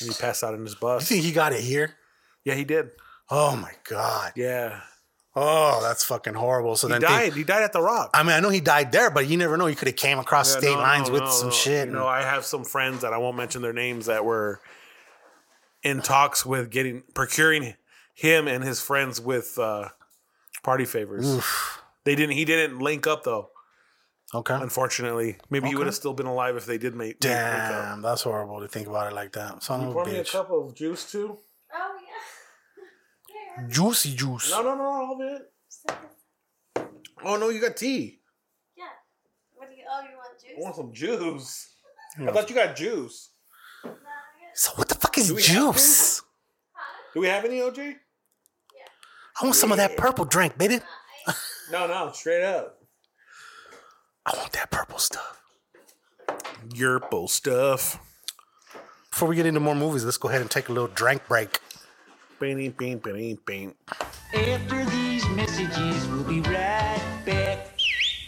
[0.00, 1.10] and he passed out in his bus.
[1.10, 1.94] You think he got it here?
[2.44, 2.90] Yeah, he did.
[3.30, 4.32] Oh my god.
[4.36, 4.80] Yeah,
[5.36, 6.74] Oh, that's fucking horrible.
[6.74, 7.22] So then he then died.
[7.22, 8.10] think- he died at the Rock.
[8.14, 9.66] I mean, I know he died there, but you never know.
[9.66, 11.86] He could have came across Yeah, state no, lines no, with no, some shit.
[11.86, 14.60] You know, I have some friends that I won't mention their names that were
[15.84, 17.74] in talks with getting procuring
[18.20, 19.88] him and his friends with uh,
[20.62, 21.42] party favors.
[22.04, 22.36] They didn't.
[22.36, 23.48] He didn't link up though.
[24.34, 24.54] okay.
[24.54, 27.14] Unfortunately, maybe he would have still been alive if they did make.
[27.14, 27.20] make.
[27.20, 29.62] Damn, that's horrible to think about it like that.
[29.62, 31.38] Son of a Pour me a cup of juice too.
[31.74, 33.62] Oh yeah.
[33.62, 33.68] yeah.
[33.74, 34.50] Juicy juice.
[34.50, 36.86] No, no, no, all of it.
[37.24, 38.20] Oh no, you got tea.
[38.76, 38.84] Yeah.
[39.54, 39.84] What do you?
[39.90, 40.52] Oh, you want juice?
[40.56, 41.74] I want some juice.
[42.20, 43.30] I thought you got juice.
[44.54, 46.22] So what the fuck is Do we have juice?
[47.14, 47.96] Do we have any OJ?
[49.40, 50.80] I want some of that purple drink, baby.
[51.72, 52.78] No, no, straight up.
[54.26, 55.40] I want that purple stuff.
[56.68, 57.98] Yerpo stuff.
[59.10, 61.58] Before we get into more movies, let's go ahead and take a little drink break.
[62.38, 63.74] Bing, bing, bing, bing.
[64.34, 67.68] After these messages, we'll be right back.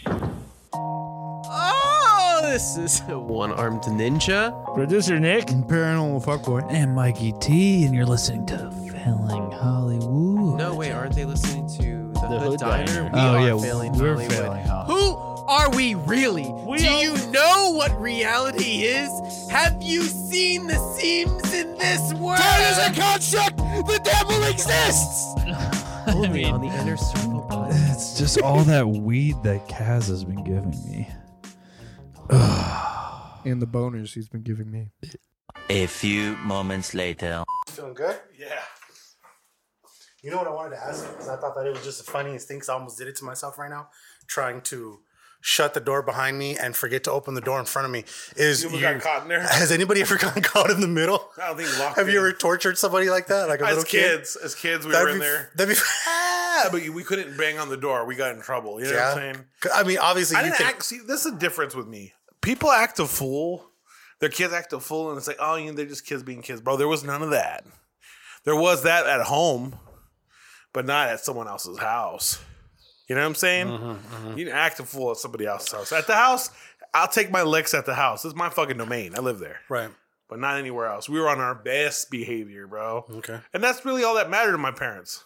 [0.05, 4.73] Oh, this is a one-armed ninja.
[4.73, 6.71] Producer Nick and Paranormal Fuckboy.
[6.71, 8.57] And Mikey T, and you're listening to
[8.91, 10.32] Failing Hollywood.
[10.43, 12.85] No, wait, aren't they listening to the, The Hood, Hood Diner?
[12.85, 13.03] Diner.
[13.05, 14.31] We Oh, are yeah, failing we're Hollywood.
[14.33, 14.99] failing Hollywood.
[14.99, 15.15] Who
[15.47, 16.43] are we really?
[16.43, 19.09] Do are- you know what reality is?
[19.51, 22.39] Have you seen the seams in this world?
[22.39, 23.57] a construct!
[23.57, 25.33] The devil exists!
[26.05, 27.47] I Only mean, on the inner circle.
[27.71, 31.09] it's just all that weed that Kaz has been giving me.
[33.45, 34.89] And the boners he's been giving me.
[35.69, 37.43] A few moments later.
[37.67, 38.17] Feeling good?
[38.37, 38.61] Yeah.
[40.23, 41.07] You know what I wanted to ask?
[41.09, 42.57] Because I thought that it was just the funniest thing.
[42.57, 43.89] Because I almost did it to myself right now,
[44.25, 44.99] trying to
[45.41, 48.05] shut the door behind me and forget to open the door in front of me.
[48.37, 49.41] Is You got caught in there?
[49.41, 51.29] Has anybody ever gotten caught in the middle?
[51.41, 53.83] I don't think locked Have you ever tortured somebody like that, like a As little
[53.83, 54.17] kid?
[54.19, 55.51] kids, as kids, we That'd were in there.
[55.55, 55.81] That'd be.
[56.55, 58.05] Ah, but we couldn't bang on the door.
[58.05, 58.79] We got in trouble.
[58.79, 59.09] You know yeah.
[59.15, 59.45] what I'm saying?
[59.73, 60.67] I mean, obviously, I you didn't can.
[60.67, 60.85] act.
[60.85, 62.13] See, this is the difference with me.
[62.41, 63.65] People act a fool.
[64.19, 66.43] Their kids act a fool, and it's like, oh, you know, they're just kids being
[66.43, 66.77] kids, bro.
[66.77, 67.65] There was none of that.
[68.45, 69.79] There was that at home,
[70.73, 72.39] but not at someone else's house.
[73.07, 73.67] You know what I'm saying?
[73.67, 75.91] Mm-hmm, You can act a fool at somebody else's house.
[75.91, 76.49] At the house,
[76.93, 78.23] I'll take my licks at the house.
[78.23, 79.13] This is my fucking domain.
[79.15, 79.89] I live there, right.
[80.29, 81.09] but not anywhere else.
[81.09, 83.05] We were on our best behavior, bro.
[83.17, 83.39] Okay.
[83.53, 85.23] And that's really all that mattered to my parents.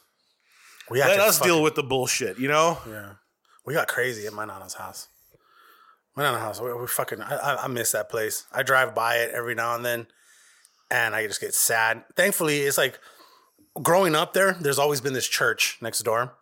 [0.90, 2.80] We Let us fucking- deal with the bullshit, you know?
[2.90, 3.14] Yeah.
[3.66, 5.10] We got crazy at my nana's house.
[6.16, 6.62] My nana's house.
[6.62, 7.22] We, we fucking.
[7.22, 8.46] I, I miss that place.
[8.52, 10.08] I drive by it every now and then,
[10.90, 12.04] and I just get sad.
[12.16, 12.98] Thankfully, it's like
[13.82, 14.54] growing up there.
[14.60, 16.36] There's always been this church next door,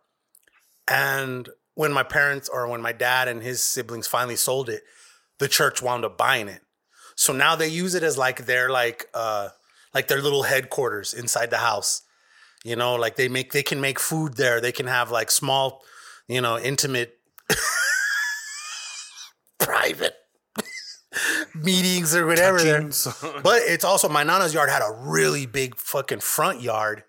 [0.87, 4.83] and when my parents or when my dad and his siblings finally sold it,
[5.39, 6.61] the church wound up buying it.
[7.15, 9.49] So now they use it as like their like uh
[9.93, 12.01] like their little headquarters inside the house.
[12.63, 14.59] You know, like they make they can make food there.
[14.59, 15.83] They can have like small,
[16.27, 17.17] you know, intimate
[19.59, 20.15] private
[21.55, 22.57] meetings or whatever.
[22.57, 23.07] Touchings.
[23.43, 27.03] But it's also my nana's yard had a really big fucking front yard.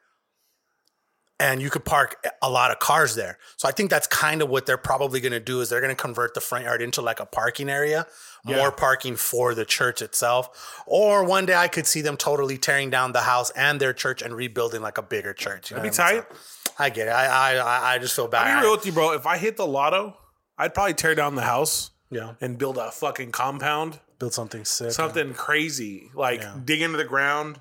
[1.38, 3.36] And you could park a lot of cars there.
[3.58, 5.94] So I think that's kind of what they're probably going to do is they're going
[5.94, 8.06] to convert the front yard into like a parking area,
[8.42, 10.82] more parking for the church itself.
[10.86, 14.22] Or one day I could see them totally tearing down the house and their church
[14.22, 15.70] and rebuilding like a bigger church.
[15.70, 16.22] You know That'd be I mean?
[16.22, 16.36] tight.
[16.36, 17.10] So I get it.
[17.10, 18.46] I, I I just feel bad.
[18.46, 19.12] I'll be real with you, bro.
[19.12, 20.16] If I hit the lotto,
[20.56, 24.92] I'd probably tear down the house yeah, and build a fucking compound, build something sick.
[24.92, 26.56] something crazy, like Yeah.
[26.64, 27.60] dig into the ground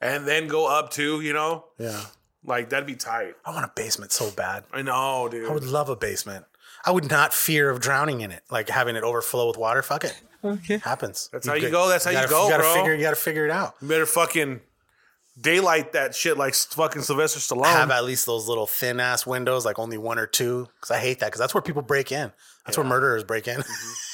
[0.00, 1.22] and then go up too.
[1.22, 2.04] You know, Yeah,
[2.44, 3.34] like that'd be tight.
[3.44, 4.64] I want a basement so bad.
[4.72, 5.48] I know, dude.
[5.48, 6.44] I would love a basement.
[6.84, 9.82] I would not fear of drowning in it, like having it overflow with water.
[9.82, 10.20] Fuck it.
[10.44, 10.78] Okay.
[10.78, 11.30] Happens.
[11.32, 11.88] That's how you go.
[11.88, 12.74] That's how you gotta, go, gotta bro.
[12.74, 13.74] Figure, you gotta figure it out.
[13.80, 14.60] You better fucking
[15.40, 17.66] daylight that shit like fucking Sylvester Stallone.
[17.66, 20.98] Have at least those little thin ass windows, like only one or two, because I
[20.98, 21.26] hate that.
[21.26, 22.30] Because that's where people break in.
[22.66, 23.60] That's where murderers break in.
[23.60, 23.92] Mm-hmm.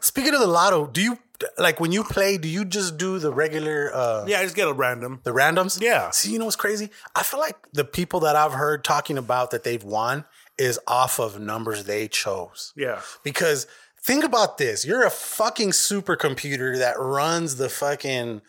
[0.00, 1.18] Speaking of the lotto, do you
[1.58, 2.38] like when you play?
[2.38, 3.90] Do you just do the regular?
[3.94, 5.20] uh yeah, I just get a random.
[5.24, 5.80] The randoms?
[5.80, 6.10] Yeah.
[6.10, 6.90] See, you know what's crazy?
[7.14, 10.24] I feel like the people that I've heard talking about that they've won
[10.58, 12.72] is off of numbers they chose.
[12.76, 13.00] Yeah.
[13.24, 13.66] Because
[14.02, 18.42] think about this you're a fucking supercomputer that runs the fucking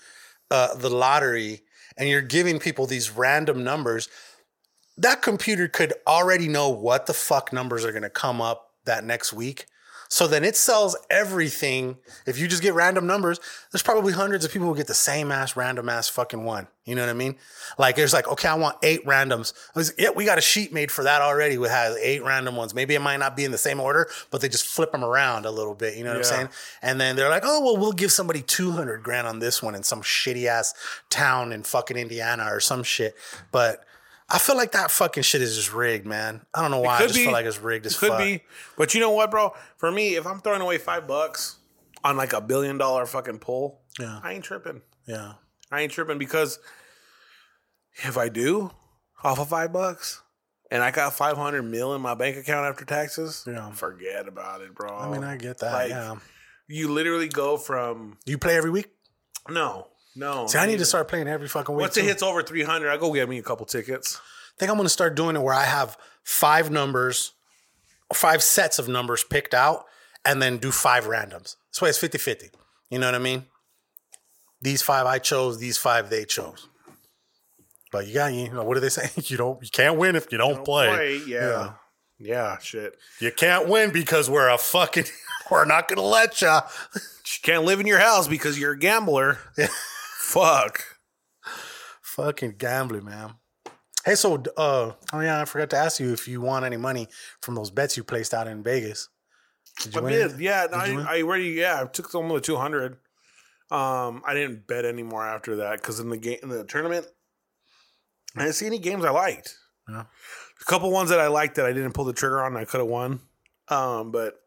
[0.49, 1.61] uh, the lottery
[1.97, 4.09] and you're giving people these random numbers,
[4.97, 9.03] that computer could already know what the fuck numbers are going to come up that
[9.03, 9.65] next week.
[10.11, 11.95] So then it sells everything.
[12.25, 13.39] If you just get random numbers,
[13.71, 16.67] there's probably hundreds of people who get the same ass random ass fucking one.
[16.83, 17.37] You know what I mean?
[17.79, 19.53] Like there's like, okay, I want eight randoms.
[19.73, 21.57] Was, yeah, we got a sheet made for that already.
[21.57, 22.75] With has eight random ones.
[22.75, 25.45] Maybe it might not be in the same order, but they just flip them around
[25.45, 25.95] a little bit.
[25.95, 26.49] You know what I'm saying?
[26.81, 29.83] And then they're like, oh well, we'll give somebody 200 grand on this one in
[29.83, 30.73] some shitty ass
[31.09, 33.15] town in fucking Indiana or some shit.
[33.53, 33.85] But
[34.33, 36.41] I feel like that fucking shit is just rigged, man.
[36.53, 36.97] I don't know why.
[36.97, 37.23] I just be.
[37.25, 38.19] feel like it's rigged as It could fuck.
[38.19, 38.41] be.
[38.77, 39.53] But you know what, bro?
[39.77, 41.57] For me, if I'm throwing away five bucks
[42.03, 44.19] on like a billion dollar fucking pull, Yeah.
[44.23, 44.81] I ain't tripping.
[45.05, 45.33] Yeah.
[45.71, 46.59] I ain't tripping because
[48.03, 48.71] if I do
[49.23, 50.21] off of five bucks
[50.71, 53.71] and I got 500 mil in my bank account after taxes, Yeah.
[53.71, 54.95] forget about it, bro.
[54.97, 55.73] I mean, I get that.
[55.73, 56.15] Like, yeah.
[56.67, 58.87] You literally go from You play every week?
[59.49, 60.47] no, no.
[60.47, 61.81] See, I need to start playing every fucking week.
[61.81, 62.07] Once it too.
[62.07, 64.17] hits over 300, I go get me a couple tickets.
[64.17, 67.33] I think I'm going to start doing it where I have five numbers,
[68.13, 69.85] five sets of numbers picked out,
[70.25, 71.55] and then do five randoms.
[71.71, 72.49] This way it's 50 50.
[72.89, 73.45] You know what I mean?
[74.61, 76.67] These five I chose, these five they chose.
[77.91, 79.09] But you got, you know, what do they say?
[79.29, 80.89] You don't, you can't win if you don't, play.
[80.89, 81.73] Play, yeah.
[82.19, 82.57] yeah.
[82.59, 82.97] shit.
[83.19, 85.05] You can't win because we're a fucking,
[85.51, 86.59] we're not going to let you.
[86.95, 89.39] You can't live in your house because you're a gambler.
[90.31, 90.83] Fuck.
[92.01, 93.33] Fucking gambling, man.
[94.05, 97.09] Hey, so, uh, oh yeah, I forgot to ask you if you won any money
[97.41, 99.09] from those bets you placed out in Vegas.
[99.83, 100.67] Did you I did, yeah.
[100.67, 100.73] Did?
[100.73, 101.81] I, I already, yeah.
[101.81, 102.93] I took some of the two hundred.
[103.71, 107.07] Um, I didn't bet anymore after that because in the game, in the tournament,
[108.37, 109.57] I didn't see any games I liked.
[109.89, 110.03] Yeah.
[110.61, 112.55] A couple ones that I liked that I didn't pull the trigger on.
[112.55, 113.19] I could have won.
[113.67, 114.39] Um, but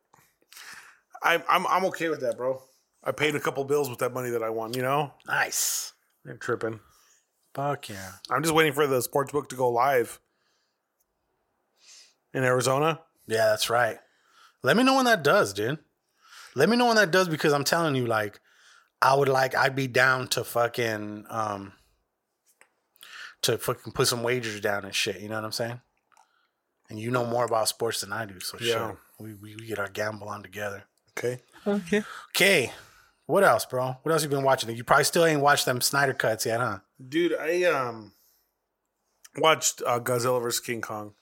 [1.22, 2.62] I'm I'm I'm okay with that, bro.
[3.04, 4.72] I paid a couple bills with that money that I won.
[4.74, 5.92] You know, Nice.
[6.24, 6.80] They're tripping.
[7.54, 8.12] Fuck yeah.
[8.30, 10.18] I'm just waiting for the sports book to go live
[12.32, 13.00] in Arizona.
[13.26, 13.98] Yeah, that's right.
[14.62, 15.78] Let me know when that does, dude.
[16.54, 18.40] Let me know when that does because I'm telling you, like,
[19.02, 21.72] I would like, I'd be down to fucking, um,
[23.42, 25.20] to fucking put some wagers down and shit.
[25.20, 25.80] You know what I'm saying?
[26.88, 28.72] And you know more about sports than I do, so Yeah.
[28.72, 30.84] sure, we, we we get our gamble on together.
[31.16, 31.40] Okay.
[31.66, 32.02] Okay.
[32.30, 32.72] Okay,
[33.26, 33.96] what else, bro?
[34.02, 34.74] What else you been watching?
[34.76, 36.78] You probably still ain't watched them Snyder cuts yet, huh?
[37.08, 38.12] Dude, I um
[39.38, 41.14] watched uh, Godzilla vs King Kong.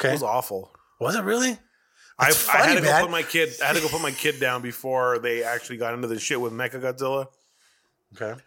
[0.00, 0.70] Okay, It was awful.
[1.00, 1.58] was it really?
[2.18, 3.02] I, It's I had funny, to go man.
[3.02, 3.50] put my kid.
[3.62, 6.40] I had to go put my kid down before they actually got into the shit
[6.40, 7.26] with Mecha Godzilla.
[8.14, 8.40] Okay,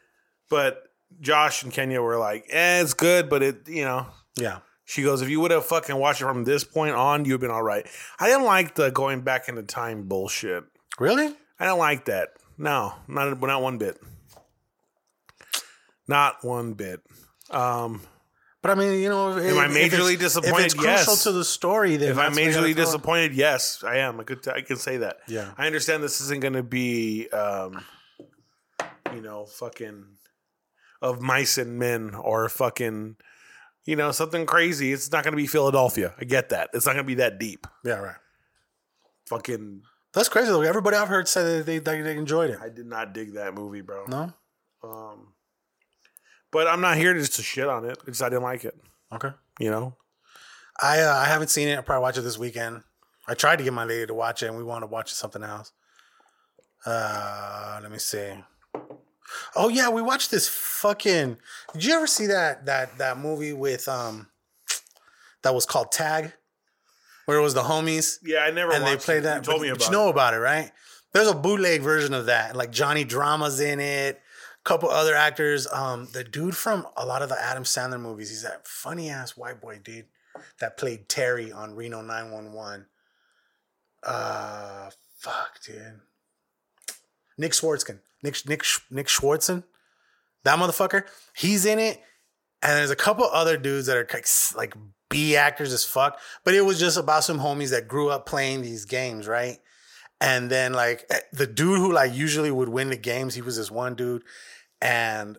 [0.49, 0.83] But
[1.19, 4.07] Josh and Kenya were like, "Eh, it's good, but it, you know."
[4.37, 7.33] yeah, She goes, "If you would have fucking watched it from this point on, you'd
[7.33, 7.85] have been all right."
[8.19, 10.63] I didn't like the going back into time bullshit.
[10.97, 11.35] really?
[11.59, 12.29] I don't like that.
[12.59, 13.97] No, not not one bit.
[16.07, 17.01] Not one bit.
[17.49, 18.01] Um,
[18.61, 20.59] But I mean, you know, if, Am I majorly it's- disappointed?
[20.59, 21.23] If it's crucial Yes.
[21.23, 24.19] to the story, then if I'm that's what you gotta majorly disappointed, yes, I am.
[24.19, 25.19] I could I can say that.
[25.27, 25.53] Yeah.
[25.57, 27.85] I understand this isn't going to be, um,
[29.13, 30.17] you know, fucking
[31.01, 33.15] of mice and men or fucking,
[33.85, 34.91] you know, something crazy.
[34.91, 36.13] It's not going to be Philadelphia.
[36.19, 36.69] I get that.
[36.73, 37.65] It's not going to be that deep.
[37.85, 38.17] Yeah, right.
[39.29, 39.83] Fucking,
[40.13, 40.61] That's crazy though.
[40.61, 42.59] Everybody I've heard said that they, they, they enjoyed it.
[42.61, 44.05] I did not dig that movie, bro.
[44.07, 44.33] No.
[44.83, 45.33] Um,
[46.51, 47.91] but I'm not here just to shit on it.
[48.07, 48.75] It's just I didn't like it.
[49.13, 49.31] Okay.
[49.59, 49.95] You know.
[50.81, 51.75] I uh, I haven't seen it.
[51.75, 52.83] I'll probably watch it this weekend.
[53.27, 55.43] I tried to get my lady to watch it, and we wanted to watch something
[55.43, 55.71] else.
[56.85, 58.33] Uh, let me see.
[59.55, 61.37] Oh yeah, we watched this fucking.
[61.73, 64.27] Did you ever see that that that movie with um,
[65.43, 66.33] that was called Tag,
[67.29, 68.73] where it was the homies Yeah, I never.
[68.73, 69.23] and they played it.
[69.23, 69.37] that.
[69.37, 69.85] You told but- me but about.
[69.85, 70.11] you know it.
[70.11, 70.71] about it, right?
[71.13, 72.55] There's a bootleg version of that.
[72.55, 74.15] Like Johnny Drama's in it.
[74.15, 75.67] A couple other actors.
[75.71, 78.29] Um, the dude from a lot of the Adam Sandler movies.
[78.29, 80.07] He's that funny ass white boy dude
[80.59, 82.87] that played Terry on Reno 911.
[84.03, 85.99] Uh, fuck, dude.
[87.37, 87.99] Nick Swardson.
[88.23, 89.63] Nick Nick Nick Swardson.
[90.43, 91.03] That motherfucker.
[91.35, 92.01] He's in it.
[92.61, 94.07] And there's a couple other dudes that are
[94.57, 94.75] like
[95.09, 96.19] B actors as fuck.
[96.43, 99.57] But it was just about some homies that grew up playing these games, right?
[100.21, 103.57] And then like eh, the dude who like usually would win the games, he was
[103.57, 104.23] this one dude.
[104.81, 105.37] And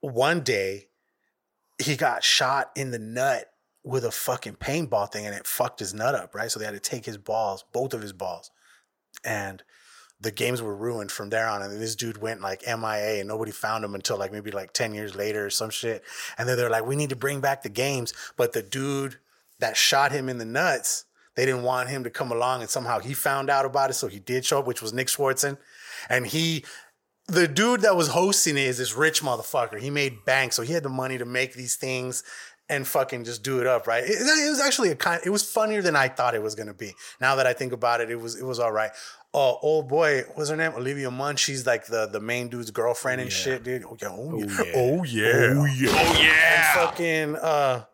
[0.00, 0.88] one day
[1.82, 3.46] he got shot in the nut
[3.84, 6.50] with a fucking paintball thing and it fucked his nut up, right?
[6.50, 8.50] So they had to take his balls, both of his balls.
[9.24, 9.62] And
[10.20, 11.62] the games were ruined from there on.
[11.62, 14.94] And this dude went like MIA and nobody found him until like maybe like 10
[14.94, 16.02] years later or some shit.
[16.38, 18.14] And then they're like, we need to bring back the games.
[18.36, 19.18] But the dude
[19.58, 21.04] that shot him in the nuts,
[21.34, 23.94] they didn't want him to come along and somehow he found out about it.
[23.94, 25.58] So he did show up, which was Nick Swardson.
[26.08, 26.64] And he
[27.28, 29.80] the dude that was hosting it is this rich motherfucker.
[29.80, 32.22] He made bank, so he had the money to make these things
[32.68, 34.04] and fucking just do it up, right?
[34.04, 35.20] It, it was actually a kind.
[35.24, 36.94] It was funnier than I thought it was gonna be.
[37.20, 38.90] Now that I think about it, it was it was all right.
[39.38, 40.72] Oh, old boy, what's her name?
[40.74, 41.36] Olivia Munn.
[41.36, 43.84] She's like the the main dude's girlfriend and shit, dude.
[43.84, 45.90] Oh yeah, oh yeah, oh yeah, Oh, yeah.
[45.92, 46.74] Oh, yeah.
[46.74, 47.36] Fucking.
[47.36, 47.84] uh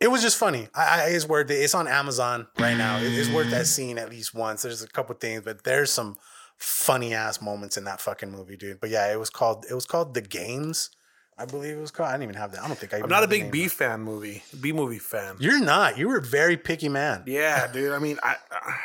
[0.00, 0.68] it was just funny.
[0.74, 1.54] I, I, it's worth it.
[1.54, 2.98] It's on Amazon right now.
[2.98, 4.62] It- it's worth that scene at least once.
[4.62, 6.16] There's a couple things, but there's some
[6.58, 8.80] funny ass moments in that fucking movie, dude.
[8.80, 10.90] But yeah, it was called it was called The Games.
[11.38, 12.10] I believe it was called.
[12.10, 12.62] I didn't even have that.
[12.62, 12.98] I don't think I.
[12.98, 13.50] I'm not a big.
[13.50, 15.36] B fan movie, B movie fan.
[15.38, 15.96] You're not.
[15.96, 17.22] You were a very picky man.
[17.26, 17.92] Yeah, dude.
[17.92, 18.76] I mean, I, I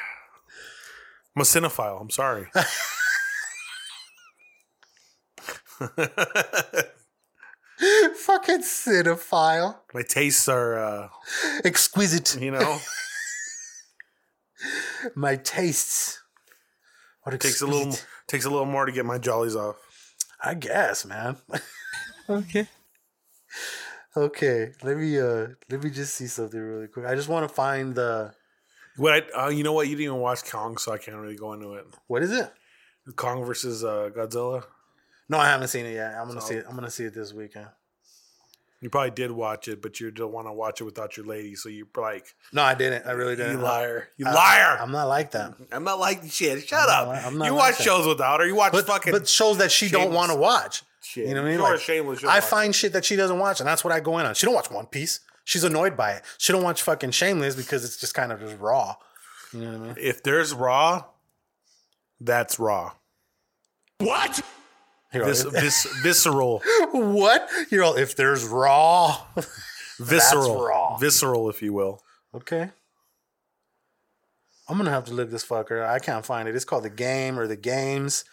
[1.36, 2.02] I'm a cinephile.
[2.02, 2.48] I'm sorry.
[8.16, 9.78] Fucking cinephile.
[9.94, 11.08] My tastes are, uh,
[11.64, 12.38] Exquisite.
[12.42, 12.78] you know,
[15.16, 16.22] My tastes.
[17.24, 17.96] What takes a little
[18.28, 19.78] takes a little more to get my jollies off.
[20.44, 21.38] I guess, man.
[22.30, 22.68] Okay.
[24.16, 27.08] Okay, let me uh let me just see something really quick.
[27.08, 28.32] I just want to find the
[29.00, 29.88] What I, uh, you know what?
[29.88, 31.86] You didn't even watch Kong, so I can't really go into it.
[32.08, 32.52] what is it?
[33.16, 34.64] Kong versus uh, Godzilla.
[35.30, 36.14] No, I haven't seen it yet.
[36.16, 36.66] I'm gonna So- see it.
[36.68, 37.68] I'm gonna see it this weekend.
[38.82, 41.54] You probably did watch it, but you don't want to watch it without your lady.
[41.56, 43.06] So you're like, No, I didn't.
[43.06, 43.58] I really didn't.
[43.58, 44.78] you liar, you I- liar.
[44.80, 45.54] I'm not like that.
[45.72, 46.66] I'm not like shit.
[46.68, 47.16] Shut I'm up.
[47.16, 47.84] not- I'm not you like watch that.
[47.84, 48.46] shows without her.
[48.48, 49.12] You watch But fucking.
[49.12, 50.84] but shows that she don't want to watch.
[51.02, 51.28] Shit.
[51.28, 51.62] You know what I mean?
[51.62, 54.26] Like, Shameless, I find shit that she doesn't watch, and that's what I go in
[54.26, 54.34] on.
[54.36, 55.22] She don't watch One Piece.
[55.50, 56.22] She's annoyed by it.
[56.38, 58.98] She don't watch fucking Shameless because it's just kind of just raw.
[59.52, 59.96] You know what I mean?
[59.98, 61.06] if there's raw,
[62.22, 62.92] that's raw.
[63.98, 64.42] What?
[65.12, 67.50] Here, Vis, vis, visceral, what?
[67.72, 69.24] You're all if there's raw.
[70.00, 70.98] visceral, raw.
[70.98, 72.04] visceral, if you will.
[72.36, 72.70] Okay.
[74.68, 75.84] I'm gonna have to look this fucker.
[75.84, 76.56] I can't find it.
[76.56, 78.24] It's called the game or the games,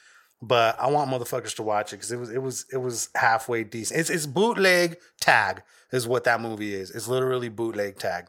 [0.43, 3.65] but I want motherfuckers to watch it because it was it was it was halfway
[3.65, 4.01] decent.
[4.01, 5.63] It's it's bootleg tag
[5.93, 6.91] is what that movie is.
[6.91, 8.27] It's literally bootleg tag.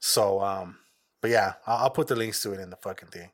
[0.00, 0.76] So um,
[1.20, 3.30] but yeah, I'll, I'll put the links to it in the fucking thing.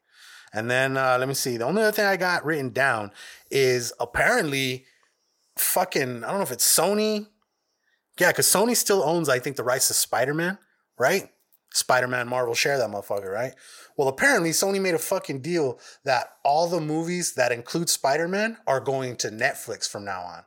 [0.54, 1.56] And then uh, let me see.
[1.56, 3.10] The only other thing I got written down
[3.50, 4.86] is apparently
[5.56, 7.26] fucking I don't know if it's Sony.
[8.18, 10.58] Yeah, because Sony still owns, I think, the rights to Spider Man,
[10.98, 11.30] right?
[11.72, 13.54] Spider Man, Marvel share that motherfucker, right?
[13.96, 18.58] Well, apparently Sony made a fucking deal that all the movies that include Spider Man
[18.66, 20.44] are going to Netflix from now on.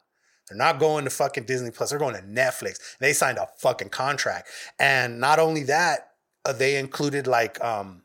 [0.48, 1.90] They're not going to fucking Disney Plus.
[1.90, 2.78] They're going to Netflix.
[3.00, 4.50] They signed a fucking contract,
[4.80, 6.12] and not only that,
[6.46, 8.04] uh, they included like um,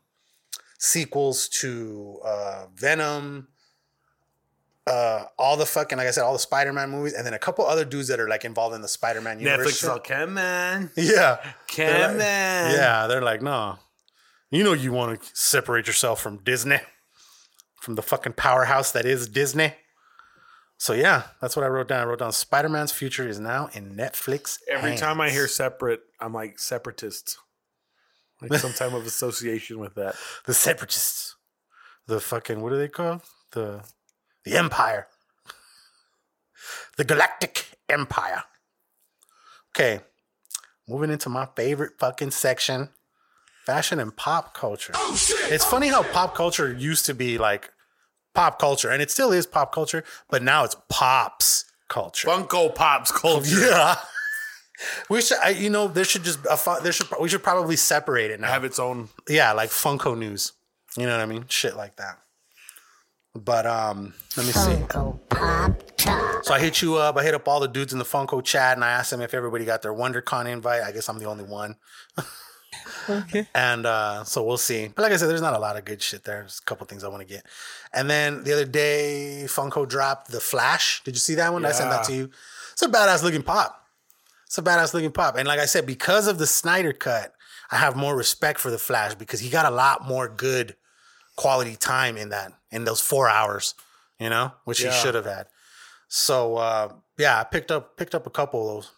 [0.79, 3.47] sequels to uh, Venom,
[4.87, 7.65] uh, all the fucking like I said, all the Spider-Man movies, and then a couple
[7.65, 9.81] other dudes that are like involved in the Spider-Man universe.
[9.81, 11.37] Netflix all, come on, Yeah.
[11.67, 12.17] come They're on.
[12.17, 13.77] like- Yeah, they're like, no.
[14.49, 16.79] You know you want to separate yourself from Disney,
[17.79, 19.73] from the fucking powerhouse that is Disney.
[20.77, 22.01] So yeah, that's what I wrote down.
[22.01, 24.57] I wrote down Spider-Man's future is now in Netflix.
[24.67, 27.37] Every time I hear separate, I'm like separatists.
[28.41, 30.15] Like some type of association with that.
[30.47, 31.35] the separatists,
[32.07, 33.21] the fucking what are they called?
[33.51, 33.83] The
[34.43, 35.07] the Empire,
[36.97, 38.43] the Galactic Empire.
[39.73, 40.01] Okay,
[40.87, 42.89] moving into my favorite fucking section,
[43.65, 44.93] fashion and pop culture.
[44.95, 45.11] Oh,
[45.49, 47.71] it's funny how pop culture used to be like
[48.33, 52.27] pop culture, and it still is pop culture, but now it's pops culture.
[52.27, 53.67] Funko Pops culture.
[53.69, 53.95] Yeah.
[55.11, 58.31] We should, I, you know, there should just a there should we should probably separate
[58.31, 58.47] it now.
[58.47, 59.09] Have its own.
[59.29, 60.53] Yeah, like Funko News.
[60.97, 61.45] You know what I mean?
[61.49, 62.17] Shit like that.
[63.33, 64.77] But um, let me see.
[66.43, 67.17] So I hit you up.
[67.17, 69.33] I hit up all the dudes in the Funko chat, and I asked them if
[69.33, 70.83] everybody got their WonderCon invite.
[70.83, 71.75] I guess I'm the only one.
[73.09, 73.47] Okay.
[73.53, 74.87] And uh, so we'll see.
[74.87, 76.39] But like I said, there's not a lot of good shit there.
[76.41, 77.45] There's a couple things I want to get.
[77.93, 81.03] And then the other day, Funko dropped the Flash.
[81.03, 81.65] Did you see that one?
[81.65, 82.29] I sent that to you.
[82.73, 83.85] It's a badass looking pop.
[84.45, 85.35] It's a badass looking pop.
[85.35, 87.33] And like I said, because of the Snyder cut,
[87.71, 90.75] I have more respect for the Flash because he got a lot more good
[91.35, 93.75] quality time in that in those four hours,
[94.19, 94.91] you know, which Yeah.
[94.91, 95.47] he should have had.
[96.07, 98.91] So uh, yeah, I picked up picked up a couple of those.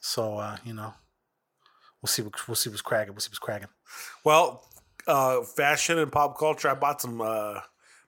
[0.00, 0.94] So uh, you know,
[2.02, 3.14] we'll see what we'll see what's cracking.
[3.14, 3.68] We'll see what's cracking.
[4.24, 4.64] Well,
[5.06, 6.68] uh, fashion and pop culture.
[6.68, 7.60] I bought some uh,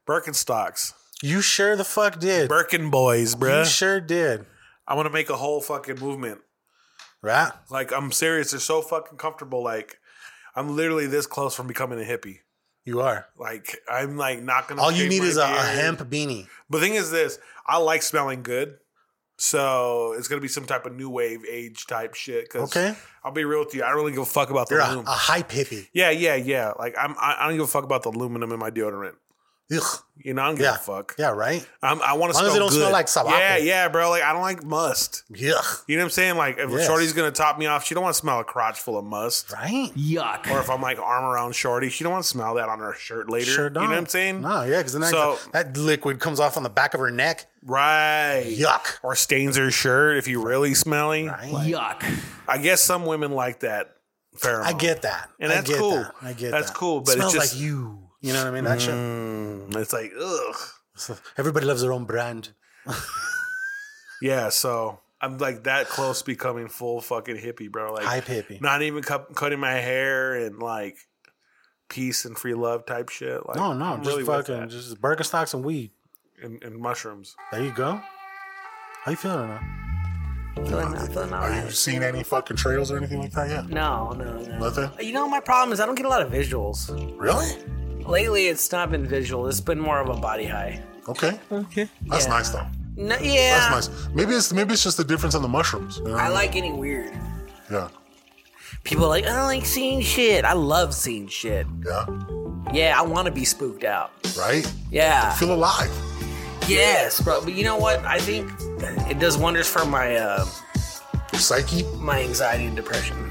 [0.06, 0.92] Birkenstocks.
[1.22, 2.48] You sure the fuck did.
[2.48, 3.60] Birkin boys, bro?
[3.60, 4.44] You sure did.
[4.86, 6.40] I want to make a whole fucking movement.
[7.22, 7.50] Right?
[7.70, 8.50] Like I'm serious.
[8.50, 9.62] They're so fucking comfortable.
[9.62, 9.98] Like
[10.54, 12.40] I'm literally this close from becoming a hippie.
[12.86, 13.26] You are.
[13.36, 14.80] Like I'm like not gonna.
[14.80, 16.46] All you need is a, a hemp beanie.
[16.70, 18.78] But the thing is this: I like smelling good,
[19.36, 22.48] so it's gonna be some type of new wave age type shit.
[22.48, 22.96] Cause Okay.
[23.24, 23.82] I'll be real with you.
[23.82, 25.88] I don't really give a fuck about the You're a, a hype hippie.
[25.92, 26.72] yeah, yeah, yeah.
[26.78, 29.14] Like I'm, I, I don't give a fuck about the aluminum in my deodorant.
[29.72, 29.82] Ugh.
[30.18, 30.74] You know, I don't give Yeah.
[30.74, 31.14] a fuck.
[31.18, 31.64] Yeah, right.
[31.82, 32.76] I'm, I want to As long smell as it don't good.
[32.80, 33.38] smell like sobaco.
[33.38, 34.10] Yeah, yeah, bro.
[34.10, 35.24] Like I don't like must.
[35.32, 35.82] Yuck.
[35.86, 36.36] You know what I'm saying?
[36.36, 36.86] Like if Yes.
[36.86, 39.52] Shorty's gonna top me off, she don't want to smell a crotch full of must.
[39.52, 39.90] Right.
[39.96, 40.50] Yuck.
[40.50, 42.94] Or if I'm like arm around Shorty, she don't want to smell that on her
[42.94, 43.50] shirt later.
[43.50, 44.40] Sure You know what I'm saying?
[44.40, 47.10] No, yeah, because then that, So- that liquid comes off on the back of her
[47.10, 47.46] neck.
[47.64, 48.44] Right.
[48.46, 48.98] Yuck.
[49.02, 51.24] Or stains her shirt if you really smelly.
[51.26, 52.04] Yuck.
[52.48, 53.96] I guess some women like that
[54.38, 54.62] pheromone.
[54.64, 55.28] I get that.
[55.40, 55.90] And I that's get cool.
[55.90, 56.14] that.
[56.22, 56.76] I get That's that.
[56.76, 58.05] cool, but it it's smells just- like you.
[58.26, 58.64] You know what I mean?
[58.64, 58.92] That shit.
[58.94, 60.56] Mm, it's like ugh.
[61.36, 62.50] Everybody loves their own brand.
[64.22, 67.92] Yeah, so I'm like that close becoming full fucking hippie, bro.
[67.92, 68.60] Like Hype hippie.
[68.62, 70.96] Not even cu- cutting my hair and like
[71.90, 73.46] peace and free love type shit.
[73.46, 74.70] Like no, no, I'm just really fucking that.
[74.70, 75.90] just Birkenstocks and weed.
[76.42, 77.36] and, and mushrooms.
[77.52, 78.00] There you go.
[79.02, 79.60] How you feeling now?
[80.56, 81.72] Feeling, I'm feeling all Have you right.
[81.72, 83.68] seen any fucking trails or anything like that yet?
[83.68, 84.58] No, no, no.
[84.58, 84.90] Nothing?
[85.06, 86.88] You know, my problem is I don't get a lot of visuals.
[87.20, 87.50] Really?
[88.08, 89.46] Lately, it's not been visual.
[89.48, 90.82] It's been more of a body high.
[91.08, 91.38] Okay.
[91.50, 91.88] Okay.
[92.06, 92.30] That's Yeah.
[92.30, 92.66] nice though.
[92.96, 93.68] No, yeah.
[93.70, 94.08] That's nice.
[94.14, 95.98] Maybe it's maybe it's just the difference on the mushrooms.
[95.98, 96.14] you know?
[96.16, 97.12] I like getting weird.
[97.70, 97.88] Yeah.
[98.84, 100.44] People are like, I don't like seeing shit.
[100.44, 101.66] I love seeing shit.
[101.84, 102.06] Yeah.
[102.72, 104.10] Yeah, I want to be spooked out.
[104.36, 104.66] Right?
[104.90, 105.32] Yeah.
[105.34, 105.90] Feel alive.
[106.68, 107.42] Yes, bro.
[107.44, 108.04] But you know what?
[108.04, 108.50] I think
[109.08, 110.44] it does wonders for my uh,
[111.34, 111.84] psyche.
[111.98, 113.30] my anxiety and depression.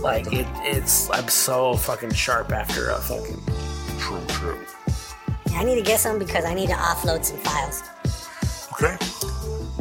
[0.00, 0.06] Yeah.
[0.06, 3.40] Like it, it's I'm so fucking sharp after a fucking.
[3.98, 4.20] True.
[4.28, 4.58] True.
[5.50, 7.82] Yeah, I need to get some because I need to offload some files.
[8.72, 8.96] Okay.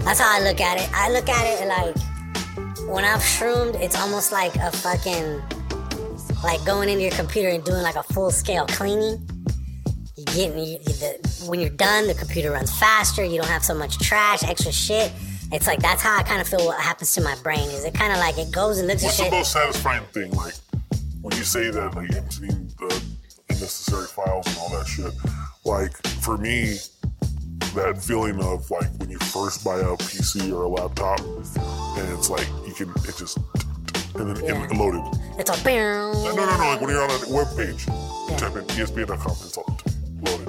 [0.03, 0.89] That's how I look at it.
[0.93, 5.41] I look at it like when I've shroomed, it's almost like a fucking
[6.43, 9.25] like going into your computer and doing like a full scale cleaning.
[10.17, 13.23] You get you, you- the, when you're done, the computer runs faster.
[13.23, 15.11] You don't have so much trash, extra shit.
[15.51, 16.65] It's like that's how I kind of feel.
[16.65, 19.07] What happens to my brain is it kind of like it goes and looks at
[19.07, 20.31] What's the most satisfying thing?
[20.31, 20.53] Like
[21.21, 23.03] when you say that, like emptying the
[23.49, 25.11] unnecessary files and all that shit.
[25.65, 25.91] Like
[26.21, 26.77] for me,
[27.75, 32.29] that feeling of like when you first buy a PC or a laptop, and it's
[32.29, 33.37] like you can it just
[34.15, 34.63] and then Yeah.
[34.65, 35.01] it loaded.
[35.39, 36.13] It's a boom.
[36.23, 36.57] No, no, no.
[36.57, 39.77] Like when you're on a web page, you type in ESPN.com, it's all
[40.21, 40.47] loaded.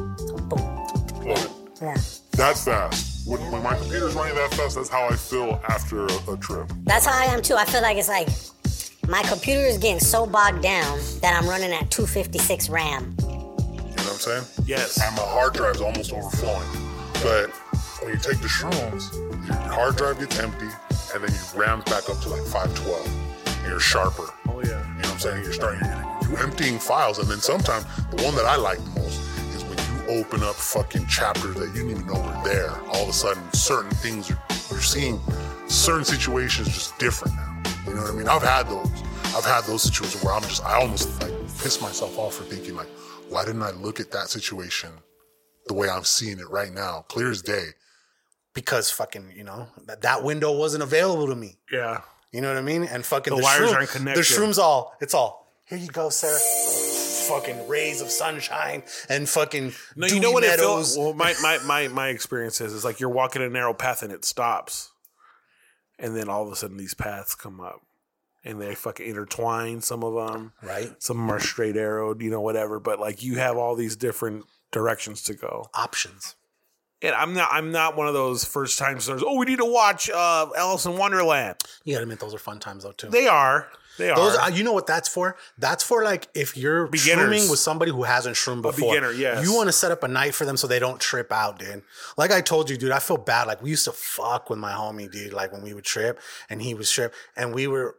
[1.25, 1.51] Loaded.
[1.81, 1.97] Yeah.
[2.33, 3.10] That fast.
[3.27, 6.73] When, when my computer's running that fast, that's how I feel after a, a trip.
[6.85, 7.55] That's how I am too.
[7.55, 8.29] I feel like it's like
[9.09, 13.15] my computer is getting so bogged down that I'm running at 256 RAM.
[13.21, 14.45] You know what I'm saying?
[14.65, 15.01] Yes.
[15.03, 16.69] And my hard drive's almost overflowing.
[17.15, 17.51] But
[18.01, 19.13] when you take the shrooms,
[19.47, 20.69] your hard drive gets empty,
[21.15, 23.07] and then you rams back up to like 512.
[23.47, 24.29] And you're sharper.
[24.49, 24.69] Oh yeah.
[24.71, 25.43] You know what I'm saying?
[25.45, 29.01] You're starting, you're, you're emptying files, and then sometimes the one that I like the
[29.01, 29.20] most is when you
[30.19, 32.71] open up fucking chapters that you didn't even know were there.
[32.89, 34.39] All of a sudden, certain things are,
[34.71, 35.21] you're seeing
[35.69, 37.63] certain situations just different now.
[37.87, 38.29] You know what I mean?
[38.29, 38.89] I've had those.
[39.37, 41.33] I've had those situations where I'm just, I almost like
[41.63, 42.89] piss myself off for thinking like,
[43.29, 44.91] why didn't I look at that situation
[45.69, 47.69] the way I'm seeing it right now, clear as day?
[48.55, 51.59] Because fucking, you know, that, that window wasn't available to me.
[51.71, 52.01] Yeah.
[52.33, 52.83] You know what I mean?
[52.83, 54.21] And fucking The the, wires shroom- aren't connected.
[54.21, 56.37] The shroom's all, it's all, here you go, sir.
[57.31, 60.95] Fucking rays of sunshine and fucking No, you know what it meadows.
[60.95, 60.99] feels.
[60.99, 64.13] Well, my, my my my experience is, is like you're walking a narrow path and
[64.13, 64.91] it stops,
[65.99, 67.81] and then all of a sudden these paths come up,
[68.45, 69.81] and they fucking intertwine.
[69.81, 70.91] Some of them, right?
[71.03, 72.81] Some of them are straight arrowed, you know, whatever.
[72.81, 76.35] But like you have all these different directions to go, options.
[77.03, 79.23] And I'm not I'm not one of those first time stars.
[79.25, 81.57] Oh, we need to watch uh, Alice in Wonderland.
[81.85, 83.09] You gotta admit, those are fun times though too.
[83.09, 83.69] They are.
[83.99, 84.17] They are.
[84.17, 85.37] Those, are- you know what that's for?
[85.59, 87.27] That's for like if you're Beginners.
[87.47, 88.93] shrooming with somebody who hasn't shroomed A before.
[88.95, 89.45] beginner, yes.
[89.45, 91.83] You want to set up a night for them so they don't trip out, dude.
[92.17, 93.47] Like I told you, dude, I feel bad.
[93.47, 95.33] Like we used to fuck with my homie, dude.
[95.33, 96.19] Like when we would trip
[96.49, 97.97] and he would trip, and we were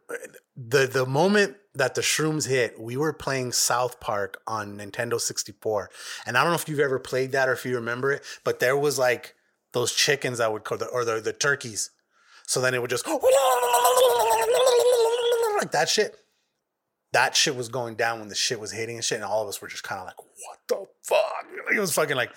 [0.58, 5.90] the the moment that the shrooms hit, we were playing South Park on Nintendo 64.
[6.26, 8.60] And I don't know if you've ever played that or if you remember it, but
[8.60, 9.36] there was like
[9.72, 11.92] those chickens that would call the or the, the turkeys.
[12.46, 13.06] So then it would just
[15.62, 16.16] like that shit.
[17.14, 19.50] That shit was going down when the shit was hitting and shit, and all of
[19.50, 22.32] us were just kind of like, "What the fuck?" Like, it was fucking like,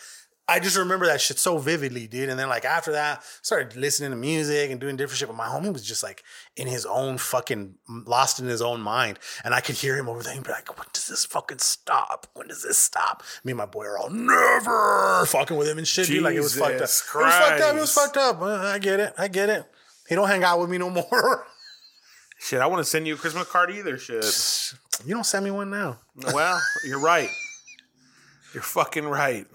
[0.47, 2.29] I just remember that shit so vividly, dude.
[2.29, 5.29] And then like after that, started listening to music and doing different shit.
[5.29, 6.23] But my homie was just like
[6.57, 10.23] in his own fucking lost in his own mind, and I could hear him over
[10.23, 12.27] there and be like, "When does this fucking stop?
[12.35, 15.89] When does this stop?" Me and my boy are all never fucking with him and
[15.89, 16.23] shit, dude.
[16.23, 16.81] Like it was fucked up.
[16.81, 17.77] Jesus It was fucked up.
[17.77, 18.43] It was fucked up.
[18.43, 19.15] Uh, I get it.
[19.17, 19.65] I get it.
[20.09, 21.47] He don't hang out with me no more.
[22.45, 23.97] Shit, I want to send you a Christmas card either.
[23.97, 24.23] Shit.
[25.07, 25.99] You don't send me one now.
[26.35, 27.31] Well, you're right.
[28.53, 29.47] You're fucking right.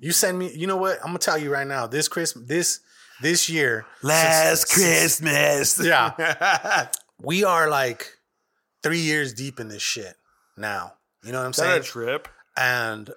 [0.00, 0.52] You send me.
[0.52, 0.98] You know what?
[0.98, 1.86] I'm gonna tell you right now.
[1.86, 2.80] This Christmas, this
[3.22, 5.80] this year, Last since- Christmas.
[5.80, 6.88] yeah,
[7.22, 8.10] we are like
[8.82, 10.14] three years deep in this shit
[10.56, 10.94] now.
[11.24, 11.82] You know what I'm that saying?
[11.84, 12.28] trip?
[12.56, 13.10] And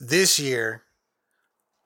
[0.00, 0.84] this year,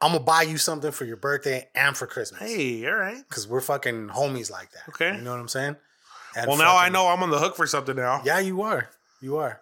[0.03, 2.41] I'm gonna buy you something for your birthday and for Christmas.
[2.43, 3.23] Hey, all right.
[3.27, 4.89] Because we're fucking homies like that.
[4.91, 5.17] Okay.
[5.17, 5.77] You know what I'm saying?
[6.37, 8.21] And well, now I know I'm on the hook for something now.
[8.25, 8.91] Yeah, you are.
[9.21, 9.61] You are.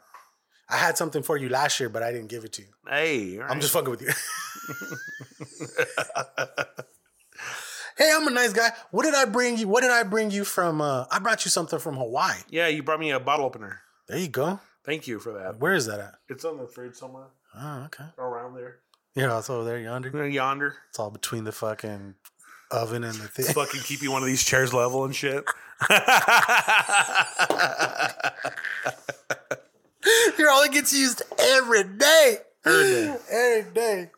[0.69, 2.69] I had something for you last year, but I didn't give it to you.
[2.89, 4.09] Hey, all I'm just fucking with you.
[7.99, 8.71] hey, I'm a nice guy.
[8.91, 9.69] What did I bring you?
[9.69, 10.81] What did I bring you from?
[10.81, 12.37] Uh, I brought you something from Hawaii.
[12.51, 13.81] Yeah, you brought me a bottle opener.
[14.09, 14.61] There you go.
[14.85, 15.61] Thank you for that.
[15.61, 16.15] Where is that at?
[16.29, 18.05] It's on the fridge somewhere Oh, okay.
[18.19, 18.79] around there.
[19.15, 20.29] Yeah, it's over there yonder.
[20.29, 20.75] Yonder.
[20.91, 22.17] It's all between the fucking
[22.71, 23.47] oven and the thing.
[23.55, 25.45] Fucking keep you one of these chairs level and shit.
[30.37, 32.37] Here, all it gets used every day.
[32.65, 33.17] Every day.
[33.31, 34.11] Every day.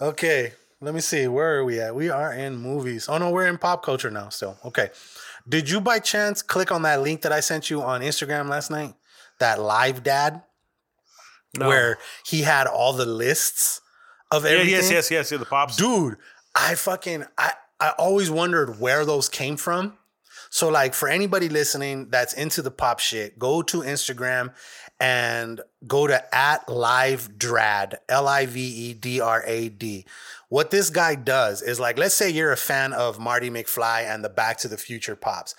[0.00, 1.26] Okay, let me see.
[1.28, 1.94] Where are we at?
[1.94, 3.06] We are in movies.
[3.08, 4.28] Oh no, we're in pop culture now.
[4.30, 4.90] Still okay.
[5.48, 8.70] Did you by chance click on that link that I sent you on Instagram last
[8.70, 8.94] night?
[9.40, 10.42] That live drad,
[11.58, 11.68] No.
[11.68, 13.80] where he had all the lists
[14.30, 14.72] of Yeah, everything.
[14.74, 15.32] yes, yes, yes.
[15.32, 15.76] Yeah, the pops.
[15.76, 16.16] dude
[16.56, 19.96] i fucking i i always wondered where those came from
[20.54, 24.54] so like for anybody listening that's into the pop shit go to instagram
[25.00, 30.06] and go to at live drad l-i-v-e-d-r-a-d
[30.50, 34.24] what this guy does is like let's say you're a fan of marty mcfly and
[34.24, 35.56] the back to the future pops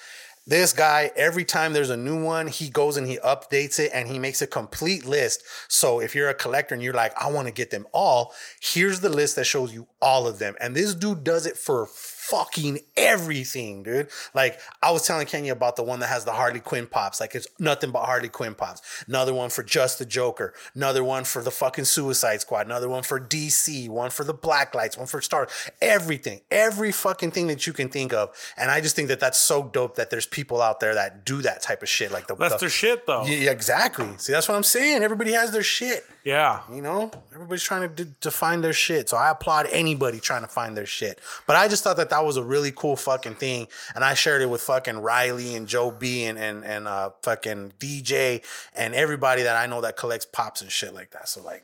[0.47, 4.07] this guy, every time there's a new one, he goes and he updates it and
[4.07, 5.41] he makes a complete list.
[5.67, 8.31] So if you're a collector and you're like, I want to get them all,
[8.61, 10.53] here's the list that shows you all of them.
[10.61, 11.87] And this dude does it for
[12.29, 14.09] fucking everything, dude.
[14.33, 17.19] Like I was telling Kenya about the one that has the Harley Quinn pops.
[17.19, 18.81] Like it's nothing but Harley Quinn pops.
[19.07, 20.53] Another one for just the Joker.
[20.73, 22.65] Another one for the fucking Suicide Squad.
[22.65, 23.89] Another one for DC.
[23.89, 24.97] One for the Black Lights.
[24.97, 25.47] One for Star.
[25.81, 26.41] Everything.
[26.51, 28.29] Every fucking thing that you can think of.
[28.57, 31.41] And I just think that that's so dope that there's people out there that do
[31.41, 32.11] that type of shit.
[32.11, 33.25] Like the That's the- their shit, though.
[33.25, 34.07] Yeah, exactly.
[34.17, 35.03] See, that's what I'm saying.
[35.03, 36.03] Everybody has their shit.
[36.25, 36.61] Yeah.
[36.73, 39.07] You know, everybody's trying to, find their shit.
[39.09, 41.19] So I applaud anybody trying to find their shit.
[41.45, 43.67] But I just thought that that was a really cool fucking thing.
[43.93, 47.73] And I shared it with fucking Riley and Joe B and, and, and uh, fucking
[47.77, 48.43] DJ
[48.75, 51.29] and everybody that I know that collects pops and shit like that.
[51.29, 51.63] So, like,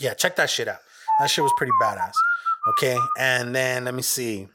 [0.00, 0.80] yeah, check that shit out.
[1.20, 2.14] That shit was pretty badass.
[2.70, 2.98] Okay.
[3.16, 4.48] And then let me see.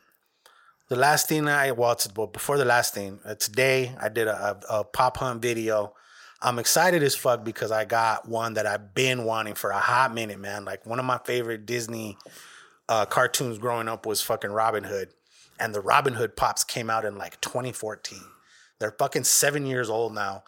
[0.89, 4.27] The last thing I, well, it's, well before the last thing, uh, today I did
[4.27, 5.93] a, a, a pop hunt video.
[6.41, 10.13] I'm excited as fuck because I got one that I've been wanting for a hot
[10.13, 10.65] minute, man.
[10.65, 12.17] Like one of my favorite Disney
[12.87, 15.09] uh, cartoons growing up was fucking Robin Hood.
[15.59, 18.19] And the Robin Hood pops came out in like 2014.
[18.79, 20.43] They're fucking seven years old now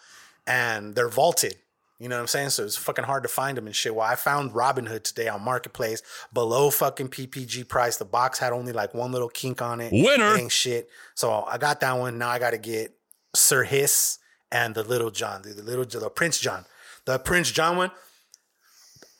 [0.45, 1.55] and they're vaulted.
[1.97, 2.51] You know what I'm saying?
[2.51, 3.93] So it's fucking hard to find them and shit.
[3.93, 7.97] Well, I found Robin Hood today on Marketplace below fucking PPG price.
[7.97, 9.91] The box had only like one little kink on it.
[9.91, 10.37] Winner.
[10.37, 10.89] Ain't shit.
[11.15, 12.17] So I got that one.
[12.19, 12.93] Now I got to get
[13.35, 14.18] Sir Hiss
[14.51, 16.65] and the Little John, the, the little the Prince John,
[17.05, 17.91] the Prince John one.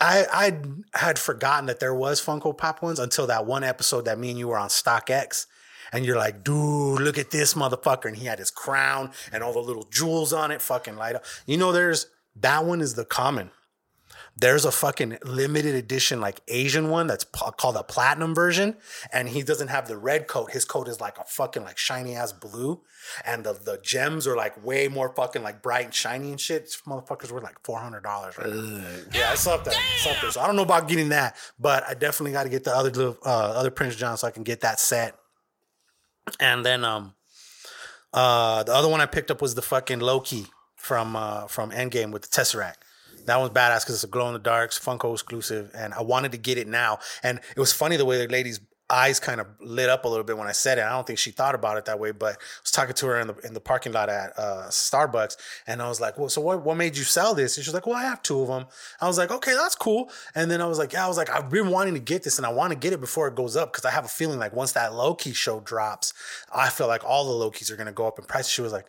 [0.02, 4.18] I I had forgotten that there was Funko Pop ones until that one episode that
[4.18, 5.46] me and you were on StockX.
[5.92, 8.06] And you're like, dude, look at this motherfucker.
[8.06, 11.26] And he had his crown and all the little jewels on it, fucking light up.
[11.48, 13.50] You know, there's that one is the common.
[14.40, 18.78] There's a fucking limited edition, like Asian one that's p- called a platinum version,
[19.12, 20.52] and he doesn't have the red coat.
[20.52, 22.82] His coat is like a fucking like shiny ass blue,
[23.26, 26.66] and the the gems are like way more fucking like bright and shiny and shit.
[26.66, 28.38] These motherfuckers were like four hundred dollars.
[28.38, 28.84] Right now.
[29.14, 29.74] Yeah, it's up there.
[29.96, 30.32] It's there.
[30.32, 32.92] So I don't know about getting that, but I definitely got to get the other
[32.92, 35.16] little uh, other Prince John so I can get that set.
[36.39, 37.16] And then um,
[38.13, 40.46] uh, the other one I picked up was the fucking Loki
[40.76, 42.76] from uh from Endgame with the Tesseract.
[43.30, 46.32] That one's badass because it's a glow in the darks, Funko exclusive, and I wanted
[46.32, 46.97] to get it now.
[47.22, 50.24] And it was funny the way the lady's eyes kind of lit up a little
[50.24, 50.84] bit when I said it.
[50.84, 53.20] I don't think she thought about it that way, but I was talking to her
[53.20, 55.38] in the in the parking lot at uh, Starbucks,
[55.68, 57.86] and I was like, "Well, so what what made you sell this?" And she's like,
[57.86, 58.66] "Well, I have two of them."
[59.00, 61.30] I was like, "Okay, that's cool." And then I was like, "Yeah," I was like,
[61.30, 63.56] "I've been wanting to get this, and I want to get it before it goes
[63.56, 66.16] up because I have a feeling like once that Loki show drops,
[66.51, 68.88] I feel like all the Lokis are gonna go up in price." She was like.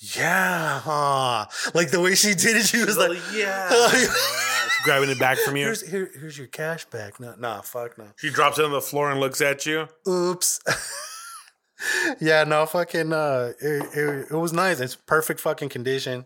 [0.00, 1.46] Yeah, huh?
[1.74, 3.68] Like the way she did it, she was like, yeah.
[4.84, 5.66] Grabbing it back from you.
[5.66, 7.20] Here's here, here's your cash back.
[7.20, 8.06] No, nah, fuck no.
[8.16, 9.88] She drops it on the floor and looks at you.
[10.08, 10.60] Oops.
[12.20, 13.12] yeah, no, fucking.
[13.12, 14.80] Uh, it, it, it was nice.
[14.80, 16.24] It's perfect fucking condition,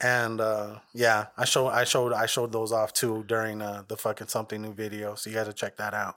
[0.00, 3.98] and uh, yeah, I showed I showed I showed those off too during uh, the
[3.98, 5.14] fucking something new video.
[5.16, 6.14] So you got to check that out.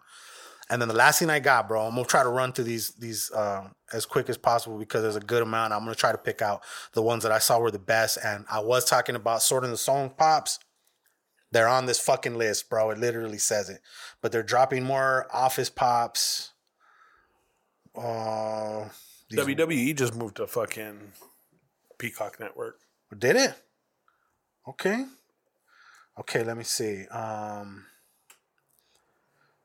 [0.72, 2.92] And then the last thing I got, bro, I'm gonna try to run through these
[2.92, 5.74] these uh, as quick as possible because there's a good amount.
[5.74, 6.62] I'm gonna try to pick out
[6.94, 8.20] the ones that I saw were the best.
[8.24, 10.60] And I was talking about sorting the song pops.
[11.52, 12.92] They're on this fucking list, bro.
[12.92, 13.82] It literally says it.
[14.22, 16.52] But they're dropping more office pops.
[17.96, 18.90] Uh,
[19.30, 21.14] these- WWE just moved to fucking
[21.98, 22.80] Peacock Network.
[23.18, 23.56] Did it?
[24.68, 25.06] Okay.
[26.20, 27.08] Okay, let me see.
[27.08, 27.86] Um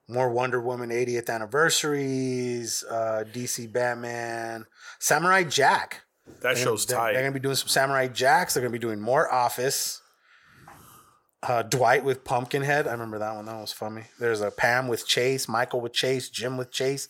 [0.09, 4.67] more Wonder Woman 80th anniversaries, uh, DC Batman,
[4.99, 6.03] Samurai Jack.
[6.27, 7.13] That They're- show's they're, tight.
[7.13, 8.55] They're gonna be doing some Samurai Jacks.
[8.55, 10.01] They're gonna be doing more Office.
[11.43, 12.89] Uh, Dwight with Pumpkinhead.
[12.89, 13.45] I remember that one.
[13.45, 14.05] That was funny.
[14.19, 17.07] There's a Pam with Chase, Michael with Chase, Jim with Chase,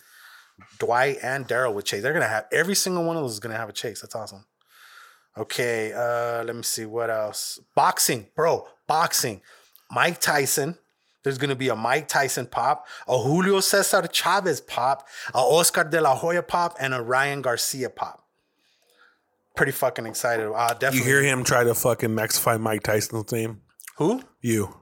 [0.80, 2.02] Dwight and Daryl with Chase.
[2.02, 4.00] They're gonna have every single one of those is gonna have a Chase.
[4.00, 4.44] That's awesome.
[5.36, 7.60] Okay, uh, let me see what else.
[7.76, 9.40] Boxing, bro, boxing.
[9.90, 10.78] Mike Tyson.
[11.24, 16.00] There's gonna be a Mike Tyson pop, a Julio Cesar Chavez pop, a Oscar De
[16.00, 18.24] La Hoya pop, and a Ryan Garcia pop.
[19.56, 20.52] Pretty fucking excited.
[20.52, 20.98] Uh, definitely.
[20.98, 23.62] You hear him try to fucking Mexify Mike Tyson's name?
[23.96, 24.22] Who?
[24.40, 24.76] You.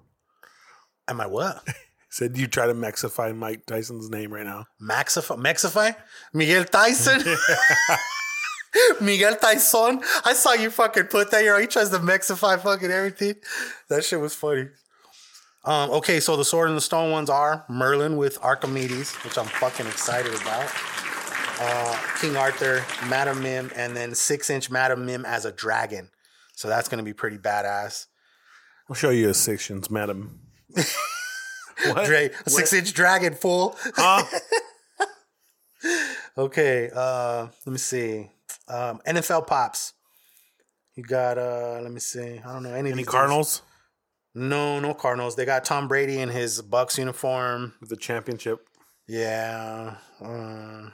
[1.09, 1.63] Am I what?
[2.11, 4.67] Said you try to Mexify Mike Tyson's name right now.
[4.81, 5.39] Maxify?
[5.39, 5.95] Mexify?
[6.35, 7.23] Miguel Tyson?
[9.01, 10.03] Miguel Tyson?
[10.25, 11.59] I saw you fucking put that here.
[11.61, 13.37] He tries to Mexify fucking everything.
[13.89, 14.69] That shit was funny.
[15.65, 19.47] Um, okay, so the Sword and the Stone ones are Merlin with Archimedes, which I'm
[19.47, 20.69] fucking excited about.
[21.61, 26.11] Uh, King Arthur, Madam Mim, and then six inch Madam Mim as a dragon.
[26.57, 28.07] So that's gonna be pretty badass.
[28.89, 30.41] I'll show you a six inch, madam.
[31.87, 32.07] What?
[32.07, 33.77] Dre, a six inch dragon full.
[33.97, 34.25] Huh?
[36.39, 38.31] okay, uh, let me see.
[38.69, 39.95] Um, NFL pops.
[40.95, 42.39] You got uh let me see.
[42.39, 43.72] I don't know any, Any Cardinals dudes.
[44.35, 45.37] No, no Cardinals.
[45.37, 47.75] They got Tom Brady in his Bucs uniform.
[47.83, 48.67] the championship?
[49.07, 49.97] Yeah.
[50.21, 50.93] Um,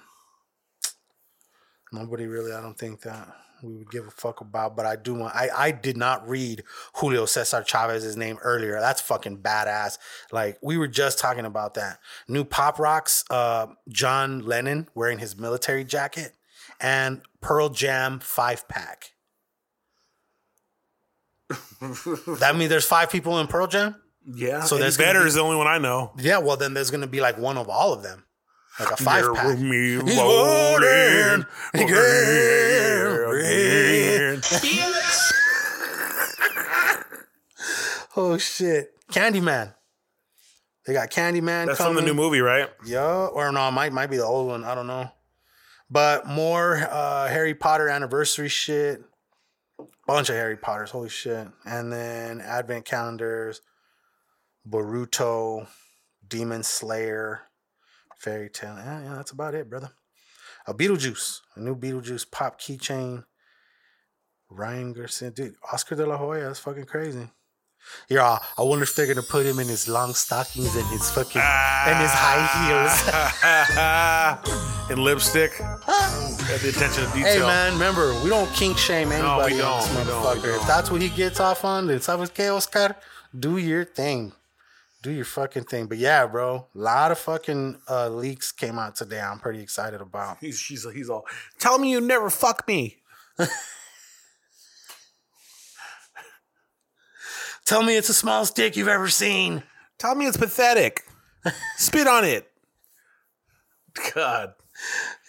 [1.92, 3.28] nobody really, I don't think that
[3.62, 6.62] we would give a fuck about, but I do want I, I did not read
[6.94, 8.80] Julio Cesar Chavez's name earlier.
[8.80, 9.98] That's fucking badass.
[10.32, 11.98] Like we were just talking about that.
[12.28, 16.34] New Pop Rocks, uh, John Lennon wearing his military jacket,
[16.80, 19.12] and Pearl Jam five pack.
[21.50, 23.96] That means there's five people in Pearl Jam?
[24.26, 24.62] Yeah.
[24.62, 26.12] So there's better be- is the only one I know.
[26.18, 28.24] Yeah, well then there's gonna be like one of all of them.
[28.78, 29.58] Like a five There pack.
[29.58, 31.44] me He's rolling
[31.74, 34.40] again.
[38.16, 38.92] Oh shit.
[39.12, 39.74] Candyman.
[40.86, 41.96] They got Candyman That's coming.
[41.96, 42.68] from the new movie, right?
[42.84, 44.64] Yeah, or no, it might might be the old one.
[44.64, 45.10] I don't know.
[45.90, 49.02] But more uh Harry Potter anniversary shit.
[50.08, 51.48] Bunch of Harry Potters, holy shit.
[51.66, 53.60] And then advent calendars,
[54.66, 55.68] Boruto,
[56.26, 57.42] Demon Slayer,
[58.16, 58.74] Fairy Tail.
[58.78, 59.90] Yeah, yeah, that's about it, brother.
[60.66, 63.24] A Beetlejuice, a new Beetlejuice pop keychain.
[64.48, 67.28] Ryan Garcia, dude, Oscar De La Hoya, that's fucking crazy.
[68.08, 71.42] Yeah, I wonder if they're gonna put him in his long stockings and his fucking
[71.42, 72.94] and his high heels.
[74.90, 75.58] and lipstick.
[75.58, 77.32] Got the attention to detail.
[77.32, 80.40] Hey man, remember we don't kink shame anybody we on this don't, we don't, we
[80.40, 80.56] motherfucker.
[80.56, 82.96] If that's what he gets off on, then sabes que Oscar,
[83.38, 84.32] do your thing,
[85.02, 85.86] do your fucking thing.
[85.86, 89.20] But yeah, bro, a lot of fucking uh, leaks came out today.
[89.20, 90.38] I'm pretty excited about.
[90.40, 91.26] He's she's he's all.
[91.58, 92.96] Tell me you never fuck me.
[97.68, 99.62] Tell me it's the smallest dick you've ever seen.
[99.98, 101.04] Tell me it's pathetic.
[101.76, 102.50] Spit on it.
[104.14, 104.54] God,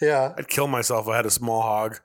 [0.00, 0.32] Yeah.
[0.38, 2.00] I'd kill myself if I had a small hog.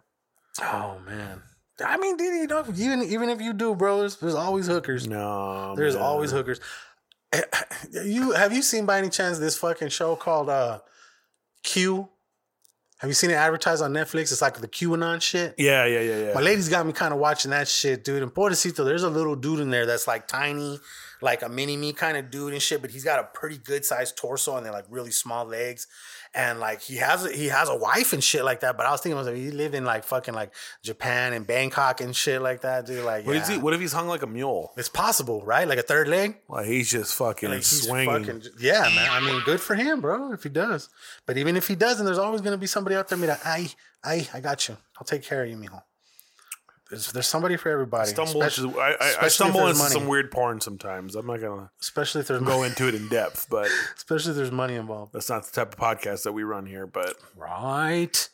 [0.62, 1.42] Oh man.
[1.84, 5.08] I mean, dude, you know, even even if you do, bro, there's, there's always hookers.
[5.08, 6.04] No, There's man.
[6.04, 6.60] always hookers.
[8.04, 10.80] You have you seen by any chance this fucking show called uh
[11.64, 12.10] Q?
[13.00, 14.32] Have you seen it advertised on Netflix?
[14.32, 15.54] It's like the QAnon shit.
[15.58, 16.34] Yeah, yeah, yeah, yeah.
[16.34, 18.24] My lady's got me kind of watching that shit, dude.
[18.24, 20.80] And Pobrecito, there's a little dude in there that's like tiny,
[21.22, 23.84] like a mini me kind of dude and shit, but he's got a pretty good
[23.84, 25.88] sized torso and they're like really small legs.
[26.36, 28.76] And like he has a, he has a wife and shit like that.
[28.76, 30.54] But I was thinking, like, he lived in like fucking like
[30.84, 33.06] Japan and Bangkok and shit like that, dude.
[33.06, 33.42] Like, What yeah.
[33.42, 33.58] is he?
[33.58, 34.74] What if he's hung like a mule?
[34.76, 35.66] It's possible, right?
[35.66, 36.36] Like a third leg.
[36.50, 38.26] Like he's just fucking Like he's swinging.
[38.26, 39.08] fucking- yeah, man.
[39.10, 40.34] I mean, good for him, bro.
[40.34, 40.90] If he does,
[41.26, 43.18] but even if he doesn't, there's always gonna be somebody out there.
[43.18, 43.70] Me I,
[44.04, 44.76] I, I got you.
[45.00, 45.82] I'll take care of you, mijo.
[46.90, 48.10] There's, there's somebody for everybody.
[48.10, 51.16] stumble especially, I, I, I stumble into some weird porn sometimes.
[51.16, 54.52] I'm not gonna Especially if there's go into it in depth, but especially if there's
[54.52, 55.14] money involved.
[55.14, 56.86] that's not the type of podcast that we run here.
[56.86, 58.30] But Right.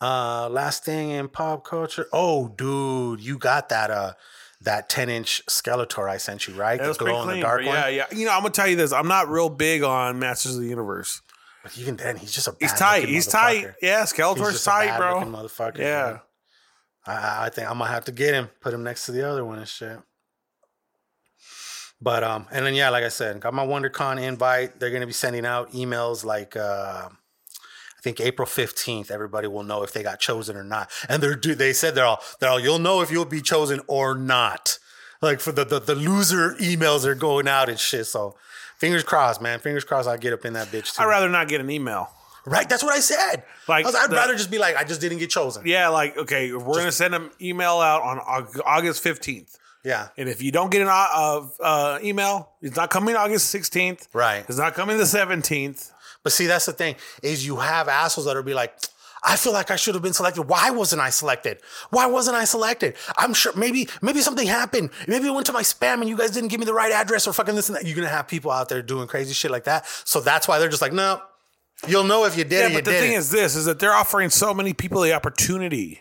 [0.00, 2.06] Uh, last thing in pop culture.
[2.12, 4.14] Oh, dude, you got that uh
[4.62, 6.80] that 10 inch Skeletor I sent you, right?
[6.80, 7.36] that the glow in clean.
[7.40, 7.74] the dark one.
[7.74, 8.06] yeah, yeah.
[8.12, 8.92] You know, I'm gonna tell you this.
[8.92, 11.20] I'm not real big on Masters of the Universe.
[11.62, 13.08] But even then, he's just a He's tight.
[13.08, 13.72] He's tight.
[13.80, 15.22] Yeah, Skeletor's tight, bro.
[15.22, 15.78] Motherfucker.
[15.78, 16.10] Yeah.
[16.10, 16.20] bro.
[17.06, 19.44] I, I think I'm gonna have to get him, put him next to the other
[19.44, 19.98] one and shit.
[22.00, 24.78] But um, and then yeah, like I said, got my WonderCon invite.
[24.78, 29.10] They're gonna be sending out emails like uh, I think April fifteenth.
[29.10, 30.90] Everybody will know if they got chosen or not.
[31.08, 34.14] And they're they said they're all they're all you'll know if you'll be chosen or
[34.16, 34.78] not.
[35.22, 38.06] Like for the the, the loser emails are going out and shit.
[38.06, 38.36] So
[38.76, 39.60] Fingers crossed, man.
[39.60, 40.08] Fingers crossed.
[40.08, 41.02] I get up in that bitch too.
[41.02, 42.10] I'd rather not get an email.
[42.46, 42.68] Right.
[42.68, 43.42] That's what I said.
[43.68, 45.66] Like I the- rather just be like, I just didn't get chosen.
[45.66, 48.18] Yeah, like okay, we're gonna send an email out on
[48.64, 50.08] August fifteenth, Yeah.
[50.16, 54.08] and if you don't get an uh, uh, email, it's not coming August sixteenth.
[54.12, 54.44] Right.
[54.48, 55.90] It's not coming the seventeenth.
[56.22, 58.74] But see, that's the thing is you have assholes that will be like,
[59.22, 60.42] I feel like I should have been selected.
[60.44, 61.58] Why wasn't I selected?
[61.90, 62.94] Why wasn't I selected?
[63.18, 64.88] I'm sure maybe maybe something happened.
[65.06, 67.26] Maybe it went to my spam and you guys didn't give me the right address
[67.26, 67.84] or fucking this and that.
[67.86, 69.86] You're gonna have people out there doing crazy shit like that.
[70.04, 71.20] So that's why they're just like, no.
[71.88, 74.30] You'll know if you did Yeah, but the thing is, this is that they're offering
[74.30, 76.00] so many people the opportunity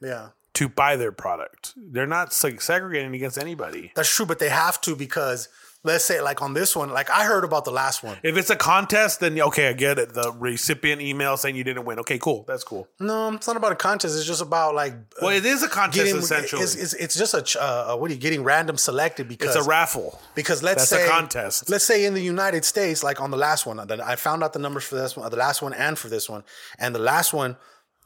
[0.00, 0.30] yeah.
[0.54, 1.74] to buy their product.
[1.76, 3.92] They're not like segregating against anybody.
[3.94, 5.48] That's true, but they have to because
[5.84, 8.16] let's say like on this one, like I heard about the last one.
[8.22, 10.14] If it's a contest, then okay, I get it.
[10.14, 12.00] The recipient email saying you didn't win.
[12.00, 12.44] Okay, cool.
[12.48, 12.88] That's cool.
[12.98, 14.16] No, it's not about a contest.
[14.16, 16.62] It's just about like Well, it is a contest getting, essentially.
[16.62, 19.68] It's, it's, it's just a uh, what are you getting random selected because it's a
[19.68, 20.18] raffle.
[20.34, 21.70] Because let's That's a say contest.
[21.70, 24.54] Let's say in the United States, like on the last one, that I found out
[24.54, 26.42] the numbers for this one, the last one, and for this one,
[26.78, 27.56] and the last one,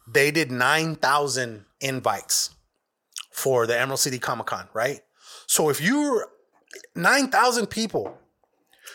[0.07, 2.51] they did nine thousand invites
[3.31, 5.01] for the Emerald City Comic Con, right?
[5.47, 6.27] So if you're
[6.95, 8.17] nine thousand people,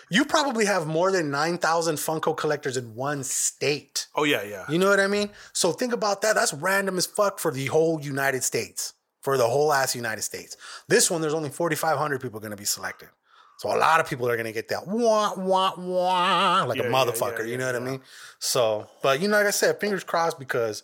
[0.10, 4.08] you probably have more than nine thousand Funko collectors in one state.
[4.16, 4.66] Oh yeah, yeah.
[4.70, 5.30] You know what I mean?
[5.54, 6.36] So think about that.
[6.36, 10.58] That's random as fuck for the whole United States, for the whole ass United States.
[10.88, 13.10] This one, there's only 4,500 people going to be selected.
[13.60, 16.86] So a lot of people are going to get that wah, wah, wah, like Yeah,
[16.86, 17.40] a motherfucker.
[17.40, 18.02] yeah, you yeah, know what I mean?
[18.40, 20.84] So, but you know, like I said, fingers crossed because,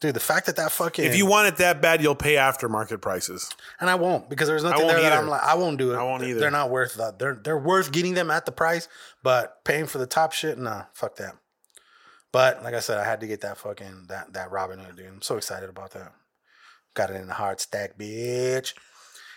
[0.00, 1.04] dude, the fact that that fucking.
[1.04, 3.50] If you want it that bad, you'll pay aftermarket prices.
[3.80, 5.22] And I won't because there's nothing won't there that either.
[5.22, 5.96] I'm like, I won't do it.
[5.96, 6.40] I won't either.
[6.40, 7.18] They're not worth that.
[7.18, 8.88] They're they're worth getting them at the price,
[9.22, 11.36] but paying for the top shit, nah, fuck that.
[12.32, 15.06] But like I said, I had to get that fucking that that Robin Hood, dude.
[15.06, 16.12] I'm so excited about that.
[16.94, 18.74] Got it in the hard stack, bitch.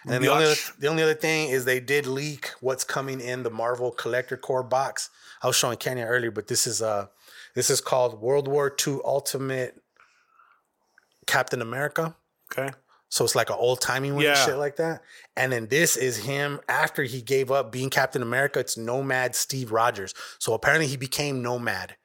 [0.03, 3.21] And then the only other, the only other thing is they did leak what's coming
[3.21, 5.09] in the Marvel Collector Corps box.
[5.41, 7.07] I was showing Kenya earlier, but this is uh
[7.55, 9.82] this is called World War II Ultimate
[11.27, 12.15] Captain America.
[12.51, 12.69] Okay.
[13.09, 14.45] So it's like an old timey one and Yeah.
[14.45, 15.03] shit like that.
[15.37, 18.59] And then this is him after he gave up being Captain America.
[18.59, 20.15] It's Nomad Steve Rogers.
[20.39, 21.95] So apparently he became Nomad.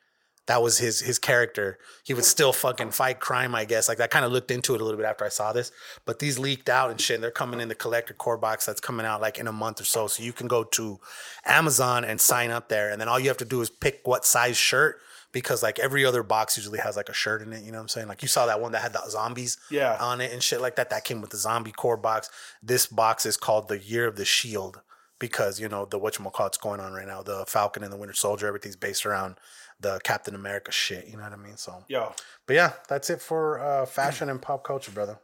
[0.48, 1.78] That was his his character.
[2.04, 3.86] He would still fucking fight crime, I guess.
[3.88, 5.70] Like I kind of looked into it a little bit after I saw this.
[6.06, 7.16] But these leaked out and shit.
[7.16, 9.80] And they're coming in the collector corps box that's coming out like in a month
[9.80, 10.06] or so.
[10.06, 11.00] So you can go to
[11.44, 12.90] Amazon and sign up there.
[12.90, 15.00] And then all you have to do is pick what size shirt.
[15.32, 17.82] Because like every other box usually has like a shirt in it, you know what
[17.82, 18.08] I'm saying?
[18.08, 19.96] Like you saw that one that had the zombies Yeah.
[20.00, 20.88] on it and shit like that.
[20.90, 22.30] That came with the zombie Corps box.
[22.62, 24.80] This box is called the Year of the Shield
[25.18, 27.22] because you know the whatchamacallit's going on right now.
[27.22, 29.36] The Falcon and the Winter Soldier, everything's based around
[29.80, 31.06] the Captain America shit.
[31.08, 31.56] You know what I mean?
[31.56, 32.14] So Yo.
[32.46, 35.18] But yeah, that's it for uh, fashion and pop culture, brother.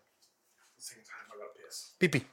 [1.99, 2.25] Pee pee.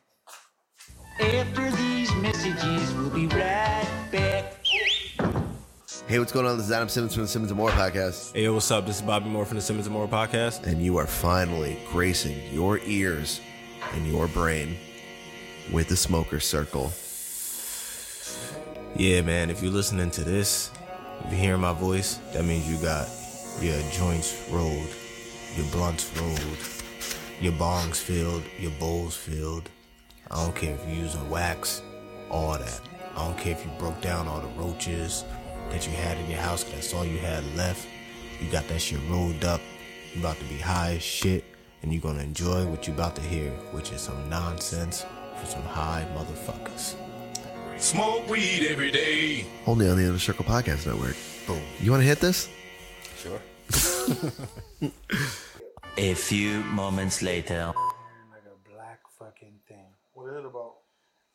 [1.19, 4.31] After these messages, we'll be right back.
[6.12, 6.58] Hey, what's going on?
[6.58, 8.36] This is Adam Simmons from the Simmons and More podcast.
[8.36, 8.86] Hey, what's up?
[8.86, 10.68] This is Bobby Moore from the Simmons and More podcast.
[10.68, 13.40] And you are finally gracing your ears
[13.94, 14.76] and your brain
[15.72, 16.92] with the Smoker Circle.
[18.94, 20.72] Yeah, man, if you're listening to this,
[21.24, 23.08] if you're hearing my voice, that means you got
[23.62, 24.90] your joints rolled,
[25.56, 26.58] your blunts rolled,
[27.40, 29.70] your bongs filled, your bowls filled.
[30.30, 31.82] I don't care if you're using wax,
[32.30, 32.82] all that.
[33.16, 35.24] I don't care if you broke down all the roaches
[35.72, 37.88] that you had in your house, 'cause that's all you had left.
[38.41, 39.61] You got that shit rolled up.
[40.14, 41.43] You about to be high as shit,
[41.81, 45.06] and you're gonna enjoy what you about to hear, which is some nonsense
[45.39, 46.95] for some high motherfuckers.
[47.77, 49.45] Smoke weed every day.
[49.65, 51.15] Only on the Inner Circle Podcast Network.
[51.48, 51.61] Boom.
[51.80, 52.48] You want to hit this?
[53.18, 53.41] Sure.
[55.98, 57.73] A few moments later.
[58.69, 59.85] Black fucking thing.
[60.14, 60.76] What is it about?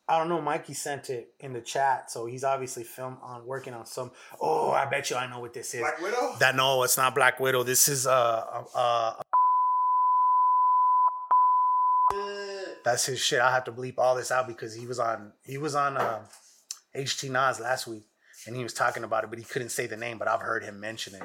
[0.09, 0.41] I don't know.
[0.41, 4.11] Mikey sent it in the chat, so he's obviously film on working on some.
[4.39, 5.81] Oh, I bet you I know what this is.
[5.81, 6.35] Black Widow?
[6.39, 7.63] That no, it's not Black Widow.
[7.63, 9.13] This is uh uh.
[12.85, 13.41] that's his shit.
[13.41, 16.19] I have to bleep all this out because he was on he was on uh,
[16.95, 18.05] HT Nas last week
[18.45, 20.17] and he was talking about it, but he couldn't say the name.
[20.17, 21.23] But I've heard him mention it.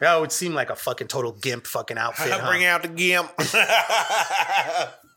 [0.00, 2.30] Yeah, it would seem like a fucking total gimp fucking outfit.
[2.32, 2.48] huh?
[2.48, 3.32] Bring out the gimp.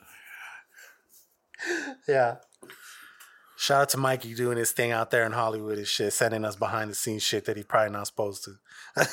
[2.07, 2.37] Yeah.
[3.61, 6.55] Shout out to Mikey doing his thing out there in Hollywood and shit, sending us
[6.55, 8.55] behind the scenes shit that he probably not supposed to.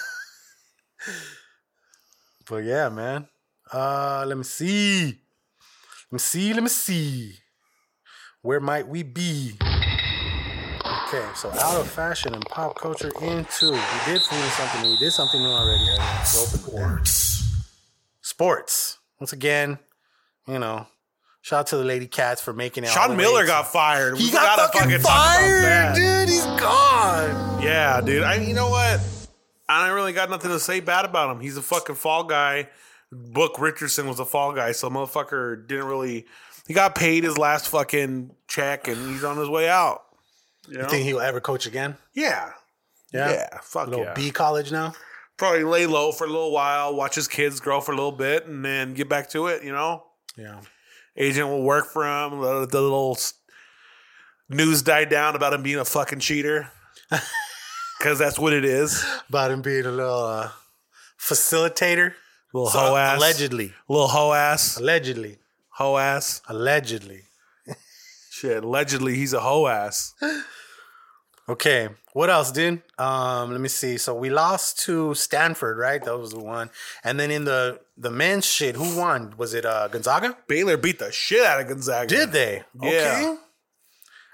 [2.48, 3.28] but yeah, man.
[3.70, 5.18] Uh let me see.
[6.10, 7.34] Let me see, let me see.
[8.40, 9.52] Where might we be?
[9.60, 14.90] Okay, so out of fashion and pop culture into we did something new.
[14.92, 15.84] We did something new already.
[15.84, 16.26] That.
[18.22, 18.96] Sports.
[19.20, 19.78] Once again,
[20.46, 20.86] you know,
[21.48, 22.90] Shout out to the Lady Cats for making it.
[22.90, 24.18] Sean Miller got to- fired.
[24.18, 26.28] He We got gotta fucking about fired, dude.
[26.28, 27.62] He's gone.
[27.62, 28.22] Yeah, dude.
[28.22, 29.00] I you know what?
[29.66, 31.40] I don't really got nothing to say bad about him.
[31.40, 32.68] He's a fucking fall guy.
[33.10, 36.26] Book Richardson was a fall guy, so motherfucker didn't really.
[36.66, 40.02] He got paid his last fucking check, and he's on his way out.
[40.68, 41.96] You think he'll ever coach again?
[42.12, 42.50] Yeah.
[43.10, 43.30] Yeah.
[43.30, 44.12] Yeah, fuck Little yeah.
[44.12, 44.92] B college now.
[45.38, 48.44] Probably lay low for a little while, watch his kids grow for a little bit,
[48.46, 49.64] and then get back to it.
[49.64, 50.04] You know,
[50.36, 50.60] Yeah.
[51.18, 52.40] Agent will work for him.
[52.40, 53.18] Let the little
[54.48, 56.70] news die down about him being a fucking cheater,
[57.98, 59.04] because that's what it is.
[59.28, 60.50] About him being a little uh,
[61.20, 62.14] facilitator.
[62.54, 63.18] Little So, hoe ass.
[63.18, 63.74] Allegedly.
[63.88, 64.78] Little hoe ass.
[64.78, 65.38] Allegedly.
[65.70, 66.40] Hoe ass.
[66.48, 67.22] Allegedly.
[68.30, 68.64] Shit.
[68.64, 70.14] Allegedly, he's a hoe ass.
[71.48, 71.88] Okay.
[72.12, 72.82] What else, dude?
[72.98, 73.96] Um, let me see.
[73.96, 76.02] So we lost to Stanford, right?
[76.04, 76.70] That was the one.
[77.04, 79.34] And then in the the men's shit, who won?
[79.38, 80.36] Was it uh Gonzaga?
[80.46, 82.08] Baylor beat the shit out of Gonzaga.
[82.08, 82.62] Did they?
[82.80, 82.88] Yeah.
[82.88, 83.36] Okay.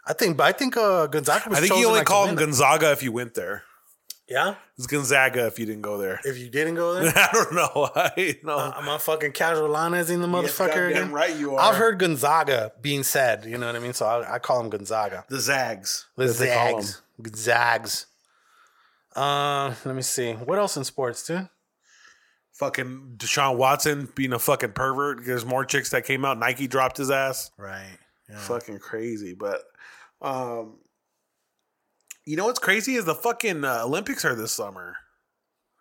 [0.07, 2.37] I think I think uh Gonzaga was I think you only like, call him.
[2.37, 3.65] Gonzaga if you went there.
[4.29, 4.55] Yeah?
[4.79, 6.19] It's Gonzaga if you didn't go there.
[6.25, 7.13] If you didn't go there?
[7.17, 7.91] I don't know.
[7.95, 8.57] I know.
[8.59, 11.13] I'm a fucking casual Lanas in the motherfucker goddamn again.
[11.13, 11.61] right you are.
[11.61, 13.93] I've heard Gonzaga being said, you know what I mean?
[13.93, 15.25] So I, I call him Gonzaga.
[15.29, 16.07] the Zags.
[16.17, 17.03] The Zags.
[17.37, 18.07] Zags.
[19.15, 20.33] Uh, let me see.
[20.33, 21.49] What else in sports, dude?
[22.53, 25.25] Fucking Deshaun Watson being a fucking pervert.
[25.25, 26.39] There's more chicks that came out.
[26.39, 27.51] Nike dropped his ass.
[27.59, 27.99] Right.
[28.31, 28.39] Yeah.
[28.39, 29.35] Fucking crazy.
[29.35, 29.63] But
[30.23, 30.79] um
[32.27, 34.97] you know what's crazy is the fucking uh, Olympics are this summer.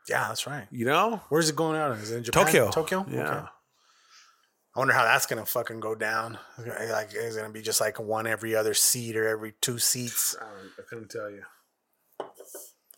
[0.09, 0.67] Yeah, that's right.
[0.71, 1.21] You know?
[1.29, 1.91] Where's it going out?
[1.97, 2.45] Is it in Japan?
[2.45, 2.71] Tokyo.
[2.71, 3.05] Tokyo?
[3.09, 3.21] Yeah.
[3.21, 3.47] Okay.
[4.75, 6.39] I wonder how that's gonna fucking go down.
[6.57, 10.35] Like, is it gonna be just like one every other seat or every two seats?
[10.41, 11.43] I, I couldn't tell you.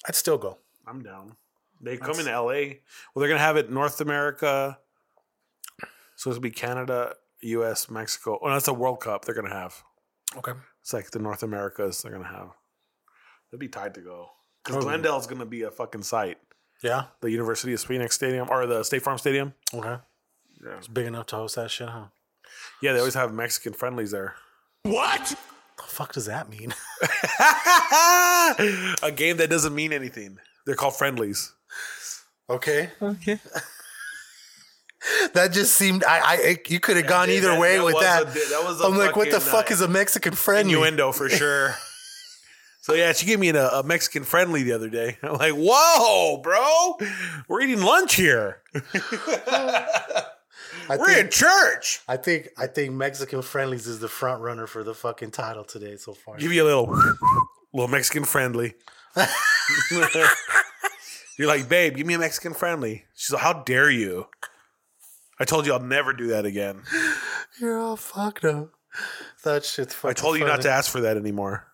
[0.08, 0.60] I'd still go.
[0.88, 1.36] I'm down.
[1.82, 2.78] They come in LA.
[3.14, 4.80] Well, they're gonna have it North America.
[6.16, 8.40] So it's gonna be Canada, US, Mexico.
[8.42, 9.84] Oh, that's a World Cup they're gonna have.
[10.38, 10.54] Okay.
[10.82, 12.52] It's like the North Americas they're gonna have.
[13.52, 14.30] They'll be tied to go.
[14.64, 14.84] Because.
[14.84, 16.38] Glendale's gonna be a fucking site.
[16.84, 17.06] Yeah.
[17.22, 19.54] The University of Phoenix Stadium or the State Farm Stadium.
[19.74, 19.98] Okay.
[20.64, 20.78] Yeah.
[20.78, 22.06] It's big enough to host that shit, huh?
[22.82, 24.36] Yeah, they always have Mexican friendlies there.
[24.84, 25.36] What?
[25.78, 26.74] The fuck does that mean?
[29.04, 30.38] a game that doesn't mean anything.
[30.66, 31.54] They're called friendlies.
[32.50, 32.90] Okay.
[33.02, 33.40] Okay.
[35.34, 38.04] That just seemed I I you could have gone either That- way that with was
[38.04, 38.22] that.
[38.24, 40.68] a- that was a I'm like, what the fucking, fuck uh, is a Mexican friend?
[40.70, 41.76] Innuendo for sure.
[42.86, 45.18] so yeah, she gave me a, a Mexican friendly the other day.
[45.24, 46.98] I'm like, whoa, bro,
[47.48, 48.62] we're eating lunch here.
[49.48, 50.28] I
[50.90, 52.02] we're in think, church.
[52.08, 55.96] I think I think Mexican friendlies is the front runner for the fucking title today
[55.96, 56.38] so far.
[56.38, 56.96] Give you a little,
[57.74, 58.76] little Mexican friendly.
[61.40, 63.06] You're like, babe, give me a Mexican friendly.
[63.16, 64.28] She's like, how dare you?
[65.40, 66.84] I told you I'll never do that again.
[67.60, 68.70] You're all fucked up.
[69.44, 71.66] That shit's fucking I told you not to ask for that anymore.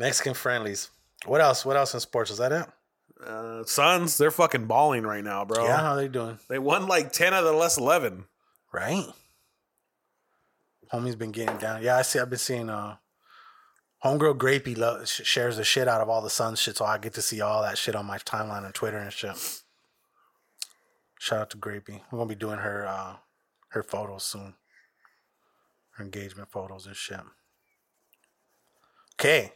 [0.00, 0.90] Mexican friendlies.
[1.26, 1.64] What else?
[1.66, 2.30] What else in sports?
[2.30, 2.66] Is that it?
[3.24, 5.64] Uh, Suns, they're fucking balling right now, bro.
[5.64, 6.38] Yeah, how they doing?
[6.48, 8.24] They won like 10 out of the last 11.
[8.72, 9.04] Right.
[10.90, 11.82] Homie's been getting down.
[11.82, 12.18] Yeah, I see.
[12.18, 12.70] I've been seeing.
[12.70, 12.96] uh
[14.02, 16.96] Homegirl Grapey lo- sh- shares the shit out of all the Suns shit, so I
[16.96, 19.36] get to see all that shit on my timeline on Twitter and shit.
[21.18, 22.00] Shout out to Grapey.
[22.10, 23.16] We're gonna be doing her uh
[23.68, 24.54] her photos soon.
[25.96, 27.20] Her engagement photos and shit.
[29.20, 29.52] Okay.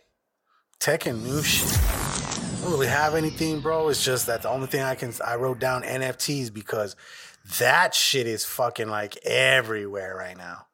[0.86, 1.78] And new shit.
[1.82, 3.88] I don't really have anything, bro.
[3.88, 6.94] It's just that the only thing I can I wrote down NFTs because
[7.58, 10.66] that shit is fucking like everywhere right now.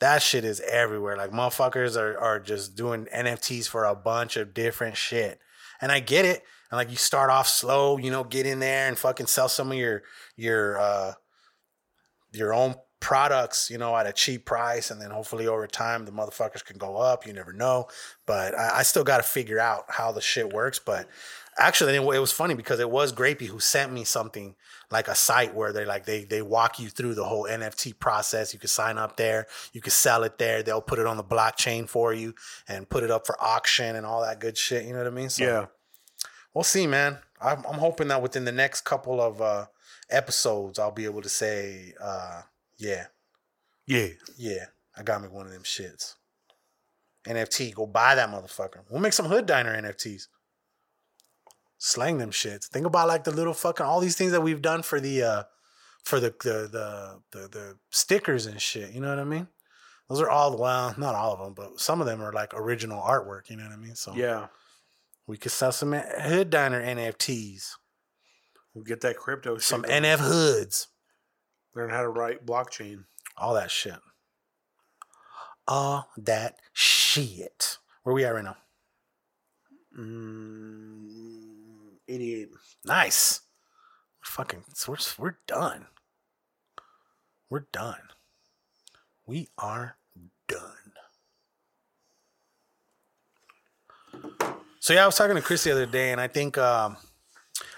[0.00, 1.18] That shit is everywhere.
[1.18, 5.40] Like motherfuckers are are just doing NFTs for a bunch of different shit.
[5.78, 6.42] And I get it.
[6.70, 9.70] And like you start off slow, you know, get in there and fucking sell some
[9.70, 10.02] of your
[10.36, 11.12] your uh
[12.32, 16.10] your own products, you know, at a cheap price, and then hopefully over time the
[16.10, 17.26] motherfuckers can go up.
[17.26, 17.86] You never know,
[18.24, 20.78] but I, I still got to figure out how the shit works.
[20.78, 21.06] But
[21.58, 24.54] actually, it, it was funny because it was Grapey who sent me something
[24.90, 28.54] like a site where they like they they walk you through the whole NFT process.
[28.54, 30.62] You can sign up there, you can sell it there.
[30.62, 32.34] They'll put it on the blockchain for you
[32.66, 34.86] and put it up for auction and all that good shit.
[34.86, 35.28] You know what I mean?
[35.28, 35.66] So, Yeah.
[36.54, 37.18] we'll see, man.
[37.38, 39.66] I'm, I'm hoping that within the next couple of uh,
[40.08, 42.42] episodes, I'll be able to say, uh,
[42.84, 43.06] yeah,
[43.86, 44.08] Yeah.
[44.36, 44.64] yeah,
[44.96, 46.14] I got me one of them shits.
[47.26, 48.80] NFT, go buy that motherfucker.
[48.90, 50.28] We'll make some Hood Diner NFTs.
[51.78, 52.66] Slang them shits.
[52.68, 55.42] Think about like the little fucking all these things that we've done for the uh
[56.04, 58.92] for the the the the, the stickers and shit.
[58.92, 59.48] You know what I mean?
[60.08, 63.00] Those are all well, not all of them, but some of them are like original
[63.02, 63.50] artwork.
[63.50, 63.94] You know what I mean?
[63.96, 64.48] So Yeah.
[65.26, 67.70] we could sell some Hood Diner NFTs.
[68.74, 69.82] We'll get that crypto Some.
[69.84, 70.88] NF hoods.
[71.74, 73.04] Learn how to write blockchain.
[73.36, 73.94] All that shit.
[75.66, 77.78] all that shit.
[78.02, 78.56] Where we at right now?
[79.98, 81.08] Mm,
[82.08, 82.48] 88.
[82.84, 83.40] Nice.
[84.22, 85.86] Fucking, so we're, we're done.
[87.50, 88.00] We're done.
[89.26, 89.96] We are
[90.48, 90.60] done.
[94.80, 96.96] So yeah, I was talking to Chris the other day, and I think, um,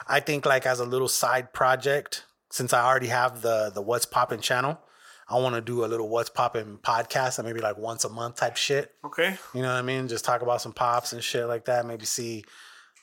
[0.09, 2.25] I think like as a little side project,
[2.57, 4.79] since I already have the the What's Popping channel,
[5.29, 8.37] I want to do a little What's Popping podcast, and maybe like once a month
[8.37, 8.95] type shit.
[9.05, 9.37] Okay.
[9.55, 10.09] You know what I mean?
[10.09, 11.85] Just talk about some pops and shit like that.
[11.85, 12.45] Maybe see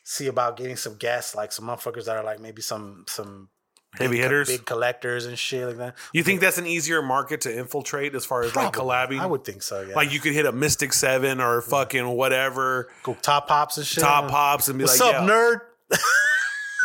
[0.03, 3.49] see about getting some guests, like some motherfuckers that are like maybe some some
[3.95, 4.47] Heavy big hitters?
[4.47, 5.95] big collectors and shit like that.
[6.13, 9.17] You think that's an easier market to infiltrate as far as like Probably.
[9.17, 9.21] collabing?
[9.21, 9.81] I would think so.
[9.81, 9.93] Yeah.
[9.93, 12.89] Like you could hit a Mystic Seven or fucking whatever.
[13.03, 14.03] Go top pops and shit.
[14.03, 15.31] Top pops and be What's like, up, yeah.
[15.31, 15.59] nerd?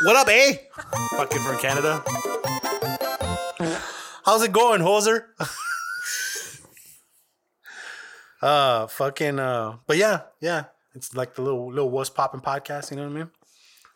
[0.04, 0.58] What up, eh?
[1.16, 2.04] Fucking from Canada.
[4.28, 5.24] How's it going, hoser?
[8.42, 9.38] uh, fucking.
[9.38, 10.64] Uh, but yeah, yeah.
[10.94, 12.90] It's like the little little what's popping podcast.
[12.90, 13.30] You know what I mean?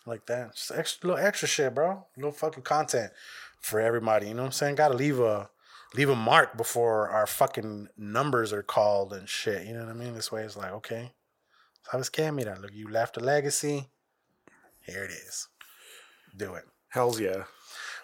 [0.06, 0.54] Like that.
[0.56, 2.06] Just extra little extra shit, bro.
[2.16, 3.12] Little fucking content
[3.60, 4.28] for everybody.
[4.28, 4.76] You know what I'm saying?
[4.76, 5.50] Got to leave a
[5.92, 9.66] leave a mark before our fucking numbers are called and shit.
[9.66, 10.14] You know what I mean?
[10.14, 11.12] This way, it's like okay.
[11.92, 12.34] Sabes qué?
[12.34, 13.90] Mira, look, you left a legacy.
[14.80, 15.48] Here it is.
[16.34, 16.64] Do it.
[16.88, 17.44] Hell's yeah.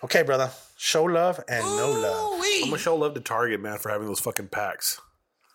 [0.05, 0.50] Okay, brother.
[0.80, 2.40] Show love and no love.
[2.62, 5.00] I'm gonna show love to Target, man, for having those fucking packs.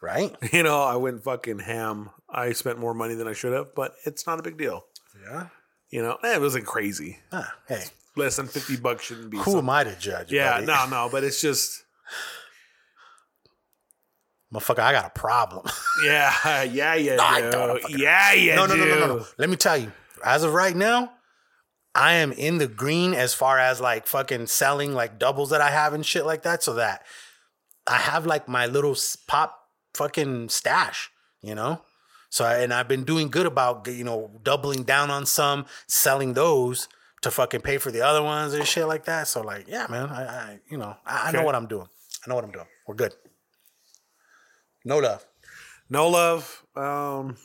[0.02, 0.36] Right?
[0.52, 2.10] You know, I went fucking ham.
[2.30, 4.86] I spent more money than I should have, but it's not a big deal.
[5.26, 5.48] Yeah.
[5.90, 7.20] You know, eh, it wasn't crazy.
[7.32, 7.84] Ah, hey,
[8.18, 9.38] Less than fifty bucks shouldn't be.
[9.38, 10.30] who something- am I to judge?
[10.32, 10.66] Yeah, buddy?
[10.66, 11.84] no, no, but it's just,
[14.54, 15.66] Motherfucker, I got a problem.
[16.06, 17.52] yeah, yeah, yeah, No, I do.
[17.52, 18.56] don't, yeah, yeah.
[18.56, 19.26] no, no, no, no, no, no.
[19.38, 19.90] Let me tell you,
[20.24, 21.14] as of right now,
[21.96, 25.70] I am in the green as far as like fucking selling like doubles that I
[25.70, 26.64] have and shit like that.
[26.64, 27.04] So that
[27.86, 28.96] I have like my little
[29.28, 29.60] pop
[29.94, 31.12] fucking stash,
[31.42, 31.82] you know?
[32.30, 36.34] So, I- and I've been doing good about, you know, doubling down on some, selling
[36.34, 36.88] those
[37.22, 39.28] to fucking pay for the other ones and shit like that.
[39.28, 41.46] So, like, yeah, man, I, I you know, I, I know Okay.
[41.46, 41.88] what I'm doing.
[42.26, 42.66] I know what I'm doing.
[42.88, 43.14] We're good.
[44.84, 45.26] No love.
[45.90, 46.64] No love.
[46.76, 47.38] Um,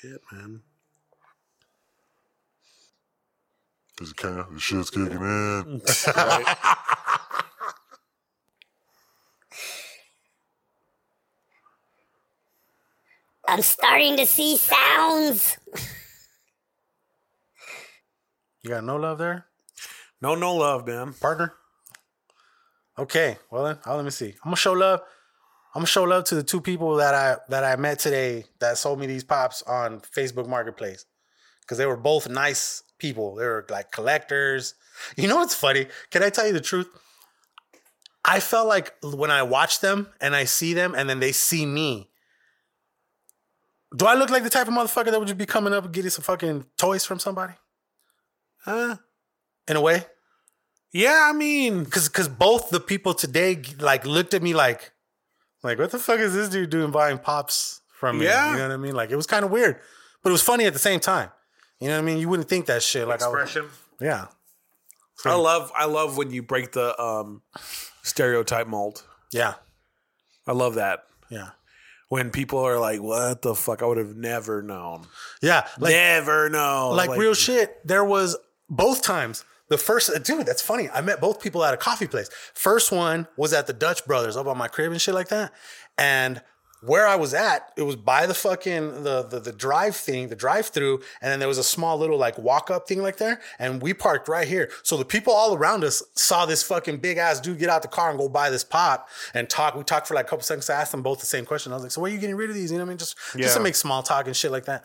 [0.00, 0.60] shit, man.
[3.96, 5.82] Cause kind of the shit's kicking in.
[13.48, 15.56] I'm starting to see sounds.
[18.62, 19.46] You got no love there?
[20.20, 21.12] No, no love, man.
[21.14, 21.54] partner.
[22.96, 24.28] Okay, well then, oh, let me see.
[24.44, 25.00] I'm gonna show love.
[25.74, 28.78] I'm gonna show love to the two people that I that I met today that
[28.78, 31.04] sold me these pops on Facebook Marketplace
[31.60, 33.34] because they were both nice people.
[33.36, 34.74] They were like collectors.
[35.16, 35.86] You know what's funny?
[36.10, 36.88] Can I tell you the truth?
[38.24, 41.64] I felt like when I watch them and I see them and then they see
[41.64, 42.10] me.
[43.96, 45.94] Do I look like the type of motherfucker that would just be coming up and
[45.94, 47.54] getting some fucking toys from somebody?
[48.64, 48.96] Huh?
[49.66, 50.04] In a way?
[50.92, 54.92] Yeah, I mean, because because both the people today like looked at me like,
[55.62, 58.24] like what the fuck is this dude doing buying pops from me?
[58.26, 58.52] Yeah.
[58.52, 58.94] you know what I mean.
[58.94, 59.80] Like it was kind of weird,
[60.22, 61.30] but it was funny at the same time.
[61.80, 62.18] You know what I mean?
[62.18, 63.06] You wouldn't think that shit.
[63.06, 63.70] Like I was, expression.
[64.00, 64.26] yeah,
[65.24, 67.42] I love, I love when you break the um,
[68.02, 69.04] stereotype mold.
[69.32, 69.54] yeah,
[70.46, 71.04] I love that.
[71.30, 71.50] yeah,
[72.08, 75.06] When people are like, "What the fuck?" I would have never known.
[75.42, 75.66] yeah.
[75.78, 76.96] Like never known.
[76.96, 77.76] like, real shit.
[77.86, 78.36] There was
[78.68, 79.44] both times.
[79.68, 80.88] The first dude, that's funny.
[80.90, 82.30] I met both people at a coffee place.
[82.54, 85.52] First one was at the Dutch Brothers up on my crib and shit like that.
[85.96, 86.42] And
[86.80, 90.36] where I was at, it was by the fucking the the, the drive thing, the
[90.36, 93.40] drive through, and then there was a small little like walk up thing like there,
[93.58, 94.70] and we parked right here.
[94.84, 97.88] So the people all around us saw this fucking big ass dude get out the
[97.88, 99.74] car and go buy this pop and talk.
[99.74, 100.70] We talked for like a couple seconds.
[100.70, 101.72] I asked them both the same question.
[101.72, 102.92] I was like, "So where are you getting rid of these?" You know what I
[102.92, 102.98] mean?
[102.98, 104.84] Just just to make small talk and shit like that.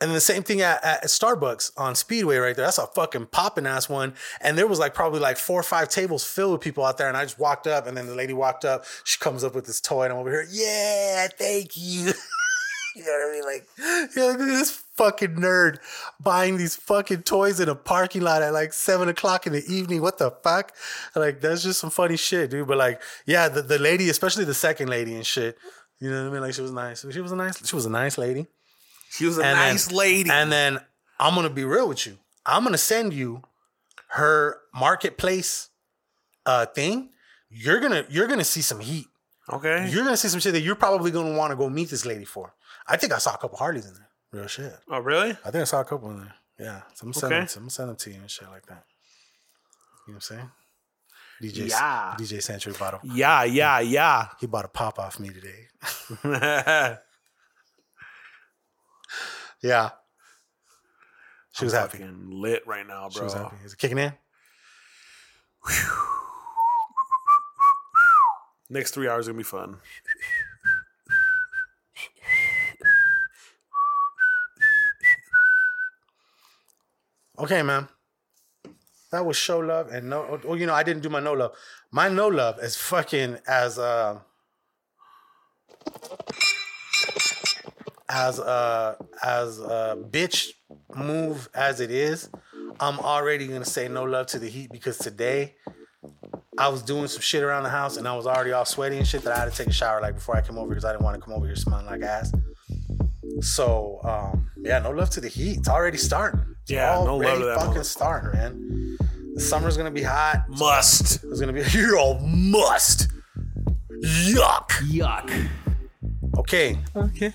[0.00, 2.64] And then the same thing at, at Starbucks on Speedway right there.
[2.64, 4.14] That's a fucking popping ass one.
[4.40, 7.08] And there was like probably like four or five tables filled with people out there.
[7.08, 8.84] And I just walked up, and then the lady walked up.
[9.02, 10.46] She comes up with this toy, and I'm over here.
[10.50, 12.12] Yeah, thank you.
[12.94, 13.44] you know what I mean?
[13.44, 13.68] Like,
[14.14, 15.78] you know, this fucking nerd
[16.20, 20.00] buying these fucking toys in a parking lot at like seven o'clock in the evening.
[20.00, 20.74] What the fuck?
[21.16, 22.68] Like, that's just some funny shit, dude.
[22.68, 25.58] But like, yeah, the, the lady, especially the second lady and shit.
[26.00, 26.42] You know what I mean?
[26.42, 27.04] Like, she was nice.
[27.10, 27.66] She was a nice.
[27.66, 28.46] She was a nice lady.
[29.10, 30.30] She was a And nice then- lady.
[30.30, 30.80] And then
[31.18, 32.18] I'm gonna be real with you.
[32.46, 33.42] I'm gonna send you
[34.10, 35.68] her marketplace
[36.46, 37.10] uh thing.
[37.50, 39.06] You're gonna you're gonna see some heat.
[39.50, 39.88] okay.
[39.90, 42.24] You're gonna see some shit that you're probably gonna want to go meet this lady
[42.24, 42.54] for.
[42.86, 44.08] I think I saw a couple Harleys in there.
[44.32, 44.74] Real shit.
[44.90, 45.30] oh, really?
[45.44, 46.34] I think I saw a couple in there.
[46.58, 46.80] Yeah.
[46.94, 47.40] So I'm gonna send Okay.
[47.46, 48.84] them, I'm gonna send them to you and shit like that.
[50.06, 50.50] You know what I'm saying?
[51.42, 52.14] DJ, Yeah.
[52.18, 54.28] DJ Century bought a Yeah, yeah, yeah.
[54.40, 55.68] he bought a pop off me today.
[59.62, 59.90] yeah.
[61.52, 61.98] She was happy.
[61.98, 63.24] Fucking lit right now, She bro.
[63.24, 63.56] was happy.
[63.64, 64.12] Is it kicking in?
[68.70, 69.78] Next three hours are gonna be fun.
[77.38, 77.88] Okay, man.
[79.10, 80.40] That was show love and no.
[80.46, 81.52] Oh, you know, I didn't do my no love.
[81.90, 84.18] My no love is fucking as uh
[88.10, 90.48] as a as a bitch
[90.94, 92.28] move as it is.
[92.80, 95.56] I'm already gonna say no love to the heat because today
[96.58, 99.06] I was doing some shit around the house and I was already all sweaty and
[99.06, 100.92] shit that I had to take a shower like before I came over because I
[100.92, 102.32] didn't want to come over here smelling like ass.
[103.40, 105.58] So um yeah, no love to the heat.
[105.58, 106.40] It's already starting.
[106.62, 108.96] It's Yeah, no love already to that fucking mother- starting, man.
[109.34, 110.44] The summer's gonna be hot.
[110.48, 111.22] Must.
[111.24, 113.08] It's gonna be you're all must.
[114.02, 114.68] Yuck.
[114.90, 115.48] Yuck.
[116.38, 116.78] Okay.
[116.96, 117.32] Okay.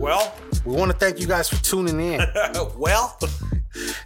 [0.00, 2.20] Well, we want to thank you guys for tuning in.
[2.78, 3.18] well,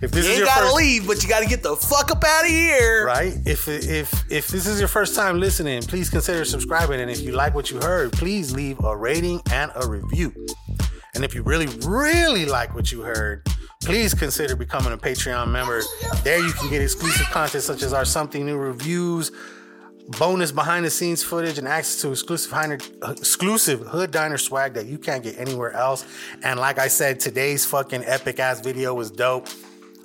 [0.03, 2.11] if this you is ain't your gotta first, leave, but you gotta get the fuck
[2.11, 3.07] up out of here.
[3.07, 3.35] right?
[3.47, 7.01] If if if this is your first time listening, please consider subscribing.
[7.01, 10.33] And if you like what you heard, please leave a rating and a review.
[11.15, 13.47] And if you really, really like what you heard,
[13.85, 15.81] please consider becoming a Patreon member.
[16.25, 19.31] There you can get exclusive content such as our something new reviews,
[20.09, 22.53] bonus behind the scenes footage, and access to exclusive
[23.03, 26.05] exclusive Hood Diner swag that you can't get anywhere else.
[26.43, 29.49] And like I said, today's fucking epic ass video was dope.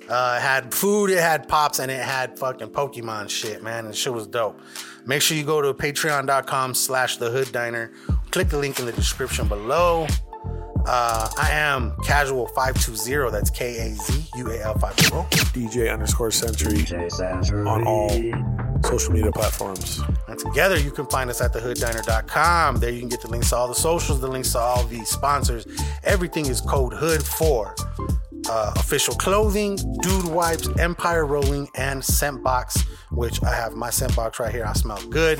[0.08, 3.86] Uh, it had food, it had pops, and it had fucking Pokemon shit, man.
[3.86, 4.60] And shit was dope.
[5.06, 7.92] Make sure you go to patreon.com slash the hood diner.
[8.30, 10.06] Click the link in the description below.
[10.86, 13.30] Uh, I am Kazual 520.
[13.30, 15.04] That's K A Z U A L 50.
[15.58, 16.84] DJ underscore century
[17.66, 18.10] on all
[18.84, 20.00] social media platforms.
[20.28, 22.76] And together you can find us at thehooddiner.com.
[22.76, 25.04] There you can get the links to all the socials, the links to all the
[25.04, 25.66] sponsors.
[26.04, 27.74] Everything is code HOOD for
[28.48, 34.52] uh, Ohfishl clothing, dude wipes, Empire Rolling, and Scentbox, which I have my Scentbox right
[34.52, 34.64] here.
[34.66, 35.38] I smell good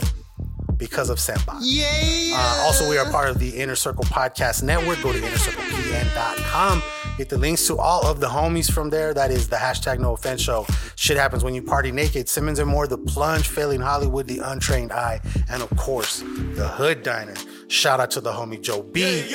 [0.80, 1.60] because of Scentbox.
[1.62, 2.34] Yeah.
[2.34, 5.00] Uh, also, we are part of the Inner Circle Podcast Network.
[5.02, 6.82] Go to innercirclepn.com.
[7.18, 9.12] Get the links to all of the homies from there.
[9.12, 10.66] That is the hashtag no offense show.
[10.96, 12.28] Shit happens when you party naked.
[12.28, 15.20] Simmons and more, the plunge, failing Hollywood, the untrained eye,
[15.50, 17.34] and of course, the Hood Diner.
[17.68, 19.34] Shout out to the homie Joe B.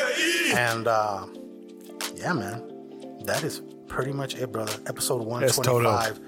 [0.55, 1.27] And uh,
[2.15, 4.73] yeah, man, that is pretty much it, brother.
[4.87, 5.83] Episode Yes, Toto.
[5.83, 6.19] 125.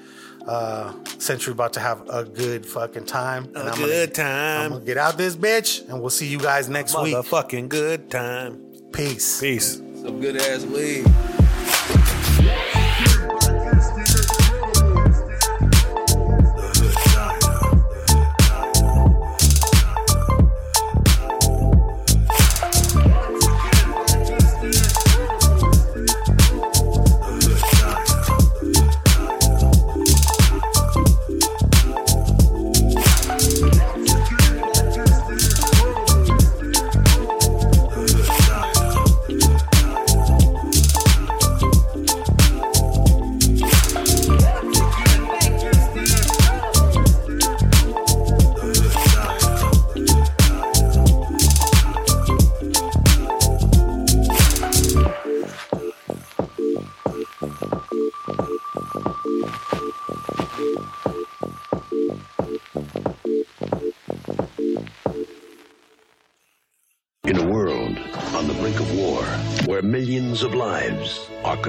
[0.47, 3.49] Uh, Century about to have a good fucking time.
[3.55, 4.63] A I'm good gonna, time.
[4.65, 7.15] I'm gonna get out this bitch, and we'll see you guys next week.
[7.15, 8.63] Motherfucking good time.
[8.93, 9.41] Peace.
[9.41, 9.77] Peace.
[9.77, 11.05] Some good ass weed.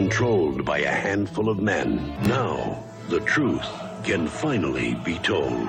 [0.03, 3.67] Controlled by a handful of men, now the truth
[4.05, 5.67] can finally be told.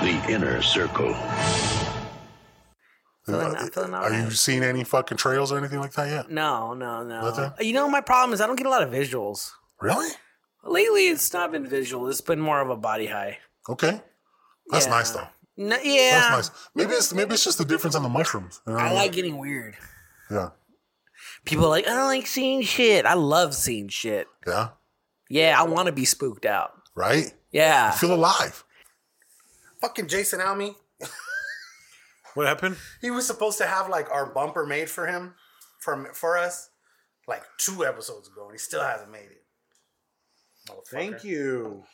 [0.00, 1.12] The Inner Circle.
[3.26, 6.30] Feeling that- feeling all Are you seeing any fucking trails or anything like that yet?
[6.30, 7.20] No, no, no.
[7.28, 7.52] Nothing?
[7.66, 9.50] You know, my problem is I don't get a lot of visuals.
[9.78, 10.10] Really?
[10.64, 12.08] Lately, it's not been visual.
[12.08, 13.40] It's been more of a body high.
[13.68, 14.00] Okay.
[14.70, 14.90] That's Yeah.
[14.90, 15.28] nice though.
[15.58, 16.30] No, yeah.
[16.30, 16.68] That's nice.
[16.74, 18.62] Maybe it's maybe it's just the difference on the mushrooms.
[18.66, 18.78] you know?
[18.78, 19.76] I like getting weird.
[20.30, 20.48] Yeah.
[21.44, 23.04] People are like, I don't like seeing shit.
[23.04, 24.28] I love seeing shit.
[24.46, 24.68] Yeah.
[25.28, 26.72] Yeah, I want to be spooked out.
[26.94, 27.32] Right?
[27.50, 27.92] Yeah.
[27.92, 28.64] You feel alive.
[29.80, 30.74] Fucking Jason Almy.
[32.34, 32.76] What happened?
[33.00, 35.34] He was supposed to have like our bumper made for him,
[35.80, 36.70] for for us,
[37.28, 39.44] like two episodes ago, and he still hasn't made it.
[40.90, 41.84] Thank you.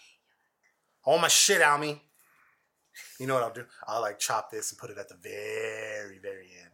[1.05, 2.03] All my shit, Almy.
[3.19, 3.65] You know what I'll do?
[3.87, 6.71] I'll like chop this and put it at the very, very end.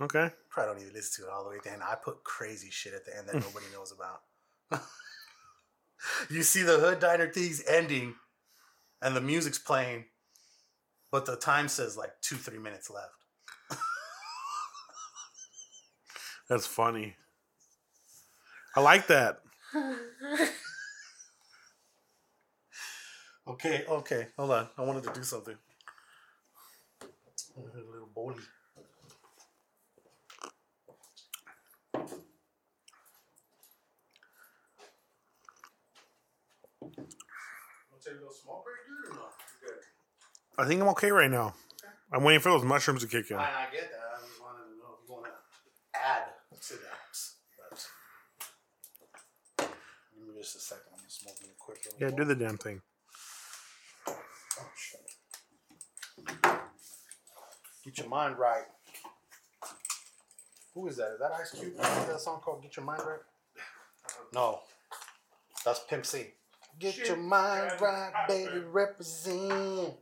[0.00, 0.30] Okay.
[0.54, 1.82] Probably don't even listen to it all the way to the end.
[1.82, 4.20] I put crazy shit at the end that nobody knows about.
[6.30, 8.14] you see the Hood Diner things ending,
[9.02, 10.04] and the music's playing,
[11.10, 13.24] but the time says like two, three minutes left.
[16.48, 17.16] That's funny.
[18.76, 19.40] I like that.
[23.48, 24.68] okay, okay, hold on.
[24.78, 25.56] I wanted to do something.
[27.02, 27.60] A
[27.90, 28.36] little bowly.
[38.04, 39.22] Take a little smoke break, dude, or no?
[39.24, 39.80] You good?
[40.56, 41.54] I think I'm okay right now.
[42.12, 43.36] I'm waiting for those mushrooms to kick in.
[43.36, 44.00] I, I get that.
[44.16, 45.32] I just wanted to know if you want to
[45.98, 46.24] add
[46.60, 47.00] to that.
[49.56, 49.68] But
[50.16, 50.84] give me just a second.
[50.92, 51.78] I'm gonna smoke real quick.
[51.98, 52.82] Yeah, do the damn thing.
[54.06, 54.16] Oh,
[54.76, 55.00] shit.
[57.84, 58.64] Get your mind right.
[60.74, 61.12] Who is that?
[61.14, 61.72] Is that Ice Cube?
[61.72, 63.20] Is that song called "Get Your Mind Right"?
[64.32, 64.60] No,
[65.64, 66.26] that's Pimp C.
[66.78, 68.58] Get your mind right, baby.
[68.58, 69.94] Represent.